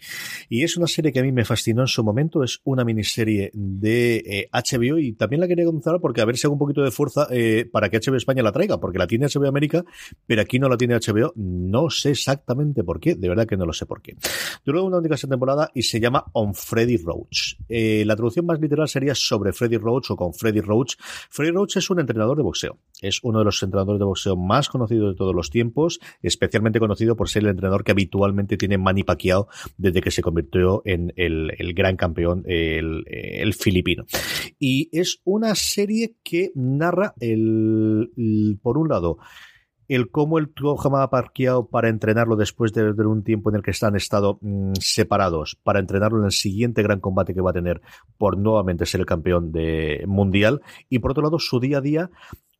[0.49, 2.43] Y es una serie que a mí me fascinó en su momento.
[2.43, 6.47] Es una miniserie de eh, HBO y también la quería comenzar porque a ver si
[6.47, 9.27] hago un poquito de fuerza eh, para que HBO España la traiga, porque la tiene
[9.27, 9.85] HBO América,
[10.27, 11.33] pero aquí no la tiene HBO.
[11.37, 14.17] No sé exactamente por qué, de verdad que no lo sé por qué.
[14.65, 17.57] Duró una única temporada y se llama On Freddy Roach.
[17.69, 20.97] Eh, la traducción más literal sería sobre Freddy Roach o con Freddy Roach.
[21.31, 22.79] Freddy Roach es un entrenador de boxeo.
[23.03, 27.17] Es uno de los entrenadores de boxeo más conocidos de todos los tiempos, especialmente conocido
[27.17, 31.51] por ser el entrenador que habitualmente tiene Manny Pacquiao desde que se convirtió en el,
[31.75, 34.05] gran campeón, el, filipino.
[34.59, 39.19] Y es una serie que narra el, por un lado,
[39.89, 43.73] el cómo el Trojama ha parqueado para entrenarlo después de, un tiempo en el que
[43.73, 47.83] están estado mmm, separados, para entrenarlo en el siguiente gran combate que va a tener
[48.17, 52.11] por nuevamente ser el campeón de mundial, y por otro lado su día a día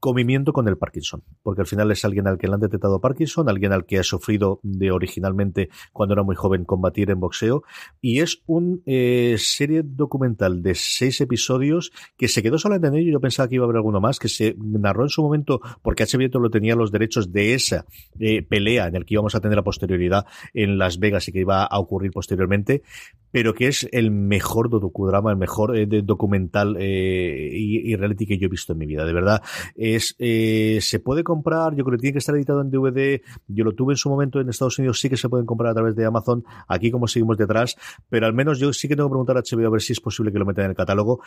[0.03, 3.49] comimiento con el Parkinson, porque al final es alguien al que le han detectado Parkinson,
[3.49, 7.63] alguien al que ha sufrido de originalmente cuando era muy joven combatir en boxeo,
[8.01, 13.13] y es una eh, serie documental de seis episodios que se quedó solamente en ello,
[13.13, 16.03] yo pensaba que iba a haber alguno más, que se narró en su momento, porque
[16.03, 17.87] HBO lo tenía los derechos de esa
[18.19, 21.39] eh, pelea en el que íbamos a tener la posterioridad en Las Vegas y que
[21.39, 22.83] iba a ocurrir posteriormente,
[23.31, 28.47] pero que es el mejor docudrama, el mejor eh, documental y, y, reality que yo
[28.47, 29.43] he visto en mi vida, de verdad
[30.19, 33.73] eh, se puede comprar, yo creo que tiene que estar editado en DVD, yo lo
[33.73, 36.05] tuve en su momento en Estados Unidos, sí que se pueden comprar a través de
[36.05, 37.77] Amazon, aquí como seguimos detrás,
[38.09, 40.01] pero al menos yo sí que tengo que preguntar a HBO a ver si es
[40.01, 41.21] posible que lo metan en el catálogo.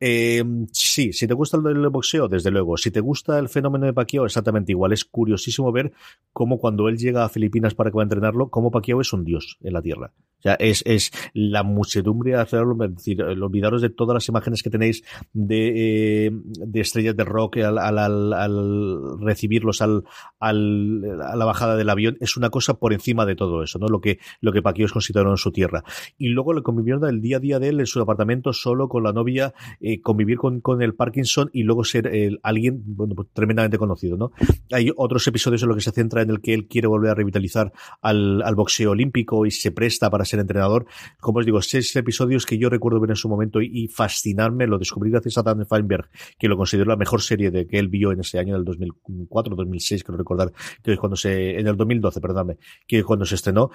[0.00, 3.92] Eh, sí, si te gusta el boxeo, desde luego, si te gusta el fenómeno de
[3.92, 5.92] Pacquiao, exactamente igual, es curiosísimo ver
[6.32, 9.24] cómo cuando él llega a Filipinas para que va a entrenarlo, cómo Pacquiao es un
[9.24, 10.12] dios en la tierra.
[10.42, 14.62] O sea, es, es la muchedumbre de hacerlo, es decir, olvidaros de todas las imágenes
[14.62, 20.04] que tenéis de, eh, de estrellas de rock al, al, al, al recibirlos al,
[20.40, 23.86] a la bajada del avión, es una cosa por encima de todo eso, ¿no?
[23.86, 25.84] Lo que, lo que Paquillos consideraron su tierra.
[26.18, 29.04] Y luego le convivieron el día a día de él en su apartamento solo con
[29.04, 33.28] la novia, eh, convivir con, con el Parkinson y luego ser el, alguien, bueno, pues,
[33.32, 34.32] tremendamente conocido, ¿no?
[34.72, 37.14] Hay otros episodios en los que se centra en el que él quiere volver a
[37.14, 40.86] revitalizar al, al boxeo olímpico y se presta para ser entrenador.
[41.20, 44.66] Como os digo, seis episodios que yo recuerdo ver en su momento y, fascinarme.
[44.66, 47.88] Lo descubrí gracias a Dan Feinberg, que lo consideró la mejor serie de que él
[47.88, 50.52] vio en ese año del 2004, 2006, creo recordar,
[50.82, 53.70] que es cuando se, en el 2012, perdóname, que es cuando se estrenó.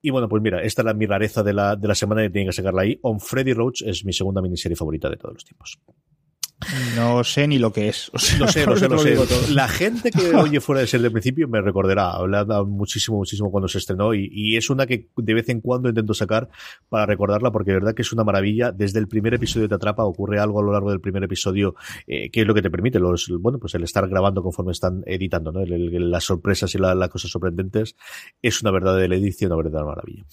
[0.00, 2.30] Y bueno, pues mira, esta es la mi rareza de la, de la semana y
[2.30, 2.98] tienen que sacarla ahí.
[3.02, 5.80] On Freddy Roach es mi segunda miniserie favorita de todos los tiempos.
[6.96, 8.10] No sé ni lo que es.
[8.12, 8.18] lo
[8.48, 9.52] sé, lo sé, lo sé.
[9.52, 12.10] La gente que oye fuera de ser de principio me recordará.
[12.10, 16.14] Hablado muchísimo, muchísimo cuando se estrenó y, es una que de vez en cuando intento
[16.14, 16.48] sacar
[16.88, 18.72] para recordarla porque de verdad que es una maravilla.
[18.72, 21.74] Desde el primer episodio te atrapa, ocurre algo a lo largo del primer episodio
[22.06, 25.02] eh, que es lo que te permite los, bueno, pues el estar grabando conforme están
[25.06, 25.64] editando, ¿no?
[25.64, 27.96] las sorpresas y las cosas sorprendentes
[28.40, 30.24] es una verdadera edición, una verdadera maravilla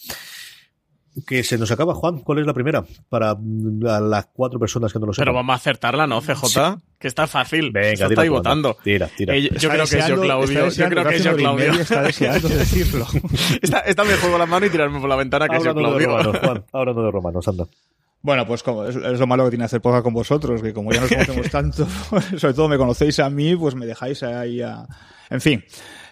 [1.25, 2.19] que se nos acaba, Juan.
[2.19, 2.83] ¿Cuál es la primera?
[3.09, 5.25] Para las cuatro personas que no lo saben.
[5.25, 6.77] Pero vamos a acertarla, ¿no, CJ?
[6.97, 7.71] Que está fácil.
[7.71, 8.77] Venga, está ahí votando.
[8.83, 9.35] Tira, tira.
[9.35, 10.69] Eh, yo, creo que es yo, Claudio.
[10.69, 11.73] Yo creo que es yo, Claudio.
[11.73, 13.07] Está deseando decirlo.
[13.61, 15.99] esta, esta, me juego la mano y tirarme por la ventana que es yo, Claudio.
[15.99, 16.65] De romanos, Juan.
[16.73, 17.67] Ahora no de romanos, anda.
[18.21, 21.01] Bueno, pues como es, lo malo que tiene hacer poca con vosotros, que como ya
[21.01, 21.87] nos conocemos tanto,
[22.37, 24.85] sobre todo me conocéis a mí, pues me dejáis ahí a...
[25.29, 25.63] En fin,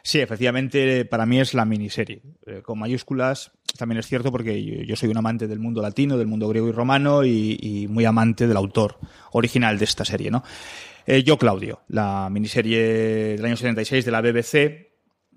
[0.07, 2.21] Sí, efectivamente, para mí es la miniserie.
[2.45, 6.27] Eh, con mayúsculas también es cierto porque yo, soy un amante del mundo latino, del
[6.27, 8.99] mundo griego y romano y, muy amante del autor
[9.34, 10.45] original de esta serie, ¿no?
[11.05, 14.93] Eh, yo, Claudio, la miniserie del año 76 de la BBC,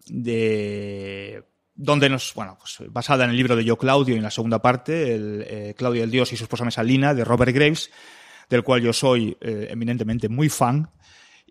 [0.06, 1.42] de
[1.74, 4.62] donde nos, bueno, pues basada en el libro de Yo Claudio y en la segunda
[4.62, 7.90] parte, el, eh, Claudio el Dios y su esposa Mesalina, de Robert Graves,
[8.48, 10.90] del cual yo soy eminentemente muy fan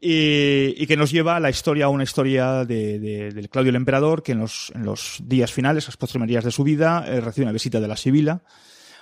[0.02, 4.24] y, que nos lleva a la historia, a una historia de, del Claudio el Emperador,
[4.24, 7.54] que en los, en los días finales, las postrimerías de su vida, eh, recibe una
[7.54, 8.44] visita de la Sibila,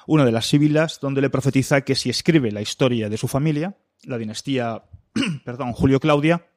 [0.08, 3.78] una de las Sibilas, donde le profetiza que si escribe la historia de su familia,
[4.04, 4.84] la dinastía,
[5.46, 6.48] perdón, Julio Claudia,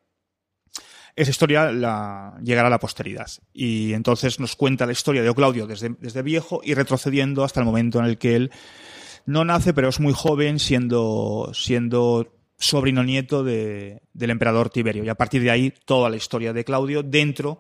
[1.16, 3.28] esa historia la, llegará a la posteridad.
[3.52, 7.66] Y entonces nos cuenta la historia de Claudio desde, desde viejo y retrocediendo hasta el
[7.66, 8.50] momento en el que él
[9.26, 15.02] no nace, pero es muy joven, siendo, siendo sobrino nieto de, del emperador Tiberio.
[15.02, 17.58] Y a partir de ahí, toda la historia de Claudio dentro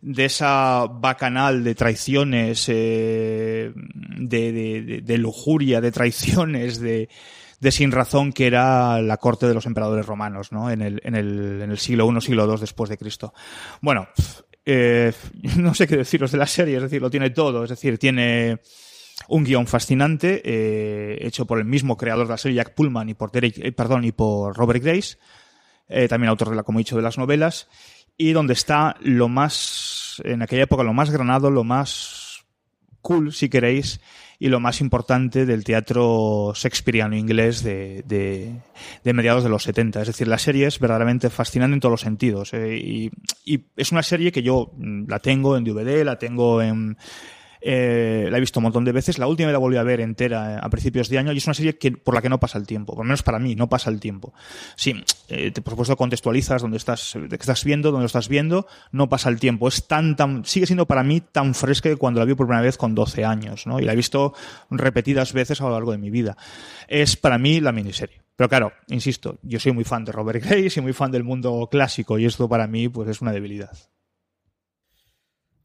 [0.00, 7.08] de esa bacanal de traiciones, eh, de, de, lujuria, de traiciones, de,
[7.60, 10.70] de sin razón que era la corte de los emperadores romanos, ¿no?
[10.70, 13.34] En el, en el, en el siglo I, siglo II después de Cristo.
[13.82, 14.08] Bueno,
[14.64, 15.12] eh,
[15.56, 18.60] no sé qué deciros de la serie, es decir, lo tiene todo, es decir, tiene
[19.26, 23.14] un guion fascinante eh, hecho por el mismo creador de la serie, Jack Pullman, y
[23.14, 25.18] por, Derek, eh, perdón, y por Robert Grace,
[25.88, 27.68] eh, también autor de la, como he dicho, de las novelas,
[28.16, 32.44] y donde está lo más, en aquella época, lo más granado, lo más
[33.02, 34.00] cool, si queréis,
[34.40, 40.02] y lo más importante del teatro shakespeariano inglés de, de, mediados de los 70.
[40.02, 42.52] Es decir, la serie es verdaderamente fascinante en todos los sentidos.
[42.54, 43.10] y,
[43.44, 46.96] y, es una serie que yo mm, la tengo en DVD, la tengo en,
[47.60, 49.18] eh, la he visto un montón de veces.
[49.18, 51.54] La última la volví a ver entera eh, a principios de año y es una
[51.54, 52.94] serie que, por la que no pasa el tiempo.
[52.94, 54.32] Por lo menos para mí, no pasa el tiempo.
[54.76, 59.28] Sí, eh, por supuesto contextualizas donde estás, estás viendo, donde lo estás viendo, no pasa
[59.28, 59.68] el tiempo.
[59.68, 62.62] Es tan, tan, sigue siendo para mí tan fresca que cuando la vi por primera
[62.62, 63.80] vez con 12 años, ¿no?
[63.80, 64.34] Y la he visto
[64.70, 66.36] repetidas veces a lo largo de mi vida.
[66.88, 68.22] Es para mí la miniserie.
[68.38, 71.68] Pero claro, insisto, yo soy muy fan de Robert Grace y muy fan del mundo
[71.68, 73.76] clásico y esto para mí pues es una debilidad.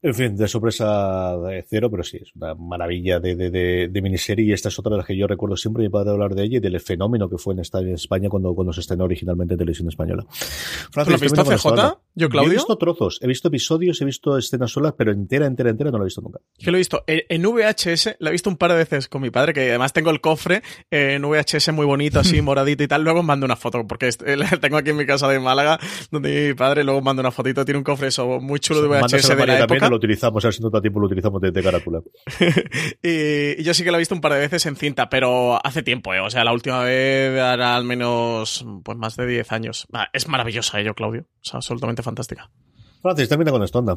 [0.04, 4.44] En fin, de sorpresa de cero, pero sí, es una maravilla de, de, de, miniserie
[4.44, 6.58] y esta es otra de las que yo recuerdo siempre mi padre hablar de ella
[6.58, 9.58] y del fenómeno que fue en, esta, en España cuando, cuando se estrenó originalmente en
[9.58, 10.26] televisión española.
[10.28, 11.98] Francis, ¿Lo has visto CJ?
[12.16, 12.50] ¿Yo, Claudio?
[12.50, 15.96] he visto trozos, he visto episodios, he visto escenas solas, pero entera, entera, entera no
[15.96, 16.38] la he visto nunca.
[16.58, 19.30] Que lo he visto en, VHS, la he visto un par de veces con mi
[19.30, 23.04] padre, que además tengo el cofre en VHS muy bonito, así moradito y tal.
[23.04, 24.10] Luego mando una foto, porque
[24.60, 27.78] tengo aquí en mi casa de Málaga, donde mi padre luego mando una fotito, tiene
[27.78, 29.93] un cofre eso muy chulo de VHS de la época.
[29.94, 30.42] Lo utilizamos,
[30.82, 32.00] tiempo lo utilizamos de, carátula.
[33.02, 35.82] y, yo sí que lo he visto un par de veces en cinta, pero hace
[35.82, 36.20] tiempo, ¿eh?
[36.20, 39.86] O sea, la última vez hará al menos pues más de 10 años.
[40.12, 41.22] Es maravillosa ello, Claudio.
[41.22, 42.50] O sea, absolutamente fantástica.
[43.02, 43.96] Francis, termina con esto, anda.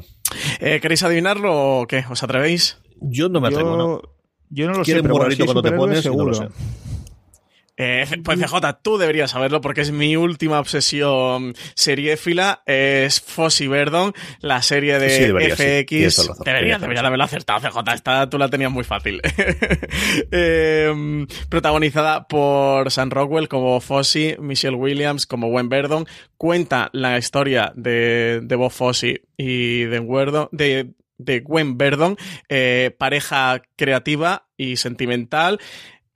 [0.60, 2.03] Eh, ¿Queréis adivinarlo o qué?
[2.10, 2.78] ¿Os atrevéis?
[2.99, 4.02] Yo no me atrevo, ¿no?
[4.49, 5.15] Yo no lo sé, pero
[5.45, 6.32] cuando te pones, seguro.
[6.32, 6.49] No
[7.79, 12.63] eh, pues CJ, tú deberías saberlo porque es mi última obsesión seriéfila.
[12.65, 15.09] Es Fossi Verdon, la serie de
[15.51, 16.31] FX.
[16.43, 17.93] Deberías, deberías haberlo acertado, CJ.
[17.93, 19.21] Esta tú la tenías muy fácil.
[20.31, 26.07] Em, protagonizada por Sam Rockwell como Fossi, Michelle Williams como Gwen Verdon.
[26.37, 32.17] Cuenta la historia de, de Bob Fossi y de, de, de Gwen Verdon,
[32.49, 35.59] eh, pareja creativa y sentimental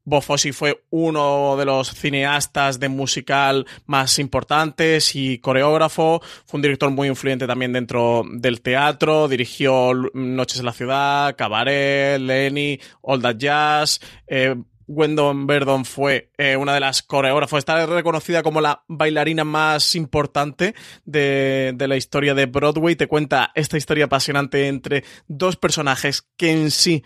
[0.04, 6.22] Bob Fosse fue uno de los cineastas de musical más importantes y coreógrafo.
[6.46, 9.28] Fue un director muy influyente también dentro del teatro.
[9.28, 14.02] Dirigió Noches en la Ciudad, Cabaret, Lenny, All That Jazz.
[14.28, 14.56] Eh,
[14.88, 20.76] Gwendon Verdon fue eh, una de las coreógrafas, está reconocida como la bailarina más importante
[21.06, 22.96] de, de, la historia de Broadway.
[22.96, 27.04] Te cuenta esta historia apasionante entre dos personajes que en sí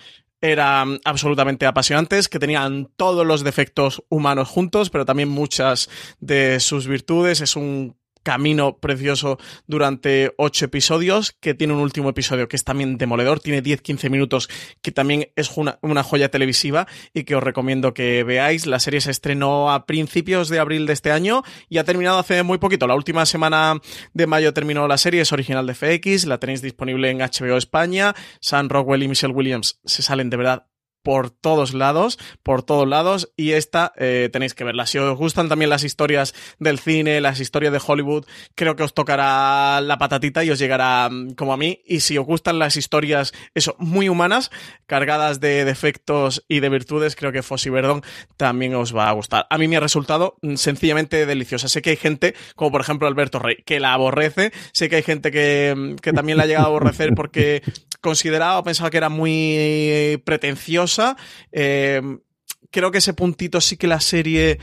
[0.52, 5.90] eran absolutamente apasionantes, que tenían todos los defectos humanos juntos, pero también muchas
[6.20, 7.42] de sus virtudes.
[7.42, 9.38] Es un camino precioso
[9.68, 14.50] durante ocho episodios, que tiene un último episodio que es también demoledor, tiene 10-15 minutos,
[14.82, 18.66] que también es una, una, joya televisiva y que os recomiendo que veáis.
[18.66, 22.42] La serie se estrenó a principios de abril de este año y ha terminado hace
[22.42, 22.88] muy poquito.
[22.88, 23.80] La última semana
[24.14, 28.16] de mayo terminó la serie, es original de FX, la tenéis disponible en HBO España.
[28.42, 30.66] Sam Rockwell y Michelle Williams se salen de verdad
[31.06, 34.88] por todos lados, por todos lados, y esta eh, tenéis que verla.
[34.88, 38.26] Si os gustan también las historias del cine, las historias de Hollywood,
[38.56, 41.84] creo que os tocará la patatita y os llegará mm, como a mí.
[41.86, 44.50] Y si os gustan las historias, eso, muy humanas,
[44.88, 48.02] cargadas de defectos y de virtudes, creo que Fossi Verdon
[48.36, 49.46] también os va a gustar.
[49.52, 51.68] A mí me ha resultado mm, sencillamente deliciosa.
[51.68, 54.52] Sé que hay gente, como por ejemplo Alberto Rey, que la aborrece.
[54.72, 57.62] Sé que hay gente que, mm, que también la ha llegado a aborrecer porque
[58.06, 61.18] consideraba o pensaba que era muy pretenciosa.
[61.52, 62.02] Eh,
[62.70, 64.60] creo que ese puntito sí que la serie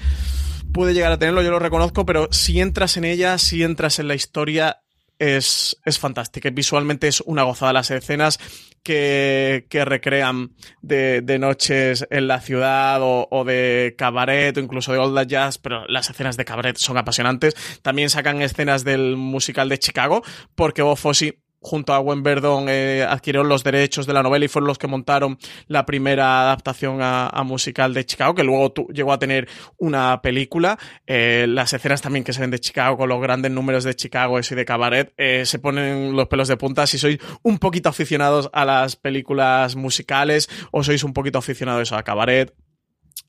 [0.73, 4.07] puede llegar a tenerlo, yo lo reconozco, pero si entras en ella, si entras en
[4.07, 4.79] la historia,
[5.19, 6.51] es, es fantástica.
[6.51, 8.39] Visualmente es una gozada las escenas
[8.85, 10.53] que, que recrean
[10.83, 15.59] de, de, noches en la ciudad o, o, de cabaret o incluso de old jazz,
[15.59, 17.55] pero las escenas de cabaret son apasionantes.
[17.83, 20.23] También sacan escenas del musical de Chicago,
[20.55, 24.49] porque Bob Fosse junto a Gwen Verdon eh, adquirieron los derechos de la novela y
[24.49, 28.87] fueron los que montaron la primera adaptación a, a musical de Chicago, que luego tu,
[28.89, 29.49] llegó a tener
[29.79, 30.79] una película.
[31.07, 34.39] Eh, las escenas también que se ven de Chicago, con los grandes números de Chicago
[34.39, 38.51] y de Cabaret, eh, se ponen los pelos de punta si sois un poquito aficionados
[38.53, 42.53] a las películas musicales o sois un poquito aficionados a Cabaret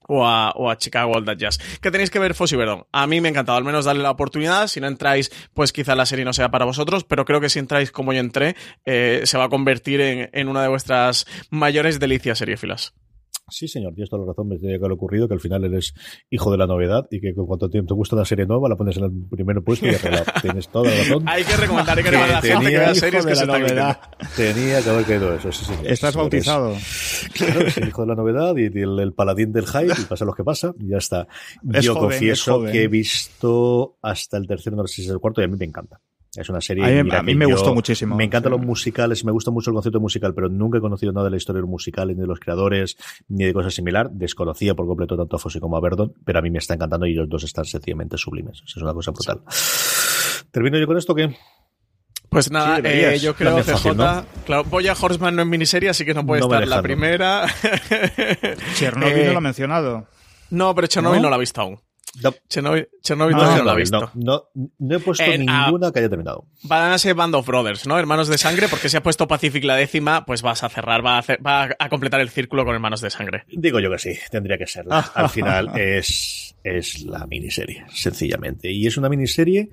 [0.07, 1.59] o a, o a Chicago All That Jazz.
[1.81, 2.85] ¿Qué tenéis que ver Fossi Verdon?
[2.91, 4.67] A mí me ha encantado, al menos darle la oportunidad.
[4.67, 7.59] Si no entráis, pues quizá la serie no sea para vosotros, pero creo que si
[7.59, 8.55] entráis como yo entré,
[8.85, 12.93] eh, se va a convertir en, en, una de vuestras mayores delicias seriefilas.
[13.49, 14.47] Sí, señor, tienes toda la razón.
[14.47, 15.93] Me tiene que haber ocurrido que al final eres
[16.29, 18.97] hijo de la novedad y que cuando te, te gusta una serie nueva la pones
[18.97, 21.23] en el primer puesto y ya tienes toda la razón.
[21.27, 23.99] hay que recomendar, hay que recomendar a la gente que series que se novedad.
[24.35, 25.87] Tenía que haber caído eso, sí, señor.
[25.87, 26.75] Estás bautizado.
[27.33, 30.23] Claro, es el hijo de la novedad y el, el paladín del hype y pasa
[30.23, 31.27] lo que pasa y ya está.
[31.73, 35.19] Es yo joven, confieso que he visto hasta el tercero, no sé si es el
[35.19, 35.99] cuarto y a mí me encanta.
[36.35, 36.99] Es una serie.
[36.99, 38.15] A mí, a mí me gustó muchísimo.
[38.15, 38.57] Me encantan sí.
[38.57, 41.37] los musicales, me gusta mucho el concepto musical, pero nunca he conocido nada de la
[41.37, 42.97] historia del musical, ni de los creadores,
[43.27, 44.09] ni de cosas similar.
[44.11, 47.05] Desconocía por completo tanto a Fosse como a Verdon, pero a mí me está encantando
[47.05, 48.63] y los dos están sencillamente sublimes.
[48.65, 49.41] Es una cosa brutal.
[50.51, 51.35] ¿Termino yo con esto qué?
[52.29, 54.25] Pues nada, Sí, eh, yo creo CJ, fácil, ¿no?
[54.45, 57.45] claro, Boya Horseman no es miniserie, así que no puede No estar la primera.
[58.73, 60.07] Chernobyl Eh, no lo ha mencionado.
[60.49, 61.23] no, pero Chernobyl ¿No?
[61.25, 61.79] no, la ha visto aún.
[62.21, 63.99] No, Chernobyl, Ah, no no, la ha visto.
[64.13, 66.45] no, no, no he puesto En, ah, ninguna que haya terminado.
[66.63, 67.97] Van a ser Band of Brothers, ¿no?
[67.97, 71.15] Hermanos de sangre, porque si ha puesto Pacific la décima, pues vas a cerrar, va
[71.15, 73.45] a, hacer- va a completar el círculo con Hermanos de sangre.
[73.47, 74.99] Digo yo que sí, tendría que serla.
[75.15, 78.71] Al final es, es la miniserie, sencillamente.
[78.71, 79.71] Y es una miniserie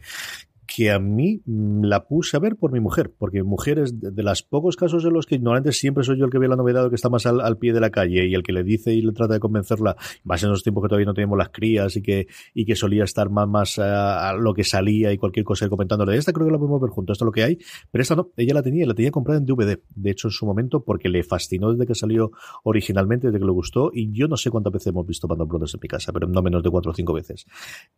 [0.73, 3.99] que a mí mm, la puse a ver por mi mujer, porque mi mujer es
[3.99, 6.47] de, de los pocos casos en los que ignorantes siempre soy yo el que ve
[6.47, 8.53] la novedad, el que está más al, al pie de la calle y el que
[8.53, 11.39] le dice y le trata de convencerla, más en los tiempos que todavía no teníamos
[11.39, 15.13] las crías y que, y que solía estar más, más a, a lo que salía
[15.13, 17.43] y cualquier cosa comentándole, esta creo que la podemos ver juntos, esto es lo que
[17.43, 17.59] hay,
[17.91, 20.47] pero esta no, ella la tenía, la tenía comprada en DVD, de hecho en su
[20.47, 22.31] momento, porque le fascinó desde que salió
[22.63, 25.75] originalmente, desde que le gustó, y yo no sé cuántas veces hemos visto Band Brothers
[25.75, 27.47] en mi casa, pero no menos de cuatro o cinco veces.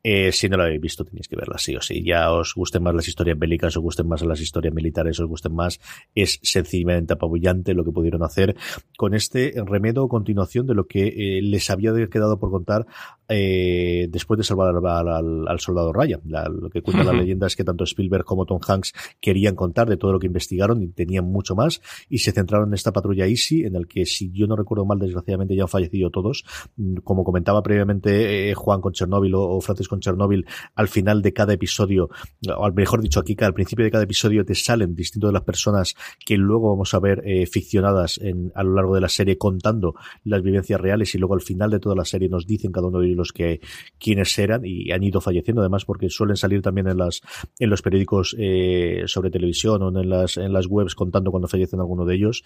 [0.02, 2.02] Eh, si no la habéis visto, tenéis que verla, sí o sí.
[2.02, 5.52] Ya os gusten más las historias bélicas, os gusten más las historias militares, os gusten
[5.54, 5.80] más.
[6.14, 8.54] Es sencillamente apabullante lo que pudieron hacer
[8.96, 12.86] con este remedo o continuación de lo que eh, les había quedado por contar
[13.28, 16.20] eh, después de salvar al, al- al soldado Ryan.
[16.26, 17.20] La- lo que cuenta la Ujú.
[17.20, 20.82] leyenda es que tanto Spielberg como Tom Hanks querían contar de todo lo que investigaron
[20.82, 24.30] y tenían mucho más y se centraron en esta patrulla Easy en el que si
[24.32, 26.44] yo no recuerdo mal desgraciadamente ya han fallecido todos
[26.76, 31.22] Mm, como comentaba previamente eh, Juan con Chernóbil o, o Francis con Chernóbil al final
[31.22, 32.08] de cada episodio
[32.56, 35.32] o al mejor dicho aquí que al principio de cada episodio te salen distintos de
[35.32, 39.08] las personas que luego vamos a ver eh, ficcionadas en, a lo largo de la
[39.08, 42.72] serie contando las vivencias reales y luego al final de toda la serie nos dicen
[42.72, 43.60] cada uno de ellos que
[43.98, 47.20] quiénes eran y han ido falleciendo además porque suelen salir también en las
[47.58, 51.80] en los periódicos eh, sobre televisión o en las en las webs contando cuando fallecen
[51.80, 52.42] alguno de ellos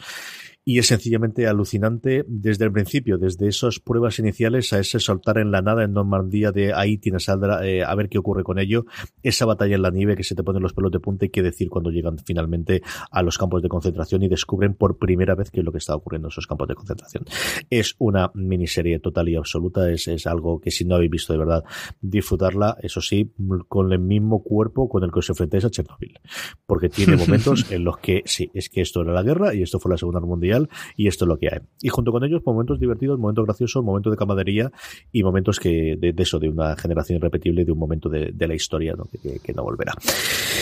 [0.69, 5.53] y es sencillamente alucinante desde el principio, desde esas pruebas iniciales a ese soltar en
[5.53, 8.85] la nada en Normandía de ahí tienes a, eh, a ver qué ocurre con ello,
[9.23, 11.41] esa batalla en la nieve que se te ponen los pelos de punta y qué
[11.41, 12.83] decir cuando llegan finalmente
[13.13, 15.95] a los campos de concentración y descubren por primera vez qué es lo que está
[15.95, 17.25] ocurriendo en esos campos de concentración.
[17.71, 21.39] Es una miniserie total y absoluta, es, es algo que si no habéis visto de
[21.39, 21.63] verdad,
[22.01, 23.33] disfrutarla, eso sí,
[23.69, 26.19] con el mismo cuerpo con el que os enfrentáis a Chernobyl,
[26.67, 29.79] porque tiene momentos en los que sí, es que esto era la guerra y esto
[29.79, 30.56] fue la Segunda Guerra Mundial
[30.97, 31.61] y esto es lo que hay.
[31.83, 34.71] Y junto con ellos, momentos divertidos, momentos graciosos, momentos de camaradería
[35.13, 38.95] y momentos que de, eso, de una generación irrepetible, de un momento de, la historia
[39.43, 39.93] Que, no volverá.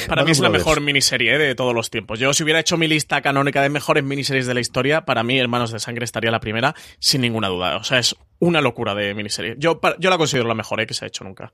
[0.08, 1.38] Para mí es la mejor miniserie ¿eh?
[1.38, 2.18] de todos los tiempos.
[2.18, 5.38] Yo, si hubiera hecho mi lista canónica de mejores miniseries de la historia, para mí
[5.38, 7.76] Hermanos de Sangre estaría la primera, sin ninguna duda.
[7.76, 9.56] O sea, es una locura de miniserie.
[9.58, 10.86] Yo, yo la considero la mejor ¿eh?
[10.86, 11.52] que se ha hecho nunca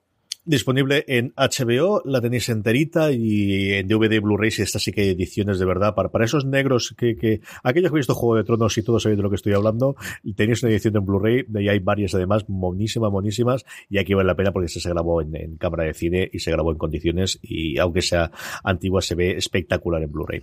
[0.51, 5.09] disponible en HBO, la tenéis enterita y en DVD Blu-ray si esta sí que hay
[5.11, 8.45] ediciones de verdad para, para esos negros que, que aquellos que han visto Juego de
[8.45, 9.97] Tronos y todos sabéis de lo que estoy hablando,
[10.35, 14.37] tenéis una edición en Blu-ray, y hay varias además, monísimas, monísimas, y aquí vale la
[14.37, 17.79] pena porque se grabó en, en cámara de cine y se grabó en condiciones y
[17.79, 18.31] aunque sea
[18.65, 20.43] antigua se ve espectacular en Blu-ray.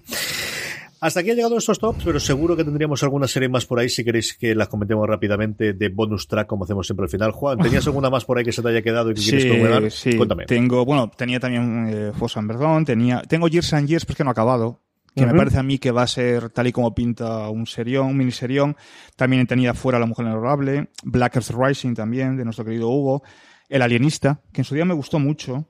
[0.99, 3.89] Hasta aquí han llegado estos tops, pero seguro que tendríamos alguna serie más por ahí
[3.89, 7.31] si queréis que las comentemos rápidamente de bonus track, como hacemos siempre al final.
[7.31, 9.91] Juan, ¿tenías alguna más por ahí que se te haya quedado y que quieres comentar?
[9.91, 10.45] Sí, Cuéntame.
[10.45, 14.29] Tengo, bueno, tenía también eh, Fosan Verdón, tenía, tengo Years and Years, pues que no
[14.29, 14.81] ha acabado.
[15.15, 18.05] Que me parece a mí que va a ser tal y como pinta un serión,
[18.05, 18.77] un miniserión.
[19.15, 23.23] También tenía fuera La Mujer Honorable, Black Earth Rising también, de nuestro querido Hugo.
[23.67, 25.67] El Alienista, que en su día me gustó mucho.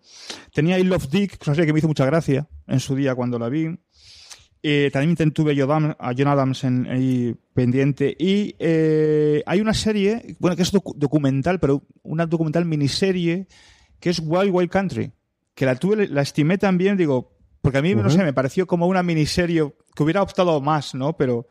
[0.54, 2.94] Tenía I Love Dick, que es una serie que me hizo mucha gracia en su
[2.94, 3.70] día cuando la vi.
[4.70, 8.14] Eh, también tuve a John Adams en, ahí pendiente.
[8.20, 13.48] Y eh, hay una serie, bueno, que es documental, pero una documental miniserie,
[14.02, 15.14] que es Wild Wild Country.
[15.56, 17.32] Que la tuve, la estimé también, digo,
[17.62, 21.16] porque a mí, no sé, me pareció como una miniserie que hubiera optado más, ¿no?
[21.16, 21.48] Pero.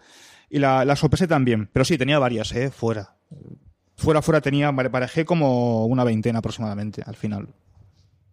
[0.51, 1.71] Y la, la sorpresé también.
[1.73, 2.71] Pero sí, tenía varias, ¿eh?
[2.71, 3.17] Fuera.
[3.97, 7.49] Fuera, fuera tenía, parejé como una veintena aproximadamente al final.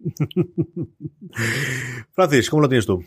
[2.11, 3.01] Francis, ¿cómo lo tienes tú?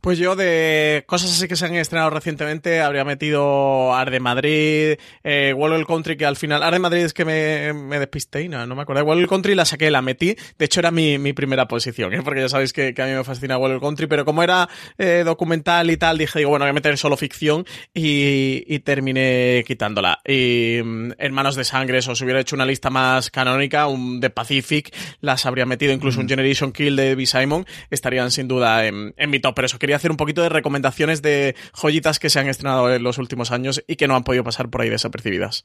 [0.00, 5.52] Pues yo de cosas así que se han estrenado recientemente habría metido Arde Madrid, eh,
[5.54, 8.74] World Country que al final, Arde Madrid es que me, me despisté y no, no
[8.74, 9.04] me acuerdo.
[9.04, 12.22] World Country la saqué, la metí, de hecho era mi, mi primera posición, ¿eh?
[12.22, 15.22] porque ya sabéis que, que, a mí me fascina World Country, pero como era eh,
[15.24, 20.20] documental y tal, dije, digo, bueno, voy a meter solo ficción y, y terminé quitándola.
[20.24, 24.30] Y mm, Hermanos de Sangre, eso, si hubiera hecho una lista más canónica, un de
[24.30, 27.26] Pacific, las habría metido, incluso un Generation Kill de B.
[27.26, 31.22] Simon, estarían sin duda en, en mi top eso, quería hacer un poquito de recomendaciones
[31.22, 34.44] de joyitas que se han estrenado en los últimos años y que no han podido
[34.44, 35.64] pasar por ahí desapercibidas.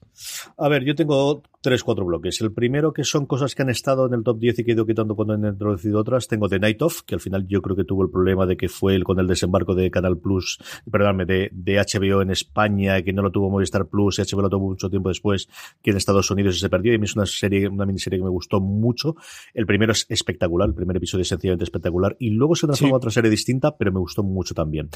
[0.57, 2.39] A ver, yo tengo tres, cuatro bloques.
[2.41, 4.73] El primero que son cosas que han estado en el top 10 y que he
[4.73, 6.27] ido quitando cuando han introducido otras.
[6.27, 8.69] Tengo The Night Of, que al final yo creo que tuvo el problema de que
[8.69, 10.59] fue el, con el desembarco de Canal Plus,
[10.89, 14.49] perdóname, de, de HBO en España, que no lo tuvo Movistar Plus, y HBO lo
[14.49, 15.49] tuvo mucho tiempo después,
[15.81, 16.93] que en Estados Unidos se perdió.
[16.93, 19.15] Y a mí es una serie, una miniserie que me gustó mucho.
[19.53, 22.15] El primero es espectacular, el primer episodio es sencillamente espectacular.
[22.19, 24.89] Y luego se transforma en otra serie distinta, pero me gustó mucho también.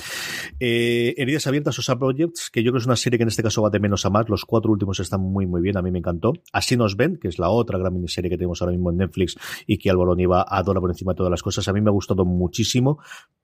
[0.60, 3.44] Eh, Heridas Abiertas, Osa Projects, que yo creo que es una serie que en este
[3.44, 4.30] caso va de menos a más.
[4.30, 5.78] Los cuatro últimos están muy, muy bien.
[5.78, 6.34] A mí me encantó.
[6.52, 9.38] Así nos ven, que es la otra gran miniserie que tenemos ahora mismo en Netflix
[9.68, 11.68] y que Álvaro Niva adora por encima de todas las cosas.
[11.68, 13.00] A mí me ha gustado muchísimo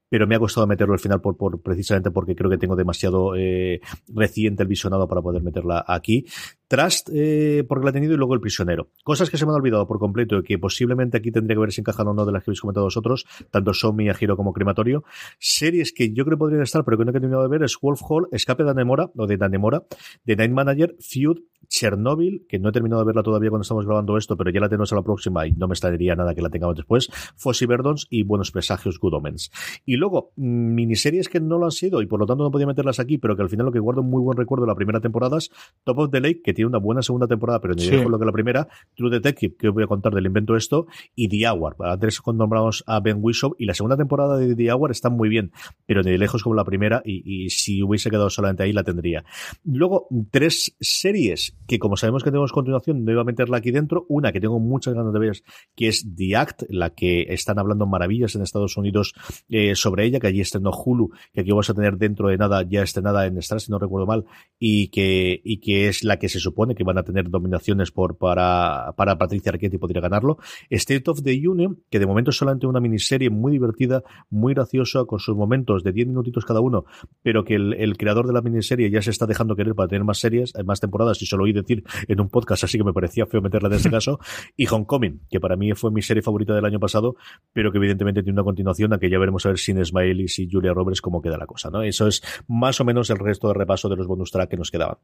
[0.09, 3.35] pero me ha costado meterlo al final por, por precisamente porque creo que tengo demasiado
[3.35, 3.79] eh,
[4.13, 6.25] reciente el visionado para poder meterla aquí.
[6.67, 8.89] Trust, eh, porque la he tenido, y luego El Prisionero.
[9.03, 11.71] Cosas que se me han olvidado por completo y que posiblemente aquí tendría que ver
[11.71, 15.03] si encajan o no de las que habéis comentado vosotros, tanto Somi, Giro como Crematorio.
[15.39, 17.75] Series que yo creo que podrían estar, pero que no he terminado de ver, es
[17.81, 19.83] Wolf Hall, Escape de Danemora, o de Danemora,
[20.25, 24.17] de Night Manager, Feud, Chernobyl, que no he terminado de verla todavía cuando estamos grabando
[24.17, 26.49] esto, pero ya la tenemos a la próxima y no me extrañaría nada que la
[26.49, 27.09] tengamos después.
[27.37, 29.51] Fossy Verdons y Buenos Presagios, Good Omens.
[29.85, 32.67] Y luego, mm, miniseries que no lo han sido y por lo tanto no podía
[32.67, 34.75] meterlas aquí, pero que al final lo que guardo un muy buen recuerdo de la
[34.75, 35.51] primera temporada es
[35.83, 37.91] Top of the Lake, que tiene una buena segunda temporada, pero ni sí.
[37.91, 41.29] lo que la primera, True Detective, que os voy a contar del invento esto, y
[41.29, 41.75] The Hour.
[41.79, 45.51] Antes nombramos a Ben Whishaw y la segunda temporada de The Hour está muy bien,
[45.85, 48.83] pero ni de lejos como la primera y, y si hubiese quedado solamente ahí la
[48.83, 49.23] tendría.
[49.63, 54.07] Luego, tres series que como sabemos que tenemos continuación, no iba a meterla aquí dentro.
[54.09, 55.37] Una que tengo muchas ganas de ver,
[55.75, 59.13] que es The Act, la que están hablando maravillas en Estados Unidos
[59.49, 62.63] eh, sobre ella, que allí estrenó Hulu, que aquí vamos a tener dentro de nada,
[62.67, 64.25] ya estrenada en Star, si no recuerdo mal,
[64.57, 68.17] y que, y que es la que se supone que van a tener dominaciones por,
[68.17, 70.39] para, para Patricia Arquette y podría ganarlo.
[70.71, 74.01] State of the Union, que de momento es solamente una miniserie muy divertida,
[74.31, 76.85] muy graciosa, con sus momentos de 10 minutitos cada uno,
[77.21, 80.03] pero que el, el creador de la miniserie ya se está dejando querer para tener
[80.03, 83.25] más series, más temporadas, y solo oí decir en un podcast, así que me parecía
[83.25, 84.19] feo meterla en este caso,
[84.55, 87.15] y Homecoming, que para mí fue mi serie favorita del año pasado,
[87.53, 90.49] pero que evidentemente tiene una continuación, a que ya veremos a ver sin Smiley y
[90.49, 91.83] Julia Roberts cómo queda la cosa, ¿no?
[91.83, 94.71] Eso es más o menos el resto de repaso de los bonus track que nos
[94.71, 94.97] quedaban.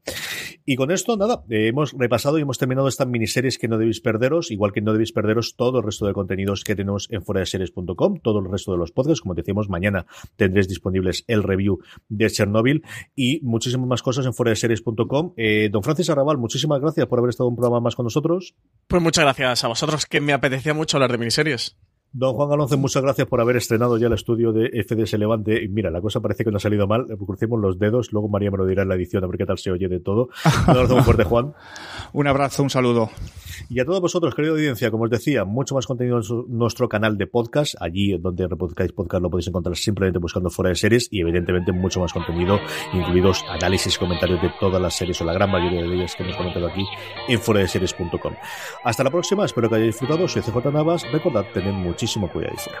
[0.64, 4.00] Y con esto, nada, eh, hemos repasado y hemos terminado estas miniseries que no debéis
[4.00, 7.40] perderos, igual que no debéis perderos todo el resto de contenidos que tenemos en fuera
[7.40, 10.06] de series.com, todo el resto de los podcasts, como decíamos, mañana
[10.36, 11.78] tendréis disponibles el review
[12.08, 12.82] de Chernobyl
[13.14, 15.32] y muchísimas más cosas en fuera de series.com.
[15.36, 18.54] Eh, don Francis Arrabal, muchísimas gracias por haber estado un programa más con nosotros.
[18.86, 21.76] Pues muchas gracias a vosotros, que me apetecía mucho hablar de miniseries.
[22.18, 25.68] Don Juan Alonso, muchas gracias por haber estrenado ya el estudio de FDS Levante.
[25.68, 27.04] Mira, la cosa parece que no ha salido mal.
[27.04, 28.10] Crucemos los dedos.
[28.10, 30.00] Luego María me lo dirá en la edición a ver qué tal se oye de
[30.00, 30.30] todo.
[30.66, 31.52] Un abrazo muy fuerte, Juan.
[32.14, 33.10] Un abrazo, un saludo.
[33.68, 37.18] Y a todos vosotros, querida audiencia, como os decía, mucho más contenido en nuestro canal
[37.18, 37.74] de podcast.
[37.80, 42.00] Allí donde repodcáis podcast lo podéis encontrar simplemente buscando fuera de series y evidentemente mucho
[42.00, 42.58] más contenido,
[42.94, 46.22] incluidos análisis y comentarios de todas las series o la gran mayoría de ellas que
[46.22, 46.86] hemos comentado aquí
[47.28, 48.32] en fuera de series.com.
[48.84, 50.26] Hasta la próxima, espero que hayáis disfrutado.
[50.28, 51.02] Soy CJ Navas.
[51.12, 52.80] Recordad, tened muchísimo cuidado ahí fuera.